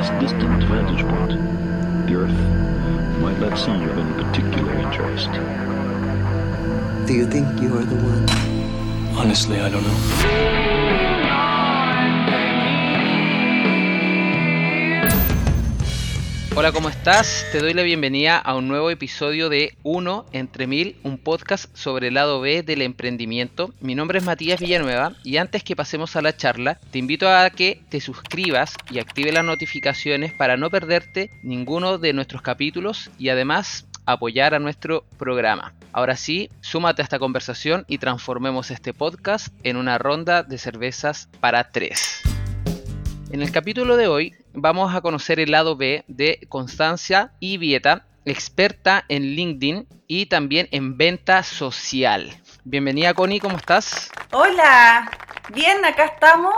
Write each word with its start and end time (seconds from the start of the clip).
this 0.00 0.08
distant 0.18 0.62
vantage 0.64 1.02
point, 1.06 1.32
the 2.06 2.14
Earth 2.14 3.20
might 3.20 3.38
not 3.38 3.58
seem 3.58 3.82
of 3.82 3.98
any 3.98 4.24
particular 4.24 4.72
interest. 4.72 5.30
Do 7.06 7.12
you 7.12 7.26
think 7.26 7.60
you 7.60 7.76
are 7.76 7.84
the 7.84 7.96
one? 7.96 9.18
Honestly, 9.18 9.60
I 9.60 9.68
don't 9.68 9.82
know. 9.82 10.79
Hola, 16.60 16.72
¿cómo 16.72 16.90
estás? 16.90 17.46
Te 17.52 17.60
doy 17.60 17.72
la 17.72 17.80
bienvenida 17.80 18.36
a 18.36 18.54
un 18.54 18.68
nuevo 18.68 18.90
episodio 18.90 19.48
de 19.48 19.78
Uno 19.82 20.26
entre 20.32 20.66
Mil, 20.66 20.98
un 21.04 21.16
podcast 21.16 21.74
sobre 21.74 22.08
el 22.08 22.14
lado 22.14 22.38
B 22.42 22.62
del 22.62 22.82
emprendimiento. 22.82 23.72
Mi 23.80 23.94
nombre 23.94 24.18
es 24.18 24.26
Matías 24.26 24.60
Villanueva 24.60 25.14
y 25.24 25.38
antes 25.38 25.64
que 25.64 25.74
pasemos 25.74 26.16
a 26.16 26.20
la 26.20 26.36
charla, 26.36 26.78
te 26.90 26.98
invito 26.98 27.30
a 27.30 27.48
que 27.48 27.80
te 27.88 28.02
suscribas 28.02 28.74
y 28.90 28.98
active 28.98 29.32
las 29.32 29.42
notificaciones 29.42 30.34
para 30.34 30.58
no 30.58 30.68
perderte 30.68 31.30
ninguno 31.42 31.96
de 31.96 32.12
nuestros 32.12 32.42
capítulos 32.42 33.10
y 33.18 33.30
además 33.30 33.86
apoyar 34.04 34.52
a 34.52 34.58
nuestro 34.58 35.06
programa. 35.16 35.72
Ahora 35.92 36.14
sí, 36.14 36.50
súmate 36.60 37.00
a 37.00 37.04
esta 37.04 37.18
conversación 37.18 37.86
y 37.88 37.96
transformemos 37.96 38.70
este 38.70 38.92
podcast 38.92 39.48
en 39.62 39.78
una 39.78 39.96
ronda 39.96 40.42
de 40.42 40.58
cervezas 40.58 41.30
para 41.40 41.70
tres. 41.70 42.20
En 43.32 43.42
el 43.42 43.52
capítulo 43.52 43.96
de 43.96 44.08
hoy 44.08 44.34
vamos 44.54 44.92
a 44.92 45.00
conocer 45.02 45.38
el 45.38 45.52
lado 45.52 45.76
B 45.76 46.02
de 46.08 46.40
Constancia 46.48 47.30
Ibieta, 47.38 48.04
experta 48.24 49.04
en 49.08 49.22
LinkedIn 49.22 49.86
y 50.08 50.26
también 50.26 50.66
en 50.72 50.96
venta 50.96 51.44
social. 51.44 52.36
Bienvenida 52.64 53.14
Connie, 53.14 53.38
¿cómo 53.38 53.56
estás? 53.56 54.10
Hola, 54.32 55.08
bien, 55.54 55.84
acá 55.84 56.06
estamos. 56.06 56.52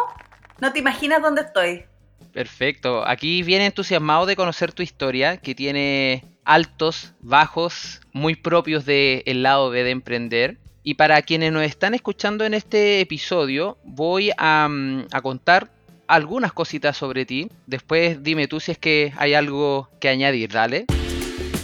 No 0.60 0.72
te 0.72 0.78
imaginas 0.78 1.20
dónde 1.20 1.42
estoy. 1.42 1.84
Perfecto, 2.32 3.06
aquí 3.06 3.42
viene 3.42 3.66
entusiasmado 3.66 4.24
de 4.24 4.34
conocer 4.34 4.72
tu 4.72 4.82
historia, 4.82 5.36
que 5.36 5.54
tiene 5.54 6.24
altos, 6.42 7.12
bajos, 7.20 8.00
muy 8.14 8.34
propios 8.34 8.86
del 8.86 9.42
lado 9.42 9.68
B 9.68 9.84
de 9.84 9.90
emprender. 9.90 10.56
Y 10.82 10.94
para 10.94 11.20
quienes 11.20 11.52
nos 11.52 11.64
están 11.64 11.92
escuchando 11.92 12.46
en 12.46 12.54
este 12.54 13.00
episodio, 13.00 13.76
voy 13.84 14.30
a, 14.38 14.66
mm, 14.70 15.08
a 15.12 15.20
contar 15.20 15.70
algunas 16.06 16.52
cositas 16.52 16.96
sobre 16.96 17.24
ti. 17.24 17.48
Después 17.66 18.22
dime 18.22 18.48
tú 18.48 18.60
si 18.60 18.72
es 18.72 18.78
que 18.78 19.12
hay 19.16 19.34
algo 19.34 19.88
que 20.00 20.08
añadir, 20.08 20.50
dale. 20.50 20.86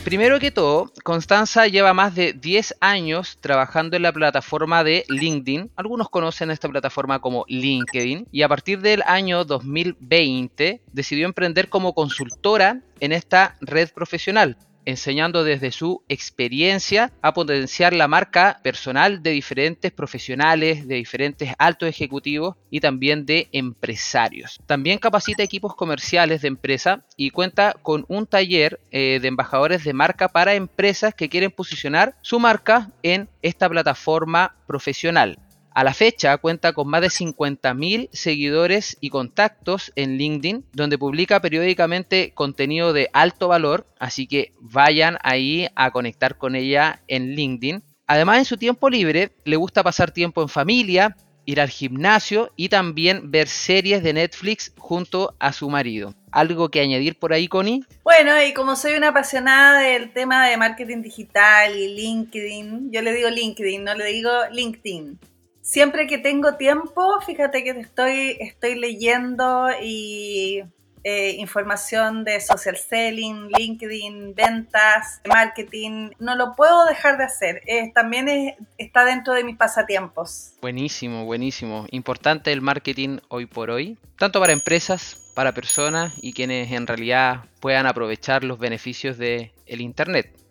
Primero 0.05 0.41
que 0.41 0.51
todo, 0.51 0.91
Constanza 1.05 1.67
lleva 1.67 1.93
más 1.93 2.15
de 2.15 2.33
10 2.33 2.77
años 2.81 3.37
trabajando 3.43 3.95
en 3.95 4.03
la 4.05 4.13
plataforma 4.13 4.83
de 4.83 5.05
LinkedIn. 5.09 5.71
Algunos 5.77 6.09
conocen 6.09 6.51
esta 6.51 6.69
plataforma 6.69 7.21
como 7.21 7.45
LinkedIn. 7.47 8.27
Y 8.33 8.41
a 8.41 8.49
partir 8.49 8.81
del 8.81 9.03
año 9.03 9.45
2020 9.45 10.81
decidió 10.93 11.27
emprender 11.27 11.69
como 11.69 11.93
consultora 11.93 12.81
en 13.01 13.13
esta 13.13 13.57
red 13.61 13.91
profesional 13.93 14.57
enseñando 14.89 15.45
desde 15.45 15.71
su 15.71 16.03
experiencia 16.09 17.13
a 17.21 17.35
potenciar 17.35 17.93
la 17.93 18.09
marca 18.09 18.59
personal 18.63 19.23
de 19.23 19.33
diferentes 19.33 19.93
profesionales, 19.93 20.89
de 20.89 20.95
diferentes 20.95 21.53
altos 21.59 21.91
ejecutivos 21.91 22.57
y 22.71 22.81
también 22.81 23.27
de 23.27 23.49
empresarios. 23.53 24.59
También 24.65 24.99
capacita 24.99 25.43
equipos 25.43 25.75
comerciales 25.75 26.41
de 26.41 26.49
empresa 26.49 27.05
y 27.19 27.29
cuenta 27.31 27.75
con 27.83 28.07
un 28.09 28.27
taller 28.27 28.81
eh, 28.91 29.19
de 29.21 29.29
embajadores 29.29 29.85
de 29.85 29.93
marca 29.93 30.29
para 30.29 30.55
empresas 30.55 31.15
que 31.15 31.29
quieren 31.29 31.51
posicionar 31.51 32.15
su 32.23 32.41
marca 32.41 32.91
en 33.03 33.29
esta 33.43 33.69
plataforma 33.69 34.57
profesional. 34.67 35.39
A 35.79 35.85
la 35.85 35.95
fecha 35.95 36.37
cuenta 36.39 36.73
con 36.73 36.89
más 36.89 37.03
de 37.03 37.07
50.000 37.07 38.09
seguidores 38.13 38.97
y 39.01 39.11
contactos 39.11 39.93
en 39.95 40.19
LinkedIn, 40.19 40.65
donde 40.73 40.99
publica 40.99 41.41
periódicamente 41.41 42.33
contenido 42.35 42.93
de 42.93 43.09
alto 43.13 43.47
valor, 43.47 43.87
así 44.01 44.27
que 44.27 44.55
vayan 44.59 45.19
ahí 45.23 45.69
a 45.77 45.93
conectar 45.93 46.37
con 46.37 46.57
ella 46.57 47.01
en 47.07 47.37
LinkedIn. 47.37 47.85
Además, 48.09 48.39
en 48.39 48.45
su 48.45 48.57
tiempo 48.57 48.91
libre 48.91 49.31
le 49.45 49.55
gusta 49.55 49.85
pasar 49.85 50.11
tiempo 50.11 50.43
en 50.43 50.49
familia, 50.49 51.17
ir 51.45 51.61
al 51.61 51.69
gimnasio 51.69 52.51
y 52.57 52.71
también 52.71 53.31
ver 53.31 53.47
series 53.47 54.03
de 54.03 54.15
Netflix 54.15 54.73
junto 54.79 55.37
a 55.39 55.53
su 55.53 55.71
marido. 55.71 56.13
¿Algo 56.33 56.71
que 56.71 56.81
añadir 56.81 57.21
por 57.21 57.33
ahí, 57.33 57.47
Connie? 57.47 57.85
Bueno, 58.03 58.33
y 58.43 58.53
como 58.53 58.75
soy 58.75 58.97
una 58.97 59.11
apasionada 59.11 59.79
del 59.79 60.13
tema 60.13 60.49
de 60.49 60.57
marketing 60.57 61.03
digital 61.03 61.79
y 61.79 61.95
LinkedIn, 61.95 62.91
yo 62.91 63.01
le 63.01 63.13
digo 63.13 63.31
LinkedIn, 63.31 63.85
no 63.85 63.95
le 63.95 64.07
digo 64.07 64.33
LinkedIn 64.51 65.21
siempre 65.69 66.07
que 66.07 66.17
tengo 66.17 66.55
tiempo, 66.55 67.21
fíjate 67.27 67.63
que 67.63 67.71
estoy, 67.71 68.39
estoy 68.41 68.75
leyendo 68.77 69.69
y 69.83 70.63
eh, 71.05 71.33
información 71.33 72.25
de 72.25 72.41
social 72.41 72.77
selling, 72.77 73.49
LinkedIn, 73.49 74.35
ventas, 74.35 75.21
marketing. 75.29 76.11
No 76.19 76.37
lo 76.37 76.57
puedo 76.57 76.87
dejar 76.87 77.19
de 77.19 77.25
hacer. 77.25 77.63
también 77.95 78.57
está 78.79 79.05
dentro 79.05 79.35
de 79.35 79.45
mis 79.45 79.57
pasatiempos. 79.57 80.55
Buenísimo, 80.63 81.27
buenísimo. 81.27 81.87
Importante 81.91 82.51
el 82.51 82.63
marketing 82.63 83.19
hoy 83.29 83.45
por 83.45 83.71
hoy, 83.71 83.99
tanto 84.17 84.41
para 84.41 84.55
empresas, 84.55 85.33
para 85.35 85.53
personas 85.53 86.15
y 86.17 86.33
quienes 86.33 86.73
en 86.73 86.87
realidad 86.87 87.45
puedan 87.61 87.87
aprovechar 87.87 88.43
los 88.43 88.59
beneficios 88.59 89.19
del 89.19 89.53
el 89.67 89.83
Internet. 89.83 90.48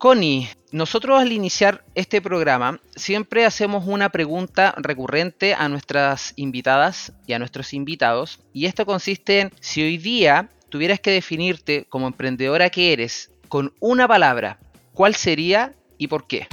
Connie, 0.00 0.48
nosotros 0.72 1.20
al 1.20 1.30
iniciar 1.30 1.84
este 1.94 2.22
programa 2.22 2.80
siempre 2.96 3.44
hacemos 3.44 3.84
una 3.86 4.08
pregunta 4.08 4.74
recurrente 4.78 5.52
a 5.52 5.68
nuestras 5.68 6.32
invitadas 6.36 7.12
y 7.26 7.34
a 7.34 7.38
nuestros 7.38 7.74
invitados 7.74 8.40
y 8.54 8.64
esto 8.64 8.86
consiste 8.86 9.40
en 9.40 9.52
si 9.60 9.82
hoy 9.82 9.98
día 9.98 10.48
tuvieras 10.70 11.00
que 11.00 11.10
definirte 11.10 11.84
como 11.90 12.06
emprendedora 12.06 12.70
que 12.70 12.94
eres 12.94 13.30
con 13.48 13.74
una 13.78 14.08
palabra, 14.08 14.58
¿cuál 14.94 15.14
sería 15.16 15.74
y 15.98 16.08
por 16.08 16.26
qué? 16.26 16.48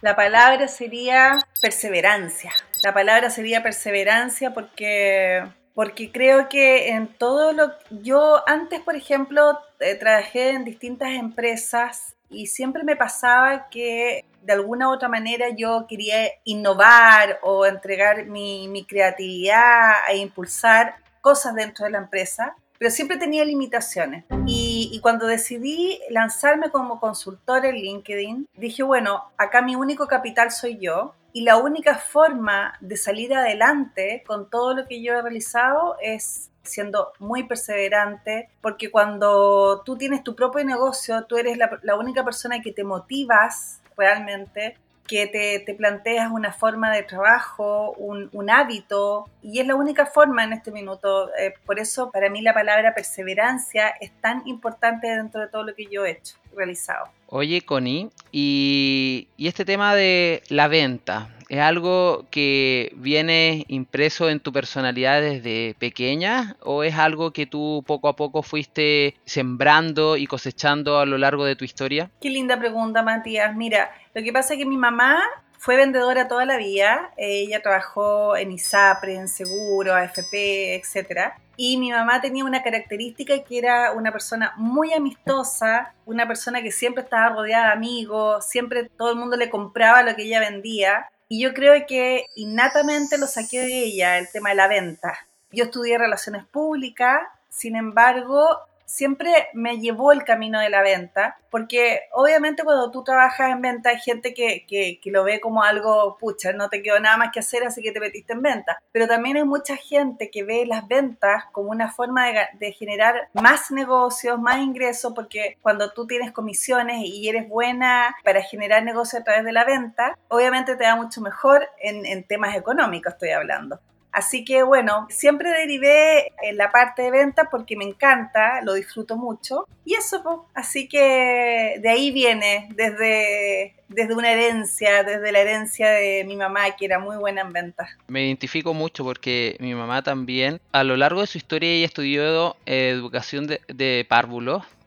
La 0.00 0.16
palabra 0.16 0.66
sería 0.66 1.38
perseverancia. 1.60 2.52
La 2.82 2.92
palabra 2.92 3.30
sería 3.30 3.62
perseverancia 3.62 4.52
porque 4.52 5.44
porque 5.72 6.10
creo 6.10 6.48
que 6.48 6.88
en 6.88 7.06
todo 7.06 7.52
lo 7.52 7.72
yo 7.90 8.42
antes 8.48 8.80
por 8.80 8.96
ejemplo 8.96 9.56
eh, 9.78 9.94
trabajé 9.94 10.50
en 10.50 10.64
distintas 10.64 11.10
empresas 11.10 12.13
y 12.28 12.46
siempre 12.46 12.84
me 12.84 12.96
pasaba 12.96 13.68
que 13.68 14.24
de 14.42 14.52
alguna 14.52 14.88
u 14.88 14.92
otra 14.92 15.08
manera 15.08 15.46
yo 15.56 15.86
quería 15.88 16.28
innovar 16.44 17.38
o 17.42 17.66
entregar 17.66 18.26
mi, 18.26 18.84
creatividad 18.88 19.92
e 20.10 20.18
impulsar 20.18 20.96
cosas 21.20 21.54
dentro 21.54 21.86
de 21.86 21.92
la 21.92 21.98
empresa, 21.98 22.54
pero 22.78 22.90
siempre 22.90 23.16
tenía 23.16 23.44
limitaciones. 23.44 24.24
Y, 24.46 24.90
y, 24.92 25.00
cuando 25.00 25.26
decidí 25.26 25.98
lanzarme 26.10 26.70
como 26.70 27.00
consultor 27.00 27.64
en 27.64 27.76
LinkedIn, 27.76 28.48
dije, 28.54 28.82
bueno, 28.82 29.24
acá 29.38 29.62
mi 29.62 29.76
único 29.76 30.06
capital 30.06 30.50
soy 30.50 30.78
yo 30.78 31.14
y 31.32 31.42
la 31.42 31.56
única 31.56 31.96
forma 31.96 32.74
de 32.80 32.96
salir 32.96 33.34
adelante 33.34 34.22
con 34.26 34.50
todo 34.50 34.74
lo 34.74 34.86
que 34.86 35.02
yo 35.02 35.14
he 35.14 35.22
realizado 35.22 35.96
es 36.00 36.50
siendo 36.64 37.12
muy 37.18 37.44
perseverante, 37.44 38.48
porque 38.60 38.90
cuando 38.90 39.82
tú 39.84 39.96
tienes 39.96 40.22
tu 40.24 40.34
propio 40.34 40.64
negocio, 40.64 41.24
tú 41.24 41.36
eres 41.36 41.58
la, 41.58 41.96
única 41.96 42.24
persona 42.24 42.60
que 42.60 42.72
te 42.72 42.84
motivas 42.84 43.80
realmente, 43.96 44.76
que 45.06 45.26
te, 45.26 45.74
planteas 45.74 46.30
una 46.32 46.52
forma 46.52 46.90
de 46.90 47.02
trabajo, 47.02 47.92
un, 47.92 48.50
hábito, 48.50 49.28
y 49.42 49.60
es 49.60 49.66
la 49.66 49.74
única 49.74 50.06
forma 50.06 50.44
en 50.44 50.54
este 50.54 50.70
minuto. 50.70 51.30
Eh, 51.36 51.54
por 51.66 51.78
eso 51.78 52.10
para 52.10 52.30
mí 52.30 52.40
la 52.40 52.54
palabra 52.54 52.94
perseverancia 52.94 53.88
es 54.00 54.10
tan 54.20 54.46
importante 54.46 55.08
dentro 55.08 55.42
de 55.42 55.48
todo 55.48 55.62
lo 55.62 55.74
que 55.74 55.86
yo 55.86 56.06
he 56.06 56.12
hecho, 56.12 56.36
realizado. 56.54 57.06
Oye, 57.28 57.62
Connie, 57.62 58.10
y, 58.32 59.28
y 59.36 59.48
este 59.48 59.64
tema 59.64 59.94
de 59.94 60.42
la 60.48 60.68
venta, 60.68 61.30
¿Es 61.48 61.60
algo 61.60 62.26
que 62.30 62.92
viene 62.96 63.64
impreso 63.68 64.30
en 64.30 64.40
tu 64.40 64.52
personalidad 64.52 65.20
desde 65.20 65.74
pequeña 65.78 66.56
o 66.60 66.82
es 66.82 66.94
algo 66.96 67.32
que 67.32 67.46
tú 67.46 67.84
poco 67.86 68.08
a 68.08 68.16
poco 68.16 68.42
fuiste 68.42 69.14
sembrando 69.24 70.16
y 70.16 70.26
cosechando 70.26 70.98
a 70.98 71.06
lo 71.06 71.18
largo 71.18 71.44
de 71.44 71.54
tu 71.56 71.64
historia? 71.64 72.10
Qué 72.20 72.30
linda 72.30 72.58
pregunta, 72.58 73.02
Matías. 73.02 73.54
Mira, 73.54 73.90
lo 74.14 74.22
que 74.22 74.32
pasa 74.32 74.54
es 74.54 74.58
que 74.58 74.66
mi 74.66 74.76
mamá 74.76 75.22
fue 75.58 75.76
vendedora 75.76 76.28
toda 76.28 76.44
la 76.44 76.56
vida. 76.56 77.12
Ella 77.16 77.62
trabajó 77.62 78.36
en 78.36 78.52
ISAPRE, 78.52 79.14
en 79.14 79.28
seguro, 79.28 79.94
AFP, 79.94 80.74
etc. 80.74 81.34
Y 81.56 81.76
mi 81.76 81.90
mamá 81.90 82.20
tenía 82.20 82.44
una 82.44 82.62
característica 82.62 83.42
que 83.44 83.58
era 83.58 83.92
una 83.92 84.10
persona 84.10 84.52
muy 84.56 84.92
amistosa, 84.92 85.94
una 86.04 86.26
persona 86.26 86.62
que 86.62 86.72
siempre 86.72 87.04
estaba 87.04 87.28
rodeada 87.28 87.66
de 87.68 87.72
amigos, 87.72 88.46
siempre 88.46 88.88
todo 88.96 89.10
el 89.10 89.16
mundo 89.16 89.36
le 89.36 89.50
compraba 89.50 90.02
lo 90.02 90.14
que 90.16 90.24
ella 90.24 90.40
vendía. 90.40 91.08
Y 91.28 91.42
yo 91.42 91.54
creo 91.54 91.86
que 91.86 92.26
innatamente 92.36 93.18
lo 93.18 93.26
saqué 93.26 93.60
de 93.60 93.84
ella, 93.84 94.18
el 94.18 94.30
tema 94.30 94.50
de 94.50 94.56
la 94.56 94.68
venta. 94.68 95.26
Yo 95.50 95.64
estudié 95.64 95.98
relaciones 95.98 96.44
públicas, 96.44 97.20
sin 97.48 97.76
embargo, 97.76 98.58
siempre 98.86 99.48
me 99.54 99.78
llevó 99.78 100.12
el 100.12 100.24
camino 100.24 100.60
de 100.60 100.70
la 100.70 100.82
venta, 100.82 101.38
porque 101.50 102.00
obviamente 102.12 102.64
cuando 102.64 102.90
tú 102.90 103.04
trabajas 103.04 103.50
en 103.50 103.62
venta 103.62 103.90
hay 103.90 103.98
gente 103.98 104.34
que, 104.34 104.66
que, 104.66 104.98
que, 105.00 105.10
lo 105.10 105.24
ve 105.24 105.40
como 105.40 105.62
algo, 105.62 106.16
pucha, 106.18 106.52
no 106.52 106.68
te 106.68 106.82
quedó 106.82 106.98
nada 106.98 107.16
más 107.16 107.30
que 107.32 107.40
hacer, 107.40 107.64
así 107.64 107.82
que 107.82 107.92
te 107.92 108.00
metiste 108.00 108.32
en 108.32 108.42
venta. 108.42 108.78
Pero 108.92 109.06
también 109.06 109.36
hay 109.36 109.44
mucha 109.44 109.76
gente 109.76 110.30
que 110.30 110.42
ve 110.42 110.66
las 110.66 110.88
ventas 110.88 111.44
como 111.52 111.70
una 111.70 111.92
forma 111.92 112.26
de, 112.26 112.40
de 112.58 112.72
generar 112.72 113.28
más 113.34 113.70
negocios, 113.70 114.40
más 114.40 114.58
ingresos, 114.58 115.12
porque 115.14 115.56
cuando 115.62 115.92
tú 115.92 116.06
tienes 116.06 116.32
comisiones 116.32 117.02
y 117.04 117.28
eres 117.28 117.48
buena 117.48 118.14
para 118.24 118.42
generar 118.42 118.82
negocios 118.82 119.20
a 119.20 119.24
través 119.24 119.44
de 119.44 119.52
la 119.52 119.64
venta, 119.64 120.18
obviamente 120.28 120.76
te 120.76 120.84
da 120.84 120.96
mucho 120.96 121.20
mejor 121.20 121.68
en, 121.80 122.04
en 122.04 122.24
temas 122.24 122.56
económicos, 122.56 123.12
estoy 123.12 123.30
hablando. 123.30 123.80
Así 124.14 124.44
que 124.44 124.62
bueno, 124.62 125.08
siempre 125.10 125.50
derivé 125.50 126.32
en 126.40 126.56
la 126.56 126.70
parte 126.70 127.02
de 127.02 127.10
venta 127.10 127.50
porque 127.50 127.76
me 127.76 127.84
encanta, 127.84 128.62
lo 128.62 128.74
disfruto 128.74 129.16
mucho. 129.16 129.66
Y 129.84 129.94
eso, 129.94 130.22
pues, 130.22 130.36
así 130.54 130.88
que 130.88 131.80
de 131.82 131.88
ahí 131.88 132.12
viene, 132.12 132.68
desde, 132.76 133.74
desde 133.88 134.14
una 134.14 134.30
herencia, 134.30 135.02
desde 135.02 135.32
la 135.32 135.40
herencia 135.40 135.90
de 135.90 136.22
mi 136.24 136.36
mamá, 136.36 136.70
que 136.78 136.84
era 136.84 137.00
muy 137.00 137.16
buena 137.16 137.40
en 137.40 137.52
venta. 137.52 137.88
Me 138.06 138.24
identifico 138.24 138.72
mucho 138.72 139.02
porque 139.02 139.56
mi 139.58 139.74
mamá 139.74 140.02
también, 140.02 140.60
a 140.70 140.84
lo 140.84 140.96
largo 140.96 141.20
de 141.20 141.26
su 141.26 141.38
historia, 141.38 141.70
ella 141.70 141.86
estudió 141.86 142.54
eh, 142.66 142.90
educación 142.90 143.48
de, 143.48 143.62
de 143.66 144.06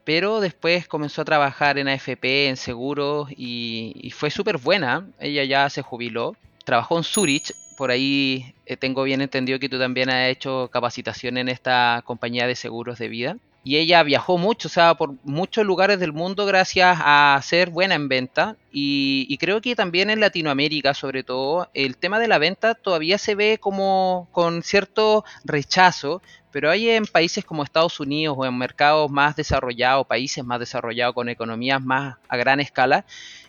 pero 0.05 0.39
después 0.39 0.87
comenzó 0.87 1.23
a 1.23 1.25
trabajar 1.25 1.77
en 1.77 1.89
AFP, 1.89 2.47
en 2.47 2.55
seguros 2.55 3.29
y, 3.35 3.91
y 3.93 4.11
fue 4.11 4.31
súper 4.31 4.57
buena. 4.57 5.05
Ella 5.19 5.43
ya 5.43 5.69
se 5.69 5.81
jubiló, 5.81 6.37
trabajó 6.63 6.97
en 6.97 7.03
Zurich 7.03 7.51
por 7.77 7.91
ahí 7.91 8.55
eh, 8.65 8.75
tengo 8.75 9.03
bien 9.03 9.21
entendido 9.21 9.59
que 9.59 9.69
tú 9.69 9.79
también 9.79 10.09
has 10.09 10.27
hecho 10.29 10.69
capacitación 10.73 11.37
en 11.37 11.47
esta 11.47 12.01
compañía 12.05 12.47
de 12.47 12.55
seguros 12.55 12.97
de 12.97 13.07
vida. 13.07 13.37
Y 13.63 13.77
ella 13.77 14.01
viajó 14.03 14.37
mucho, 14.37 14.69
o 14.69 14.71
sea, 14.71 14.95
por 14.95 15.15
muchos 15.23 15.65
lugares 15.65 15.99
del 15.99 16.13
mundo 16.13 16.45
gracias 16.45 16.97
a 17.01 17.39
ser 17.43 17.69
buena 17.69 17.95
en 17.95 18.07
venta. 18.07 18.55
Y, 18.71 19.25
y, 19.29 19.37
creo 19.37 19.59
que 19.59 19.75
también 19.75 20.09
en 20.09 20.21
Latinoamérica, 20.21 20.93
sobre 20.93 21.23
todo, 21.23 21.69
el 21.73 21.97
tema 21.97 22.17
de 22.17 22.29
la 22.29 22.37
venta 22.37 22.75
todavía 22.75 23.17
se 23.17 23.35
ve 23.35 23.57
como 23.59 24.29
con 24.31 24.63
cierto 24.63 25.25
rechazo. 25.43 26.21
Pero 26.51 26.71
hay 26.71 26.89
en 26.89 27.05
países 27.05 27.43
como 27.43 27.63
Estados 27.63 27.99
Unidos 27.99 28.37
o 28.39 28.45
en 28.45 28.57
mercados 28.57 29.11
más 29.11 29.35
desarrollados, 29.35 30.07
países 30.07 30.43
más 30.45 30.59
desarrollados 30.59 31.13
con 31.13 31.27
economías 31.27 31.81
más 31.83 32.15
a 32.29 32.37
gran 32.37 32.61
escala, 32.61 33.05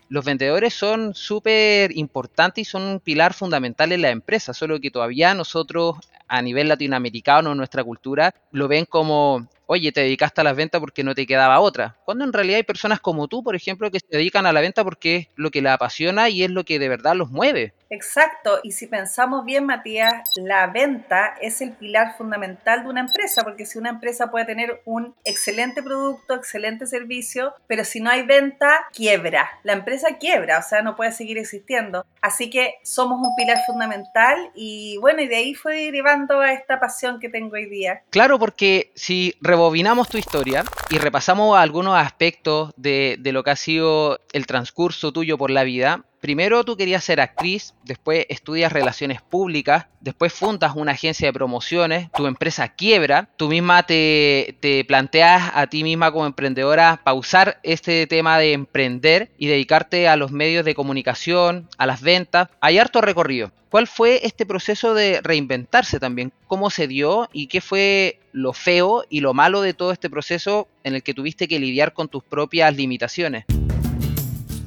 los 0.08 0.24
vendedores 0.24 0.74
son 0.74 1.14
súper 1.14 1.96
importantes 1.96 2.62
y 2.62 2.64
son 2.64 2.82
un 2.82 3.00
pilar 3.00 3.34
fundamental 3.34 3.92
en 3.92 4.02
la 4.02 4.10
empresa, 4.10 4.54
solo 4.54 4.80
que 4.80 4.90
todavía 4.90 5.34
nosotros 5.34 5.96
a 6.28 6.42
nivel 6.42 6.68
latinoamericano, 6.68 7.54
nuestra 7.54 7.82
cultura, 7.82 8.34
lo 8.52 8.68
ven 8.68 8.84
como, 8.84 9.48
oye, 9.66 9.92
te 9.92 10.00
dedicaste 10.00 10.40
a 10.40 10.44
las 10.44 10.56
ventas 10.56 10.80
porque 10.80 11.04
no 11.04 11.14
te 11.14 11.26
quedaba 11.26 11.60
otra. 11.60 11.96
Cuando 12.04 12.24
en 12.24 12.32
realidad 12.32 12.56
hay 12.56 12.62
personas 12.62 13.00
como 13.00 13.28
tú, 13.28 13.42
por 13.42 13.54
ejemplo, 13.54 13.90
que 13.90 14.00
se 14.00 14.16
dedican 14.16 14.46
a 14.46 14.52
la 14.52 14.60
venta 14.60 14.84
porque 14.84 15.16
es 15.16 15.28
lo 15.36 15.50
que 15.50 15.62
les 15.62 15.72
apasiona 15.72 16.28
y 16.28 16.42
es 16.42 16.50
lo 16.50 16.64
que 16.64 16.78
de 16.78 16.88
verdad 16.88 17.14
los 17.14 17.30
mueve. 17.30 17.74
Exacto, 17.90 18.60
y 18.62 18.72
si 18.72 18.86
pensamos 18.86 19.46
bien, 19.46 19.64
Matías, 19.64 20.22
la 20.36 20.66
venta 20.66 21.34
es 21.40 21.62
el 21.62 21.72
pilar 21.72 22.16
fundamental 22.18 22.82
de 22.82 22.90
una 22.90 23.00
empresa, 23.00 23.44
porque 23.44 23.64
si 23.64 23.78
una 23.78 23.88
empresa 23.88 24.30
puede 24.30 24.44
tener 24.44 24.82
un 24.84 25.14
excelente 25.24 25.82
producto, 25.82 26.34
excelente 26.34 26.86
servicio, 26.86 27.54
pero 27.66 27.84
si 27.84 28.00
no 28.00 28.10
hay 28.10 28.24
venta, 28.24 28.86
quiebra. 28.92 29.48
La 29.62 29.72
empresa 29.72 30.18
quiebra, 30.18 30.58
o 30.58 30.62
sea, 30.62 30.82
no 30.82 30.96
puede 30.96 31.12
seguir 31.12 31.38
existiendo. 31.38 32.04
Así 32.20 32.50
que 32.50 32.74
somos 32.82 33.26
un 33.26 33.34
pilar 33.36 33.58
fundamental 33.66 34.50
y 34.54 34.98
bueno, 34.98 35.22
y 35.22 35.28
de 35.28 35.36
ahí 35.36 35.54
fue 35.54 35.84
derivando 35.84 36.17
a 36.40 36.52
esta 36.52 36.80
pasión 36.80 37.20
que 37.20 37.28
tengo 37.28 37.54
hoy 37.54 37.66
día. 37.66 38.02
Claro, 38.10 38.38
porque 38.38 38.90
si 38.94 39.34
rebobinamos 39.40 40.08
tu 40.08 40.18
historia 40.18 40.64
y 40.90 40.98
repasamos 40.98 41.56
algunos 41.56 41.96
aspectos 41.96 42.72
de, 42.76 43.16
de 43.18 43.32
lo 43.32 43.44
que 43.44 43.50
ha 43.50 43.56
sido 43.56 44.20
el 44.32 44.46
transcurso 44.46 45.12
tuyo 45.12 45.38
por 45.38 45.50
la 45.50 45.64
vida, 45.64 46.04
Primero 46.20 46.64
tú 46.64 46.76
querías 46.76 47.04
ser 47.04 47.20
actriz, 47.20 47.74
después 47.84 48.26
estudias 48.28 48.72
relaciones 48.72 49.22
públicas, 49.22 49.86
después 50.00 50.32
fundas 50.32 50.74
una 50.74 50.92
agencia 50.92 51.28
de 51.28 51.32
promociones, 51.32 52.10
tu 52.12 52.26
empresa 52.26 52.68
quiebra, 52.68 53.28
tú 53.36 53.48
misma 53.48 53.84
te, 53.84 54.56
te, 54.60 54.84
planteas 54.84 55.52
a 55.54 55.68
ti 55.68 55.84
misma 55.84 56.10
como 56.10 56.26
emprendedora 56.26 57.00
pausar 57.04 57.60
este 57.62 58.06
tema 58.08 58.38
de 58.38 58.52
emprender 58.52 59.30
y 59.38 59.46
dedicarte 59.46 60.08
a 60.08 60.16
los 60.16 60.32
medios 60.32 60.64
de 60.64 60.74
comunicación, 60.74 61.68
a 61.78 61.86
las 61.86 62.02
ventas. 62.02 62.48
Hay 62.60 62.78
harto 62.78 63.00
recorrido. 63.00 63.52
¿Cuál 63.70 63.86
fue 63.86 64.20
este 64.26 64.46
proceso 64.46 64.94
de 64.94 65.20
reinventarse 65.22 66.00
también? 66.00 66.32
¿Cómo 66.46 66.70
se 66.70 66.88
dio 66.88 67.28
y 67.32 67.46
qué 67.46 67.60
fue 67.60 68.18
lo 68.32 68.54
feo 68.54 69.04
y 69.08 69.20
lo 69.20 69.34
malo 69.34 69.60
de 69.60 69.74
todo 69.74 69.92
este 69.92 70.10
proceso 70.10 70.68
en 70.84 70.94
el 70.94 71.02
que 71.02 71.14
tuviste 71.14 71.46
que 71.46 71.60
lidiar 71.60 71.92
con 71.92 72.08
tus 72.08 72.24
propias 72.24 72.74
limitaciones? 72.74 73.44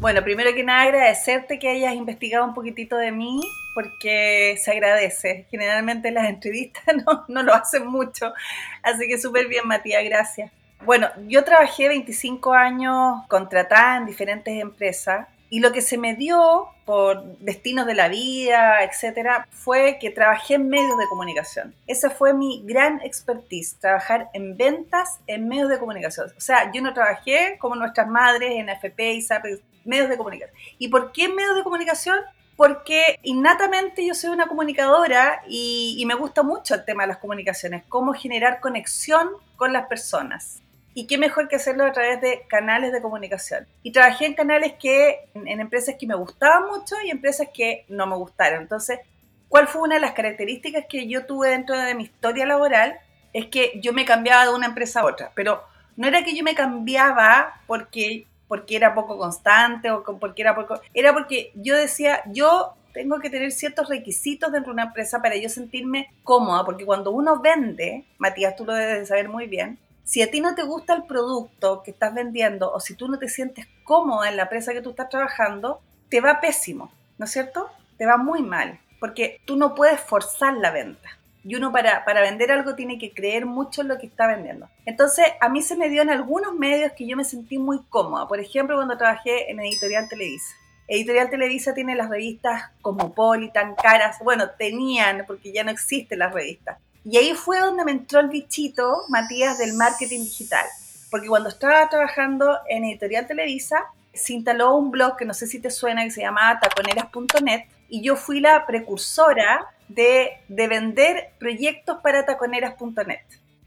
Bueno, 0.01 0.24
primero 0.24 0.51
que 0.56 0.63
nada 0.63 0.81
agradecerte 0.81 1.59
que 1.59 1.69
hayas 1.69 1.94
investigado 1.94 2.44
un 2.44 2.56
poquitito 2.56 2.98
de 2.98 3.12
mí, 3.12 3.39
porque 3.75 4.56
se 4.57 4.71
agradece. 4.71 5.45
Generalmente 5.51 6.09
las 6.09 6.27
entrevistas 6.30 6.83
no, 7.06 7.24
no 7.27 7.44
lo 7.44 7.53
hacen 7.53 7.86
mucho, 7.86 8.33
así 8.81 9.07
que 9.07 9.19
súper 9.19 9.48
bien, 9.48 9.68
Matías, 9.68 10.03
gracias. 10.03 10.51
Bueno, 10.83 11.07
yo 11.27 11.44
trabajé 11.44 11.88
25 11.88 12.51
años 12.51 13.18
contratada 13.27 13.98
en 13.98 14.07
diferentes 14.07 14.59
empresas 14.59 15.27
y 15.51 15.59
lo 15.59 15.74
que 15.74 15.81
se 15.81 15.98
me 15.98 16.15
dio 16.15 16.69
por 16.86 17.38
destinos 17.39 17.86
de 17.86 17.94
la 17.94 18.07
vida, 18.07 18.86
etcétera, 18.86 19.50
fue 19.51 19.98
que 20.00 20.09
trabajé 20.09 20.53
en 20.53 20.69
medios 20.69 20.98
de 20.98 21.06
comunicación. 21.09 21.75
Esa 21.88 22.09
fue 22.09 22.33
mi 22.33 22.63
gran 22.65 23.01
expertise, 23.01 23.75
trabajar 23.77 24.30
en 24.33 24.56
ventas 24.56 25.19
en 25.27 25.50
medios 25.50 25.68
de 25.68 25.77
comunicación. 25.77 26.31
O 26.38 26.39
sea, 26.39 26.71
yo 26.71 26.81
no 26.81 26.94
trabajé 26.94 27.57
como 27.59 27.75
nuestras 27.75 28.07
madres 28.07 28.51
en 28.51 28.69
FP 28.69 29.12
y 29.12 29.21
SAP, 29.21 29.44
medios 29.83 30.07
de 30.07 30.15
comunicación. 30.15 30.57
¿Y 30.80 30.88
por 30.88 31.12
qué 31.12 31.27
medios 31.27 31.57
de 31.57 31.63
comunicación? 31.63 32.18
Porque 32.56 33.19
innatamente 33.21 34.07
yo 34.07 34.15
soy 34.15 34.30
una 34.30 34.47
comunicadora 34.47 35.44
y, 35.50 35.97
y 36.00 36.06
me 36.06 36.13
gusta 36.13 36.44
mucho 36.44 36.75
el 36.75 36.86
tema 36.86 37.04
de 37.04 37.09
las 37.09 37.18
comunicaciones, 37.18 37.83
cómo 37.89 38.13
generar 38.13 38.62
conexión 38.62 39.27
con 39.57 39.74
las 39.74 39.88
personas. 39.88 40.61
Y 40.94 41.08
qué 41.08 41.18
mejor 41.18 41.48
que 41.48 41.56
hacerlo 41.56 41.86
a 41.86 41.92
través 41.92 42.20
de 42.22 42.46
canales 42.48 42.92
de 42.92 43.02
comunicación. 43.02 43.66
Y 43.82 43.92
trabajé 43.92 44.26
en 44.26 44.34
canales 44.34 44.74
que, 44.80 45.30
en, 45.34 45.48
en, 45.48 45.60
empresas 45.60 45.96
que 46.00 46.08
me 46.08 46.16
gustaban 46.16 46.68
mucho 46.70 46.96
y 47.06 47.10
empresas 47.10 47.48
que 47.54 47.86
no 47.88 48.08
me 48.08 48.16
gustaron. 48.16 48.62
Entonces, 48.62 49.00
¿cuál 49.48 49.68
fue 49.68 49.82
una 49.82 49.96
de 49.96 50.02
las 50.02 50.12
características 50.12 50.86
que 50.90 51.08
yo 51.08 51.26
tuve 51.26 51.50
dentro 51.50 51.78
de 51.78 51.96
mi 51.96 52.04
historia 52.04 52.46
laboral? 52.46 53.00
Es 53.34 53.46
que 53.48 53.80
yo 53.82 53.94
me 53.94 54.06
cambiaba 54.06 54.46
de 54.46 54.54
una 54.54 54.68
empresa 54.68 55.02
a 55.02 55.06
otra. 55.06 55.32
Pero 55.34 55.64
no 55.96 56.08
era 56.08 56.24
que 56.24 56.36
yo 56.36 56.44
me 56.44 56.56
cambiaba 56.56 57.62
porque, 57.68 58.28
porque 58.48 58.76
era 58.76 58.94
poco 58.94 59.18
constante 59.18 59.92
o 59.92 60.04
porque 60.04 60.42
era 60.42 60.56
poco... 60.56 60.82
Era 60.94 61.14
porque 61.14 61.52
yo 61.56 61.76
decía, 61.76 62.22
yo 62.28 62.76
tengo 62.94 63.20
que 63.20 63.30
tener 63.30 63.52
ciertos 63.52 63.90
requisitos 63.90 64.52
dentro 64.52 64.72
de 64.72 64.76
una 64.76 64.88
empresa 64.88 65.22
para 65.22 65.36
yo 65.38 65.50
sentirme 65.50 66.12
cómoda, 66.24 66.66
porque 66.66 66.86
cuando 66.86 67.12
uno 67.12 67.40
vende, 67.40 68.06
Matías, 68.18 68.56
tú 68.56 68.66
lo 68.66 68.74
debes 68.74 69.08
saber 69.08 69.30
muy 69.30 69.48
bien, 69.48 69.80
si 70.11 70.21
a 70.21 70.30
ti 70.30 70.41
no 70.41 70.56
te 70.56 70.63
gusta 70.63 70.94
el 70.94 71.03
producto 71.06 71.83
que 71.83 71.91
estás 71.91 72.13
vendiendo 72.13 72.69
o 72.69 72.81
si 72.81 72.95
tú 72.95 73.07
no 73.07 73.18
te 73.18 73.30
sientes 73.30 73.65
cómoda 73.85 74.27
en 74.27 74.35
la 74.35 74.44
empresa 74.44 74.73
que 74.73 74.81
tú 74.81 74.89
estás 74.89 75.07
trabajando, 75.07 75.80
te 76.09 76.19
va 76.19 76.41
pésimo, 76.41 76.91
¿no 77.18 77.23
es 77.23 77.31
cierto? 77.31 77.69
Te 77.97 78.06
va 78.06 78.18
muy 78.18 78.41
mal, 78.41 78.77
porque 78.99 79.39
tú 79.45 79.56
no 79.56 79.73
puedes 79.73 80.01
forzar 80.01 80.56
la 80.56 80.71
venta. 80.71 81.18
Y 81.45 81.56
uno 81.56 81.71
para, 81.71 82.03
para 82.03 82.19
vender 82.19 82.51
algo 82.51 82.75
tiene 82.75 82.99
que 82.99 83.13
creer 83.13 83.45
mucho 83.45 83.83
en 83.83 83.87
lo 83.87 83.97
que 83.97 84.07
está 84.07 84.27
vendiendo. 84.27 84.68
Entonces, 84.85 85.27
a 85.39 85.47
mí 85.47 85.61
se 85.61 85.77
me 85.77 85.87
dio 85.87 86.01
en 86.01 86.09
algunos 86.09 86.56
medios 86.56 86.91
que 86.91 87.07
yo 87.07 87.15
me 87.15 87.23
sentí 87.23 87.57
muy 87.57 87.81
cómoda. 87.87 88.27
Por 88.27 88.41
ejemplo, 88.41 88.75
cuando 88.75 88.97
trabajé 88.97 89.49
en 89.49 89.61
Editorial 89.61 90.09
Televisa. 90.09 90.53
Editorial 90.89 91.30
Televisa 91.30 91.73
tiene 91.73 91.95
las 91.95 92.09
revistas 92.09 92.63
Cosmopolitan, 92.81 93.75
Caras, 93.75 94.18
bueno, 94.21 94.49
tenían, 94.57 95.23
porque 95.25 95.53
ya 95.53 95.63
no 95.63 95.71
existen 95.71 96.19
las 96.19 96.33
revistas. 96.33 96.80
Y 97.04 97.18
ahí 97.18 97.34
fue 97.34 97.60
donde 97.60 97.84
me 97.84 97.92
entró 97.92 98.20
el 98.20 98.30
bichito, 98.30 99.04
Matías, 99.10 99.58
del 99.58 99.74
marketing 99.74 100.22
digital. 100.22 100.66
Porque 101.10 101.28
cuando 101.28 101.50
estaba 101.50 101.90
trabajando 101.90 102.60
en 102.70 102.86
Editorial 102.86 103.28
Televisa, 103.28 103.86
se 104.14 104.34
instaló 104.34 104.76
un 104.76 104.92
blog 104.92 105.18
que 105.18 105.26
no 105.26 105.34
sé 105.34 105.48
si 105.48 105.60
te 105.60 105.72
suena, 105.72 106.04
que 106.04 106.12
se 106.12 106.22
llamaba 106.22 106.60
taconeras.net, 106.60 107.66
y 107.90 108.02
yo 108.02 108.16
fui 108.16 108.40
la 108.40 108.66
precursora 108.66 109.66
de, 109.88 110.31
de 110.48 110.68
vender 110.68 111.31
proyectos 111.40 111.98
para 112.02 112.26
taconeras.net. 112.26 113.22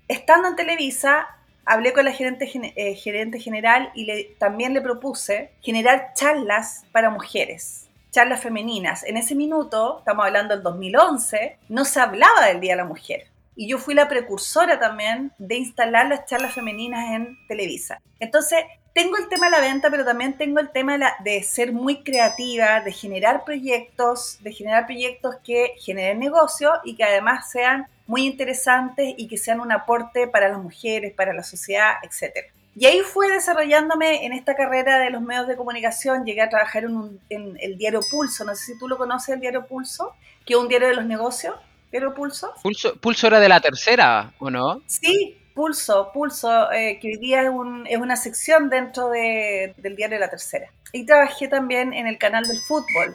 Estando 0.06 0.48
en 0.48 0.56
Televisa, 0.56 1.26
hablé 1.64 1.92
con 1.92 2.04
la 2.04 2.12
gerente, 2.12 2.50
eh, 2.76 2.94
gerente 2.94 3.40
general 3.40 3.90
y 3.94 4.04
le, 4.04 4.24
también 4.38 4.74
le 4.74 4.80
propuse 4.80 5.50
generar 5.60 6.12
charlas 6.14 6.84
para 6.92 7.10
mujeres 7.10 7.83
charlas 8.14 8.40
femeninas. 8.40 9.02
En 9.02 9.16
ese 9.16 9.34
minuto, 9.34 9.98
estamos 9.98 10.24
hablando 10.24 10.54
del 10.54 10.62
2011, 10.62 11.58
no 11.68 11.84
se 11.84 12.00
hablaba 12.00 12.46
del 12.46 12.60
Día 12.60 12.74
de 12.74 12.76
la 12.76 12.84
Mujer. 12.84 13.26
Y 13.56 13.68
yo 13.68 13.78
fui 13.78 13.92
la 13.92 14.08
precursora 14.08 14.78
también 14.78 15.32
de 15.38 15.56
instalar 15.56 16.06
las 16.06 16.24
charlas 16.26 16.54
femeninas 16.54 17.10
en 17.10 17.36
Televisa. 17.48 18.00
Entonces, 18.20 18.60
tengo 18.92 19.16
el 19.16 19.28
tema 19.28 19.46
de 19.46 19.50
la 19.50 19.60
venta, 19.60 19.90
pero 19.90 20.04
también 20.04 20.38
tengo 20.38 20.60
el 20.60 20.70
tema 20.70 20.96
de, 21.24 21.42
ser 21.42 21.72
muy 21.72 22.04
creativa, 22.04 22.80
de 22.80 22.92
generar 22.92 23.44
proyectos, 23.44 24.38
de 24.42 24.52
generar 24.52 24.86
proyectos 24.86 25.34
que 25.44 25.74
generen 25.80 26.20
negocio 26.20 26.70
y 26.84 26.94
que 26.94 27.02
además 27.02 27.50
sean 27.50 27.88
muy 28.06 28.26
interesantes 28.26 29.12
y 29.16 29.26
que 29.26 29.38
sean 29.38 29.58
un 29.58 29.72
aporte 29.72 30.28
para 30.28 30.48
las 30.48 30.58
mujeres, 30.58 31.12
para 31.12 31.32
la 31.32 31.42
sociedad, 31.42 31.94
etc. 32.04 32.53
Y 32.76 32.86
ahí 32.86 33.00
fue 33.00 33.28
desarrollándome 33.30 34.26
en 34.26 34.32
esta 34.32 34.56
carrera 34.56 34.98
de 34.98 35.10
los 35.10 35.22
medios 35.22 35.46
de 35.46 35.56
comunicación, 35.56 36.24
llegué 36.24 36.42
a 36.42 36.48
trabajar 36.48 36.84
en, 36.84 37.20
en 37.30 37.56
el 37.60 37.78
diario 37.78 38.00
Pulso, 38.10 38.44
no 38.44 38.54
sé 38.56 38.72
si 38.72 38.78
tú 38.78 38.88
lo 38.88 38.98
conoces, 38.98 39.34
el 39.34 39.40
diario 39.40 39.66
Pulso, 39.66 40.14
que 40.44 40.54
es 40.54 40.58
un 40.58 40.66
diario 40.66 40.88
de 40.88 40.96
los 40.96 41.06
negocios, 41.06 41.54
diario 41.92 42.14
Pulso. 42.14 42.52
Pulso, 42.62 42.96
Pulso 42.96 43.28
era 43.28 43.38
de 43.38 43.48
la 43.48 43.60
tercera, 43.60 44.34
¿o 44.40 44.50
no? 44.50 44.82
Sí, 44.86 45.38
Pulso, 45.54 46.10
Pulso, 46.12 46.72
eh, 46.72 46.98
que 47.00 47.08
hoy 47.08 47.16
día 47.18 47.42
es, 47.42 47.50
es, 47.88 47.98
una 47.98 48.16
sección 48.16 48.68
dentro 48.68 49.08
de, 49.10 49.72
del 49.76 49.94
diario 49.94 50.18
La 50.18 50.28
Tercera. 50.28 50.68
Y 50.92 51.06
trabajé 51.06 51.46
también 51.46 51.92
en 51.92 52.08
el 52.08 52.18
canal 52.18 52.44
del 52.44 52.58
fútbol. 52.58 53.14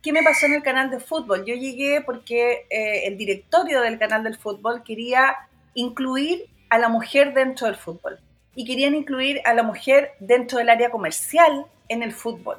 ¿Qué 0.00 0.12
me 0.12 0.22
pasó 0.22 0.46
en 0.46 0.54
el 0.54 0.62
canal 0.62 0.90
del 0.90 1.00
fútbol? 1.00 1.44
Yo 1.44 1.54
llegué 1.56 2.00
porque 2.00 2.66
eh, 2.70 3.06
el 3.06 3.16
directorio 3.16 3.80
del 3.80 3.98
canal 3.98 4.22
del 4.22 4.36
fútbol 4.36 4.84
quería 4.84 5.36
incluir 5.74 6.46
a 6.70 6.78
la 6.78 6.88
mujer 6.88 7.34
dentro 7.34 7.66
del 7.66 7.76
fútbol 7.76 8.20
y 8.54 8.64
querían 8.64 8.94
incluir 8.94 9.40
a 9.44 9.54
la 9.54 9.62
mujer 9.62 10.12
dentro 10.20 10.58
del 10.58 10.68
área 10.68 10.90
comercial 10.90 11.66
en 11.88 12.02
el 12.02 12.12
fútbol. 12.12 12.58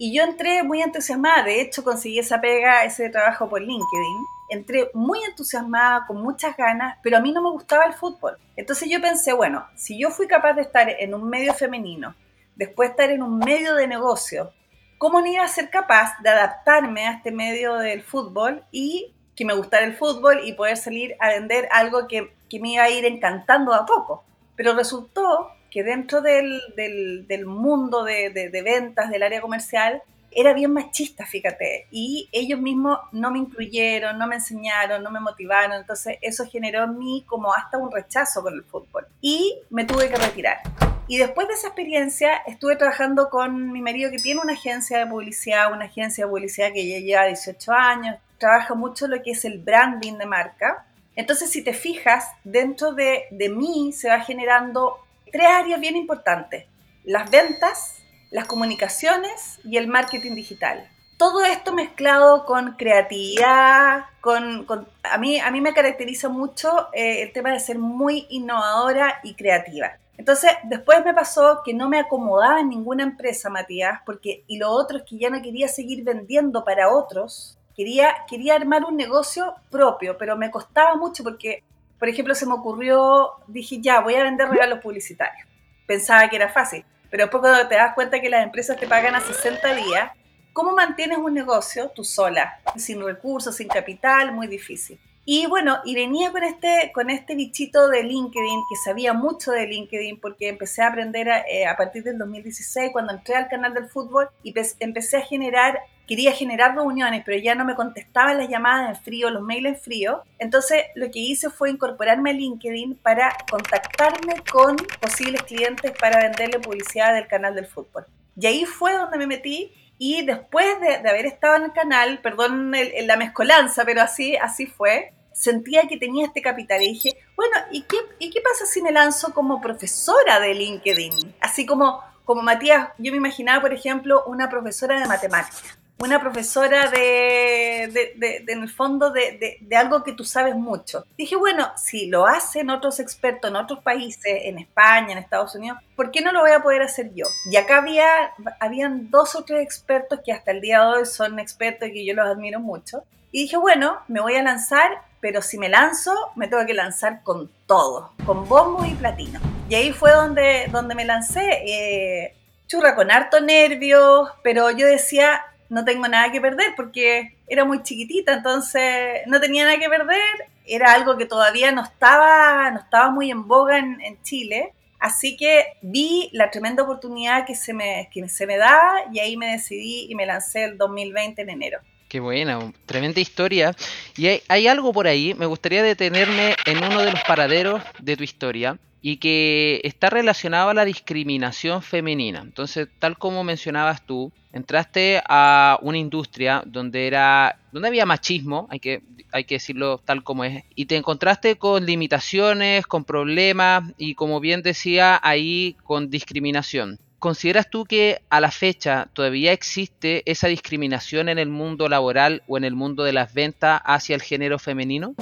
Y 0.00 0.14
yo 0.14 0.22
entré 0.22 0.62
muy 0.62 0.80
entusiasmada, 0.80 1.42
de 1.42 1.60
hecho 1.60 1.82
conseguí 1.82 2.20
esa 2.20 2.40
pega, 2.40 2.84
ese 2.84 3.10
trabajo 3.10 3.48
por 3.48 3.60
LinkedIn. 3.60 4.16
Entré 4.50 4.90
muy 4.94 5.18
entusiasmada, 5.24 6.06
con 6.06 6.22
muchas 6.22 6.56
ganas, 6.56 6.98
pero 7.02 7.16
a 7.16 7.20
mí 7.20 7.32
no 7.32 7.42
me 7.42 7.50
gustaba 7.50 7.84
el 7.84 7.94
fútbol. 7.94 8.38
Entonces 8.56 8.88
yo 8.88 9.00
pensé, 9.00 9.32
bueno, 9.32 9.66
si 9.74 9.98
yo 9.98 10.10
fui 10.10 10.28
capaz 10.28 10.54
de 10.54 10.62
estar 10.62 10.88
en 10.88 11.14
un 11.14 11.28
medio 11.28 11.52
femenino, 11.52 12.14
después 12.54 12.90
estar 12.90 13.10
en 13.10 13.24
un 13.24 13.38
medio 13.38 13.74
de 13.74 13.88
negocio, 13.88 14.52
¿cómo 14.98 15.20
no 15.20 15.26
iba 15.26 15.44
a 15.44 15.48
ser 15.48 15.68
capaz 15.68 16.20
de 16.22 16.30
adaptarme 16.30 17.06
a 17.06 17.12
este 17.14 17.32
medio 17.32 17.74
del 17.74 18.02
fútbol 18.02 18.64
y 18.70 19.14
que 19.34 19.44
me 19.44 19.54
gustara 19.54 19.84
el 19.84 19.96
fútbol 19.96 20.42
y 20.44 20.52
poder 20.52 20.76
salir 20.76 21.16
a 21.18 21.30
vender 21.30 21.68
algo 21.72 22.06
que, 22.06 22.36
que 22.48 22.60
me 22.60 22.74
iba 22.74 22.84
a 22.84 22.90
ir 22.90 23.04
encantando 23.04 23.74
a 23.74 23.84
poco? 23.84 24.24
Pero 24.58 24.74
resultó 24.74 25.52
que 25.70 25.84
dentro 25.84 26.20
del, 26.20 26.60
del, 26.74 27.46
mundo 27.46 28.02
de, 28.02 28.50
ventas 28.64 29.08
del 29.08 29.22
área 29.22 29.40
comercial 29.40 30.02
era 30.32 30.52
bien 30.52 30.72
machista, 30.72 31.24
fíjate, 31.24 31.86
y 31.92 32.28
ellos 32.32 32.60
mismos 32.60 32.98
no 33.12 33.30
me 33.30 33.38
incluyeron, 33.38 34.18
no 34.18 34.26
me 34.26 34.34
enseñaron, 34.34 35.04
no 35.04 35.12
me 35.12 35.20
motivaron, 35.20 35.76
entonces 35.76 36.18
eso 36.22 36.44
generó 36.44 36.84
en 36.84 36.98
mí 36.98 37.24
como 37.28 37.54
hasta 37.54 37.78
un 37.78 37.92
rechazo 37.92 38.42
con 38.42 38.54
el 38.54 38.64
fútbol 38.64 39.06
y 39.20 39.60
me 39.70 39.84
tuve 39.84 40.08
que 40.08 40.16
retirar. 40.16 40.58
Y 41.06 41.18
después 41.18 41.46
de 41.46 41.54
esa 41.54 41.68
experiencia 41.68 42.38
estuve 42.46 42.74
trabajando 42.74 43.30
con 43.30 43.70
mi 43.70 43.80
marido 43.80 44.10
que 44.10 44.18
tiene 44.18 44.40
una 44.40 44.54
agencia 44.54 44.98
de 44.98 45.06
publicidad, 45.06 45.72
una 45.72 45.84
agencia 45.84 46.24
de 46.24 46.30
publicidad 46.30 46.72
que 46.72 46.86
ya 46.86 46.98
lleva 46.98 47.26
18 47.26 47.72
años, 47.72 48.16
trabaja 48.38 48.74
mucho 48.74 49.06
lo 49.06 49.22
que 49.22 49.30
es 49.30 49.44
el 49.44 49.60
branding 49.60 50.14
de 50.18 50.26
marca. 50.26 50.84
Entonces, 51.18 51.50
si 51.50 51.64
te 51.64 51.72
fijas, 51.72 52.26
dentro 52.44 52.92
de, 52.92 53.24
de 53.32 53.48
mí 53.48 53.92
se 53.92 54.08
va 54.08 54.20
generando 54.20 54.98
tres 55.32 55.48
áreas 55.48 55.80
bien 55.80 55.96
importantes. 55.96 56.66
Las 57.02 57.28
ventas, 57.28 57.96
las 58.30 58.46
comunicaciones 58.46 59.58
y 59.64 59.78
el 59.78 59.88
marketing 59.88 60.36
digital. 60.36 60.88
Todo 61.16 61.44
esto 61.44 61.72
mezclado 61.72 62.44
con 62.44 62.76
creatividad, 62.76 64.04
con, 64.20 64.64
a, 65.02 65.18
mí, 65.18 65.40
a 65.40 65.50
mí 65.50 65.60
me 65.60 65.74
caracteriza 65.74 66.28
mucho 66.28 66.86
eh, 66.92 67.22
el 67.22 67.32
tema 67.32 67.50
de 67.50 67.58
ser 67.58 67.80
muy 67.80 68.28
innovadora 68.30 69.18
y 69.24 69.34
creativa. 69.34 69.98
Entonces, 70.18 70.52
después 70.62 71.04
me 71.04 71.14
pasó 71.14 71.62
que 71.64 71.74
no 71.74 71.88
me 71.88 71.98
acomodaba 71.98 72.60
en 72.60 72.68
ninguna 72.68 73.02
empresa, 73.02 73.50
Matías, 73.50 73.98
porque, 74.06 74.44
y 74.46 74.58
lo 74.58 74.70
otro 74.70 74.98
es 74.98 75.02
que 75.02 75.18
ya 75.18 75.30
no 75.30 75.42
quería 75.42 75.66
seguir 75.66 76.04
vendiendo 76.04 76.64
para 76.64 76.94
otros, 76.94 77.57
quería, 77.78 78.26
quería 78.28 78.56
armar 78.56 78.84
un 78.84 78.98
negocio 78.98 79.54
propio, 79.70 80.18
pero 80.18 80.36
me 80.36 80.50
costaba 80.50 80.96
mucho 80.96 81.24
porque 81.24 81.62
por 81.98 82.08
ejemplo, 82.08 82.34
se 82.34 82.46
me 82.46 82.54
ocurrió, 82.54 83.32
dije, 83.48 83.80
ya, 83.80 84.00
voy 84.00 84.14
a 84.14 84.22
vender 84.22 84.48
regalos 84.48 84.78
publicitarios. 84.80 85.48
Pensaba 85.86 86.28
que 86.28 86.36
era 86.36 86.48
fácil, 86.48 86.84
pero 87.10 87.24
después 87.24 87.40
cuando 87.40 87.68
te 87.68 87.74
das 87.74 87.94
cuenta 87.94 88.20
que 88.20 88.30
las 88.30 88.44
empresas 88.44 88.78
te 88.78 88.86
pagan 88.86 89.14
a 89.14 89.20
60 89.20 89.74
días, 89.74 90.12
¿cómo 90.52 90.74
mantienes 90.74 91.18
un 91.18 91.34
negocio 91.34 91.90
tú 91.90 92.04
sola, 92.04 92.60
sin 92.76 93.02
recursos, 93.02 93.56
sin 93.56 93.68
capital? 93.68 94.32
Muy 94.32 94.46
difícil. 94.46 95.00
Y 95.30 95.44
bueno, 95.44 95.80
y 95.84 95.94
venía 95.94 96.32
con 96.32 96.42
este, 96.42 96.90
con 96.94 97.10
este 97.10 97.34
bichito 97.34 97.90
de 97.90 98.02
LinkedIn, 98.02 98.62
que 98.66 98.76
sabía 98.82 99.12
mucho 99.12 99.52
de 99.52 99.66
LinkedIn, 99.66 100.20
porque 100.20 100.48
empecé 100.48 100.80
a 100.80 100.88
aprender 100.88 101.28
a, 101.28 101.40
eh, 101.40 101.66
a 101.66 101.76
partir 101.76 102.02
del 102.02 102.16
2016, 102.16 102.92
cuando 102.94 103.12
entré 103.12 103.34
al 103.34 103.46
canal 103.46 103.74
del 103.74 103.90
fútbol, 103.90 104.30
y 104.42 104.54
empecé 104.80 105.18
a 105.18 105.20
generar 105.20 105.80
quería 106.06 106.32
generar 106.32 106.74
reuniones, 106.74 107.24
pero 107.26 107.36
ya 107.36 107.54
no 107.54 107.66
me 107.66 107.74
contestaban 107.74 108.38
las 108.38 108.48
llamadas 108.48 108.96
en 108.96 109.04
frío, 109.04 109.28
los 109.28 109.42
mails 109.42 109.66
en 109.66 109.76
frío. 109.76 110.22
Entonces 110.38 110.84
lo 110.94 111.10
que 111.10 111.18
hice 111.18 111.50
fue 111.50 111.68
incorporarme 111.68 112.30
a 112.30 112.32
LinkedIn 112.32 112.94
para 113.02 113.30
contactarme 113.50 114.36
con 114.50 114.76
posibles 114.98 115.42
clientes 115.42 115.92
para 116.00 116.22
venderle 116.22 116.58
publicidad 116.58 117.12
del 117.12 117.26
canal 117.26 117.54
del 117.54 117.66
fútbol. 117.66 118.06
Y 118.34 118.46
ahí 118.46 118.64
fue 118.64 118.94
donde 118.94 119.18
me 119.18 119.26
metí 119.26 119.74
y 119.98 120.24
después 120.24 120.80
de, 120.80 121.06
haber 121.06 121.26
estado 121.26 121.56
en 121.56 121.64
el 121.64 121.72
canal, 121.72 122.20
perdón 122.22 122.72
la 123.02 123.16
mezcolanza, 123.18 123.84
pero 123.84 124.00
así, 124.00 124.34
así 124.36 124.64
fue, 124.64 125.12
sentía 125.38 125.86
que 125.88 125.96
tenía 125.96 126.26
este 126.26 126.42
capital 126.42 126.82
y 126.82 126.92
dije, 126.92 127.16
bueno, 127.36 127.54
¿y 127.70 127.82
qué, 127.82 127.96
¿y 128.18 128.30
qué 128.30 128.40
pasa 128.40 128.66
si 128.66 128.82
me 128.82 128.90
lanzo 128.90 129.32
como 129.32 129.60
profesora 129.60 130.40
de 130.40 130.54
LinkedIn? 130.54 131.36
Así 131.40 131.64
como, 131.64 132.02
como 132.24 132.42
Matías, 132.42 132.88
yo 132.98 133.12
me 133.12 133.18
imaginaba, 133.18 133.60
por 133.62 133.72
ejemplo, 133.72 134.24
una 134.26 134.48
profesora 134.48 134.98
de 134.98 135.06
matemáticas 135.06 135.78
una 136.00 136.20
profesora 136.20 136.88
de, 136.90 137.90
de, 138.16 138.44
en 138.46 138.62
el 138.62 138.68
fondo, 138.68 139.10
de, 139.10 139.58
algo 139.76 140.04
que 140.04 140.12
tú 140.12 140.24
sabes 140.24 140.54
mucho. 140.54 141.04
Dije, 141.16 141.34
bueno, 141.34 141.72
si 141.76 142.06
lo 142.06 142.26
hacen 142.26 142.70
otros 142.70 143.00
expertos 143.00 143.50
en 143.50 143.56
otros 143.56 143.80
países, 143.80 144.42
en 144.44 144.58
España, 144.58 145.12
en 145.12 145.18
Estados 145.18 145.54
Unidos, 145.56 145.78
¿por 145.96 146.10
qué 146.10 146.20
no 146.20 146.30
lo 146.32 146.40
voy 146.40 146.52
a 146.52 146.62
poder 146.62 146.82
hacer 146.82 147.12
yo? 147.14 147.26
Y 147.50 147.56
acá 147.56 147.78
había, 147.78 148.32
habían 148.60 149.10
dos 149.10 149.34
o 149.34 149.42
tres 149.42 149.62
expertos 149.62 150.20
que 150.24 150.32
hasta 150.32 150.52
el 150.52 150.60
día 150.60 150.80
de 150.80 150.86
hoy 150.86 151.06
son 151.06 151.38
expertos 151.40 151.88
y 151.88 151.92
que 151.92 152.06
yo 152.06 152.14
los 152.14 152.26
admiro 152.26 152.60
mucho. 152.60 153.02
Y 153.30 153.42
dije, 153.42 153.56
bueno, 153.56 153.98
me 154.08 154.20
voy 154.20 154.34
a 154.36 154.42
lanzar, 154.42 155.02
pero 155.20 155.42
si 155.42 155.58
me 155.58 155.68
lanzo, 155.68 156.12
me 156.36 156.48
tengo 156.48 156.64
que 156.66 156.74
lanzar 156.74 157.22
con 157.22 157.50
todo, 157.66 158.12
con 158.24 158.48
bombo 158.48 158.84
y 158.84 158.94
platino. 158.94 159.40
Y 159.68 159.74
ahí 159.74 159.92
fue 159.92 160.12
donde, 160.12 160.68
donde 160.70 160.94
me 160.94 161.04
lancé. 161.04 161.62
Eh, 161.66 162.34
churra 162.68 162.94
con 162.94 163.10
harto 163.10 163.40
nervios, 163.40 164.30
pero 164.42 164.70
yo 164.70 164.86
decía, 164.86 165.42
no 165.70 165.84
tengo 165.84 166.06
nada 166.06 166.30
que 166.30 166.40
perder 166.40 166.74
porque 166.76 167.34
era 167.46 167.64
muy 167.64 167.82
chiquitita, 167.82 168.34
entonces 168.34 169.22
no 169.26 169.40
tenía 169.40 169.64
nada 169.64 169.78
que 169.78 169.88
perder, 169.88 170.48
era 170.66 170.92
algo 170.92 171.16
que 171.16 171.26
todavía 171.26 171.72
no 171.72 171.82
estaba, 171.82 172.70
no 172.70 172.80
estaba 172.80 173.10
muy 173.10 173.30
en 173.30 173.48
boga 173.48 173.78
en, 173.78 174.22
Chile, 174.22 174.74
así 175.00 175.36
que 175.36 175.64
vi 175.80 176.28
la 176.32 176.50
tremenda 176.50 176.82
oportunidad 176.82 177.46
que 177.46 177.54
se, 177.54 177.72
me, 177.72 178.08
que 178.12 178.28
se 178.28 178.46
me 178.46 178.58
daba 178.58 179.04
y 179.12 179.18
ahí 179.18 179.36
me 179.36 179.52
decidí 179.52 180.06
y 180.10 180.14
me 180.14 180.26
lancé 180.26 180.64
el 180.64 180.78
2020 180.78 181.42
en 181.42 181.50
enero. 181.50 181.80
Qué 182.08 182.20
buena, 182.20 182.72
tremenda 182.86 183.20
historia. 183.20 183.76
Y 184.16 184.40
hay, 184.48 184.66
algo 184.66 184.92
por 184.92 185.06
ahí, 185.06 185.34
me 185.34 185.44
gustaría 185.44 185.82
detenerme 185.82 186.56
en 186.64 186.78
uno 186.78 187.02
de 187.02 187.12
los 187.12 187.20
paraderos 187.24 187.82
de 188.00 188.16
tu 188.16 188.24
historia, 188.24 188.78
y 189.00 189.18
que 189.18 189.80
está 189.84 190.10
relacionado 190.10 190.70
a 190.70 190.74
la 190.74 190.84
discriminación 190.84 191.82
femenina. 191.82 192.40
Entonces, 192.40 192.88
tal 192.98 193.16
como 193.16 193.44
mencionabas 193.44 194.04
tú, 194.04 194.32
entraste 194.52 195.22
a 195.28 195.78
una 195.82 195.98
industria 195.98 196.62
donde 196.66 197.06
era 197.06 197.60
donde 197.70 197.88
había 197.88 198.06
machismo, 198.06 198.66
hay 198.70 198.80
que 198.80 199.02
hay 199.30 199.44
que 199.44 199.56
decirlo 199.56 199.98
tal 199.98 200.24
como 200.24 200.44
es, 200.44 200.64
y 200.74 200.86
te 200.86 200.96
encontraste 200.96 201.56
con 201.56 201.84
limitaciones, 201.84 202.86
con 202.86 203.04
problemas 203.04 203.84
y 203.98 204.14
como 204.14 204.40
bien 204.40 204.62
decía 204.62 205.20
ahí 205.22 205.76
con 205.84 206.10
discriminación. 206.10 206.98
¿Consideras 207.18 207.68
tú 207.68 207.84
que 207.84 208.22
a 208.30 208.40
la 208.40 208.52
fecha 208.52 209.08
todavía 209.12 209.50
existe 209.50 210.22
esa 210.30 210.46
discriminación 210.46 211.28
en 211.28 211.40
el 211.40 211.48
mundo 211.48 211.88
laboral 211.88 212.44
o 212.46 212.56
en 212.56 212.62
el 212.62 212.76
mundo 212.76 213.02
de 213.02 213.12
las 213.12 213.34
ventas 213.34 213.80
hacia 213.84 214.14
el 214.14 214.22
género 214.22 214.60
femenino? 214.60 215.14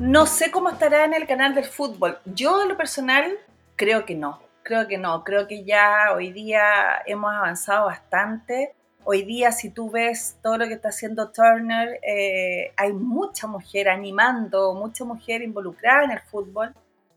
No 0.00 0.26
sé 0.26 0.50
cómo 0.50 0.70
estará 0.70 1.04
en 1.04 1.14
el 1.14 1.28
canal 1.28 1.54
del 1.54 1.66
fútbol. 1.66 2.18
Yo, 2.24 2.62
en 2.62 2.68
lo 2.68 2.76
personal, 2.76 3.30
creo 3.76 4.04
que 4.04 4.16
no. 4.16 4.42
Creo 4.64 4.88
que 4.88 4.98
no. 4.98 5.22
Creo 5.22 5.46
que 5.46 5.62
ya 5.62 6.12
hoy 6.16 6.32
día 6.32 7.00
hemos 7.06 7.32
avanzado 7.32 7.86
bastante. 7.86 8.74
Hoy 9.04 9.22
día, 9.22 9.52
si 9.52 9.70
tú 9.70 9.88
ves 9.88 10.36
todo 10.42 10.58
lo 10.58 10.66
que 10.66 10.74
está 10.74 10.88
haciendo 10.88 11.30
Turner, 11.30 12.00
eh, 12.02 12.72
hay 12.76 12.92
mucha 12.92 13.46
mujer 13.46 13.88
animando, 13.88 14.74
mucha 14.74 15.04
mujer 15.04 15.42
involucrada 15.42 16.06
en 16.06 16.10
el 16.10 16.20
fútbol. 16.20 16.74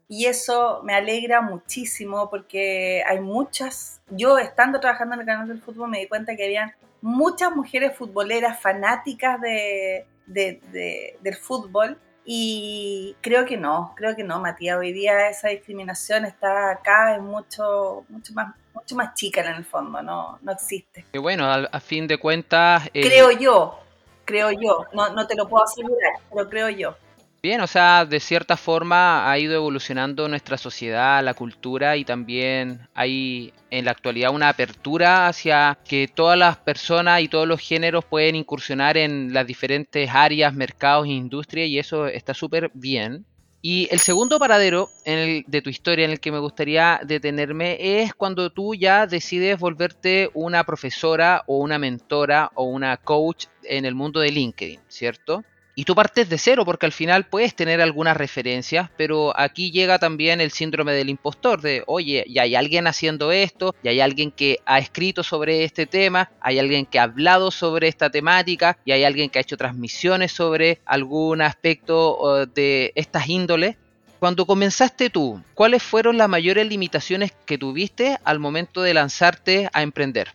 Y 0.08 0.26
eso 0.26 0.82
me 0.84 0.94
alegra 0.94 1.42
muchísimo 1.42 2.30
porque 2.30 3.04
hay 3.08 3.20
muchas, 3.20 4.02
yo 4.10 4.38
estando 4.38 4.80
trabajando 4.80 5.16
en 5.16 5.22
el 5.22 5.26
canal 5.26 5.48
del 5.48 5.62
fútbol 5.62 5.90
me 5.90 6.00
di 6.00 6.08
cuenta 6.08 6.36
que 6.36 6.46
habían 6.46 6.74
muchas 7.02 7.56
mujeres 7.56 7.98
futboleras 7.98 8.60
fanáticas 8.60 9.42
de, 9.42 10.06
del 10.28 11.36
fútbol 11.36 11.98
y 12.24 13.16
creo 13.22 13.46
que 13.46 13.58
no, 13.58 13.94
creo 13.96 14.16
que 14.16 14.24
no, 14.24 14.40
Matías. 14.40 14.78
Hoy 14.78 14.92
día 14.92 15.30
esa 15.30 15.50
discriminación 15.50 16.26
está 16.26 16.72
acá, 16.72 17.16
es 17.16 17.22
mucho, 17.22 18.06
mucho 18.10 18.34
más, 18.34 18.56
mucho 18.74 18.96
más 18.96 19.14
chica 19.14 19.42
en 19.42 19.56
el 19.56 19.66
fondo, 19.66 20.02
no, 20.02 20.40
no 20.42 20.52
existe. 20.52 21.06
Y 21.14 21.20
bueno, 21.20 21.46
a, 21.46 21.80
fin 21.80 22.08
de 22.08 22.18
cuentas. 22.18 22.90
Creo 22.92 23.30
yo, 23.32 23.80
creo 24.26 24.52
yo, 24.52 24.86
no, 24.94 25.10
no 25.14 25.28
te 25.28 25.36
lo 25.36 25.48
puedo 25.48 25.64
asegurar, 25.64 26.14
pero 26.32 26.50
creo 26.50 26.70
yo. 26.70 26.98
Bien, 27.46 27.62
o 27.62 27.68
sea, 27.68 28.06
de 28.06 28.20
cierta 28.20 28.58
forma 28.58 29.30
ha 29.30 29.38
ido 29.38 29.54
evolucionando 29.54 30.28
nuestra 30.28 30.58
sociedad, 30.58 31.24
la 31.24 31.36
cultura 31.36 31.96
y 31.96 32.04
también 32.04 32.90
hay 32.96 33.54
en 33.70 33.86
la 33.86 33.92
actualidad 33.92 34.34
una 34.34 34.50
apertura 34.50 35.28
hacia 35.28 35.78
que 35.88 36.08
todas 36.08 36.40
las 36.40 36.58
personas 36.58 37.22
y 37.22 37.28
todos 37.28 37.48
los 37.48 37.62
géneros 37.62 38.04
pueden 38.04 38.36
incursionar 38.36 38.98
en 38.98 39.32
las 39.32 39.46
diferentes 39.46 40.10
áreas, 40.12 40.56
mercados 40.56 41.06
e 41.06 41.12
industrias 41.12 41.68
y 41.68 41.78
eso 41.78 42.08
está 42.08 42.34
súper 42.34 42.72
bien. 42.74 43.28
Y 43.62 43.90
el 43.92 44.00
segundo 44.00 44.40
paradero 44.40 44.90
de 45.06 45.62
tu 45.64 45.70
historia 45.70 46.06
en 46.06 46.12
el 46.14 46.20
que 46.20 46.32
me 46.32 46.40
gustaría 46.40 47.00
detenerme 47.06 47.78
es 48.02 48.16
cuando 48.16 48.50
tú 48.50 48.74
ya 48.74 49.06
decides 49.06 49.60
volverte 49.60 50.32
una 50.34 50.64
profesora 50.64 51.44
o 51.46 51.60
una 51.60 51.78
mentora 51.78 52.52
o 52.56 52.64
una 52.64 52.98
coach 52.98 53.46
en 53.62 53.86
el 53.86 53.94
mundo 53.94 54.20
de 54.20 54.32
LinkedIn, 54.32 54.80
¿cierto? 54.88 55.44
Y 55.78 55.84
tú 55.84 55.94
partes 55.94 56.30
de 56.30 56.38
cero 56.38 56.64
porque 56.64 56.86
al 56.86 56.94
final 56.94 57.26
puedes 57.26 57.54
tener 57.54 57.82
algunas 57.82 58.16
referencias, 58.16 58.90
pero 58.96 59.38
aquí 59.38 59.72
llega 59.72 60.00
también 60.00 60.40
el 60.40 60.52
síndrome 60.52 60.94
del 60.94 61.10
impostor, 61.10 61.60
de, 61.60 61.84
oye, 61.86 62.24
ya 62.30 62.44
hay 62.44 62.56
alguien 62.56 62.88
haciendo 62.88 63.34
esto, 63.34 63.76
ya 63.84 63.92
hay 63.92 64.00
alguien 64.00 64.32
que 64.32 64.60
ha 64.66 64.80
escrito 64.80 65.22
sobre 65.22 65.66
este 65.66 65.86
tema, 65.86 66.32
hay 66.40 66.60
alguien 66.60 66.86
que 66.86 66.98
ha 66.98 67.04
hablado 67.04 67.52
sobre 67.52 67.90
esta 67.90 68.10
temática, 68.10 68.78
y 68.86 68.94
hay 68.94 69.04
alguien 69.04 69.30
que 69.30 69.40
ha 69.40 69.42
hecho 69.42 69.58
transmisiones 69.58 70.32
sobre 70.32 70.80
algún 70.86 71.42
aspecto 71.42 72.46
de 72.46 72.94
estas 72.96 73.28
índoles. 73.28 73.76
Cuando 74.20 74.46
comenzaste 74.46 75.10
tú, 75.10 75.42
¿cuáles 75.56 75.84
fueron 75.84 76.18
las 76.18 76.30
mayores 76.30 76.66
limitaciones 76.68 77.34
que 77.46 77.58
tuviste 77.58 78.18
al 78.24 78.40
momento 78.40 78.82
de 78.82 78.94
lanzarte 78.94 79.70
a 79.74 79.82
emprender? 79.82 80.30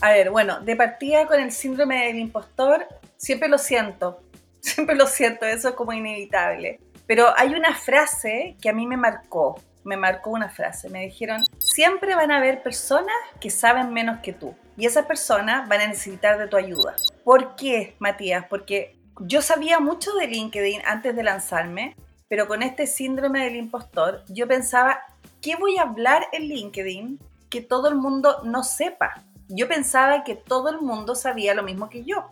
A 0.00 0.12
ver, 0.12 0.30
bueno, 0.30 0.60
de 0.60 0.76
partida 0.76 1.26
con 1.26 1.40
el 1.40 1.52
síndrome 1.52 2.06
del 2.06 2.18
impostor, 2.18 2.86
siempre 3.16 3.48
lo 3.48 3.58
siento, 3.58 4.22
siempre 4.60 4.96
lo 4.96 5.06
siento, 5.06 5.46
eso 5.46 5.70
es 5.70 5.74
como 5.74 5.92
inevitable. 5.92 6.80
Pero 7.06 7.32
hay 7.36 7.54
una 7.54 7.74
frase 7.74 8.56
que 8.60 8.68
a 8.68 8.72
mí 8.72 8.86
me 8.86 8.96
marcó, 8.96 9.60
me 9.84 9.96
marcó 9.96 10.30
una 10.30 10.48
frase, 10.48 10.90
me 10.90 11.04
dijeron, 11.04 11.44
siempre 11.58 12.16
van 12.16 12.32
a 12.32 12.38
haber 12.38 12.62
personas 12.62 13.14
que 13.40 13.50
saben 13.50 13.92
menos 13.92 14.18
que 14.20 14.32
tú 14.32 14.56
y 14.76 14.86
esas 14.86 15.06
personas 15.06 15.68
van 15.68 15.80
a 15.80 15.86
necesitar 15.88 16.38
de 16.38 16.48
tu 16.48 16.56
ayuda. 16.56 16.94
¿Por 17.24 17.56
qué, 17.56 17.96
Matías? 17.98 18.44
Porque 18.48 18.96
yo 19.20 19.40
sabía 19.40 19.80
mucho 19.80 20.12
de 20.14 20.26
LinkedIn 20.26 20.82
antes 20.84 21.16
de 21.16 21.22
lanzarme, 21.22 21.96
pero 22.28 22.48
con 22.48 22.62
este 22.62 22.86
síndrome 22.86 23.44
del 23.44 23.56
impostor, 23.56 24.24
yo 24.28 24.46
pensaba, 24.46 25.00
¿qué 25.40 25.56
voy 25.56 25.78
a 25.78 25.82
hablar 25.82 26.26
en 26.32 26.48
LinkedIn 26.48 27.20
que 27.48 27.62
todo 27.62 27.88
el 27.88 27.94
mundo 27.94 28.40
no 28.44 28.62
sepa? 28.64 29.22
Yo 29.48 29.68
pensaba 29.68 30.24
que 30.24 30.34
todo 30.34 30.68
el 30.68 30.80
mundo 30.80 31.14
sabía 31.14 31.54
lo 31.54 31.62
mismo 31.62 31.88
que 31.88 32.04
yo. 32.04 32.30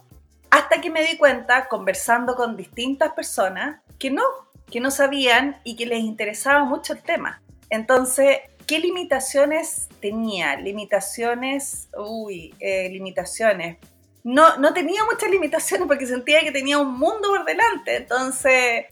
Hasta 0.55 0.81
que 0.81 0.89
me 0.89 1.03
di 1.03 1.17
cuenta, 1.17 1.67
conversando 1.67 2.37
con 2.37 2.57
distintas 2.57 3.13
personas, 3.13 3.81
que 3.99 4.13
no, 4.13 4.23
que 4.71 4.79
no 4.79 4.93
sabían 4.93 5.61
y 5.65 5.75
que 5.75 5.85
les 5.85 5.99
interesaba 5.99 6.63
mucho 6.63 6.93
el 6.93 7.03
tema. 7.03 7.43
Entonces, 7.71 8.39
¿qué 8.65 8.79
limitaciones 8.79 9.89
tenía? 10.01 10.55
Limitaciones, 10.55 11.89
uy, 11.99 12.55
eh, 12.61 12.89
limitaciones. 12.89 13.79
No, 14.23 14.57
no 14.59 14.73
tenía 14.73 15.05
muchas 15.05 15.29
limitaciones 15.29 15.89
porque 15.89 16.07
sentía 16.07 16.39
que 16.43 16.53
tenía 16.53 16.79
un 16.79 16.97
mundo 17.01 17.31
por 17.31 17.45
delante. 17.45 17.97
Entonces, 17.97 18.85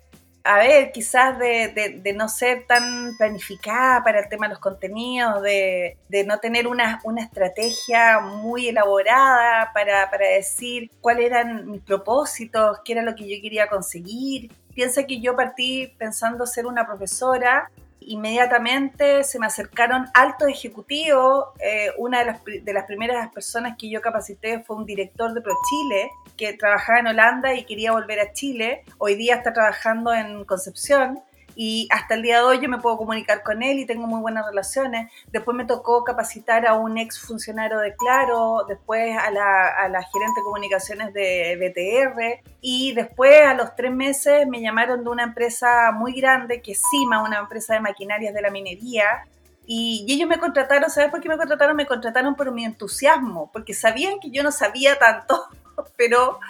a 0.44 0.58
ver, 0.58 0.90
quizás 0.92 1.38
de, 1.38 2.12
no 2.16 2.28
ser 2.28 2.66
tan 2.66 3.16
planificada 3.16 4.02
para 4.02 4.20
el 4.20 4.28
tema 4.28 4.46
de 4.46 4.54
los 4.54 4.58
contenidos, 4.58 5.42
de, 5.42 5.96
no 6.26 6.38
tener 6.38 6.66
una, 6.66 7.00
estrategia 7.18 8.20
muy 8.20 8.68
elaborada 8.68 9.70
para, 9.72 10.11
para, 10.11 10.26
decir 10.28 10.90
cuáles 11.00 11.26
eran 11.26 11.70
mis 11.70 11.82
propósitos, 11.82 12.78
qué 12.84 12.92
era 12.92 13.02
lo 13.02 13.14
que 13.14 13.28
yo 13.28 13.40
quería 13.40 13.68
conseguir. 13.68 14.52
Piensa 14.75 15.06
que 15.06 15.20
yo 15.20 15.37
partí 15.37 15.94
pensando 15.99 16.46
ser 16.46 16.66
una 16.66 16.87
profesora 16.87 17.70
inmediatamente 18.09 19.25
se 19.25 19.38
me 19.38 19.47
acercaron 19.47 20.06
altos 20.14 20.49
ejecutivos. 20.49 21.47
Eh, 21.61 21.90
una 21.99 22.21
de 22.21 22.25
las, 22.26 22.44
de 22.44 22.73
las, 22.73 22.85
primeras 22.85 23.32
personas 23.32 23.76
que 23.78 23.90
yo 23.90 24.00
capacité 24.00 24.61
fue 24.61 24.76
un 24.76 24.87
director 24.87 25.32
de 25.32 25.40
ProChile 25.40 26.11
que 26.37 26.52
trabajaba 26.54 27.00
en 27.00 27.09
Holanda 27.09 27.54
y 27.54 27.64
quería 27.64 27.92
volver 27.92 28.21
a 28.21 28.32
Chile. 28.32 28.85
Hoy 28.99 29.14
día 29.14 29.37
está 29.37 29.52
trabajando 29.52 30.12
en 30.12 30.44
Concepción 30.44 31.21
y 31.54 31.88
hasta 31.90 32.14
el 32.14 32.23
día 32.23 32.38
de 32.38 32.42
hoy 32.42 32.61
yo 32.61 32.68
me 32.68 32.78
puedo 32.78 32.97
comunicar 32.97 33.42
con 33.42 33.62
él 33.62 33.78
y 33.78 33.87
tengo 33.87 34.06
muy 34.06 34.21
buenas 34.21 34.47
relaciones. 34.47 35.12
Después 35.30 35.56
me 35.56 35.65
tocó 35.65 36.04
capacitar 36.04 36.67
a 36.67 36.75
un 36.75 36.99
ex 36.99 37.21
funcionario 37.21 37.78
de 37.78 37.95
Claro, 37.95 38.65
después 38.69 39.17
a 39.17 39.30
la, 39.30 39.69
a 39.69 39.88
la 39.88 40.02
gerente 40.02 40.41
de 40.41 40.45
comunicaciones 40.45 41.12
de 41.12 41.56
BTR 41.56 42.49
y 42.60 42.93
después 42.95 43.43
a 43.47 43.54
los 43.54 43.75
tres 43.76 43.93
meses 43.93 44.47
me 44.47 44.60
llamaron 44.60 45.04
de 45.04 45.10
una 45.10 45.25
empresa 45.25 45.93
muy 45.93 46.12
grande 46.12 46.62
que 46.62 46.73
es 46.73 46.82
CIMA, 46.91 47.23
una 47.23 47.38
empresa 47.38 47.75
de 47.75 47.80
maquinarias 47.80 48.34
de 48.34 48.43
la 48.43 48.50
minería. 48.50 49.26
Y, 49.67 50.04
y 50.08 50.15
ellos 50.15 50.28
me 50.28 50.38
contrataron, 50.38 50.91
¿sabes 50.91 51.10
por 51.10 51.21
qué 51.21 51.28
me 51.28 51.36
contrataron? 51.36 51.76
Me 51.76 51.86
contrataron 51.86 52.34
por 52.34 52.50
mi 52.50 52.65
entusiasmo, 52.65 53.50
porque 53.52 53.75
sabían 53.75 54.19
que 54.21 54.30
yo 54.30 54.43
no 54.43 54.50
sabía 54.50 54.99
tanto, 54.99 55.47
pero 55.97 56.41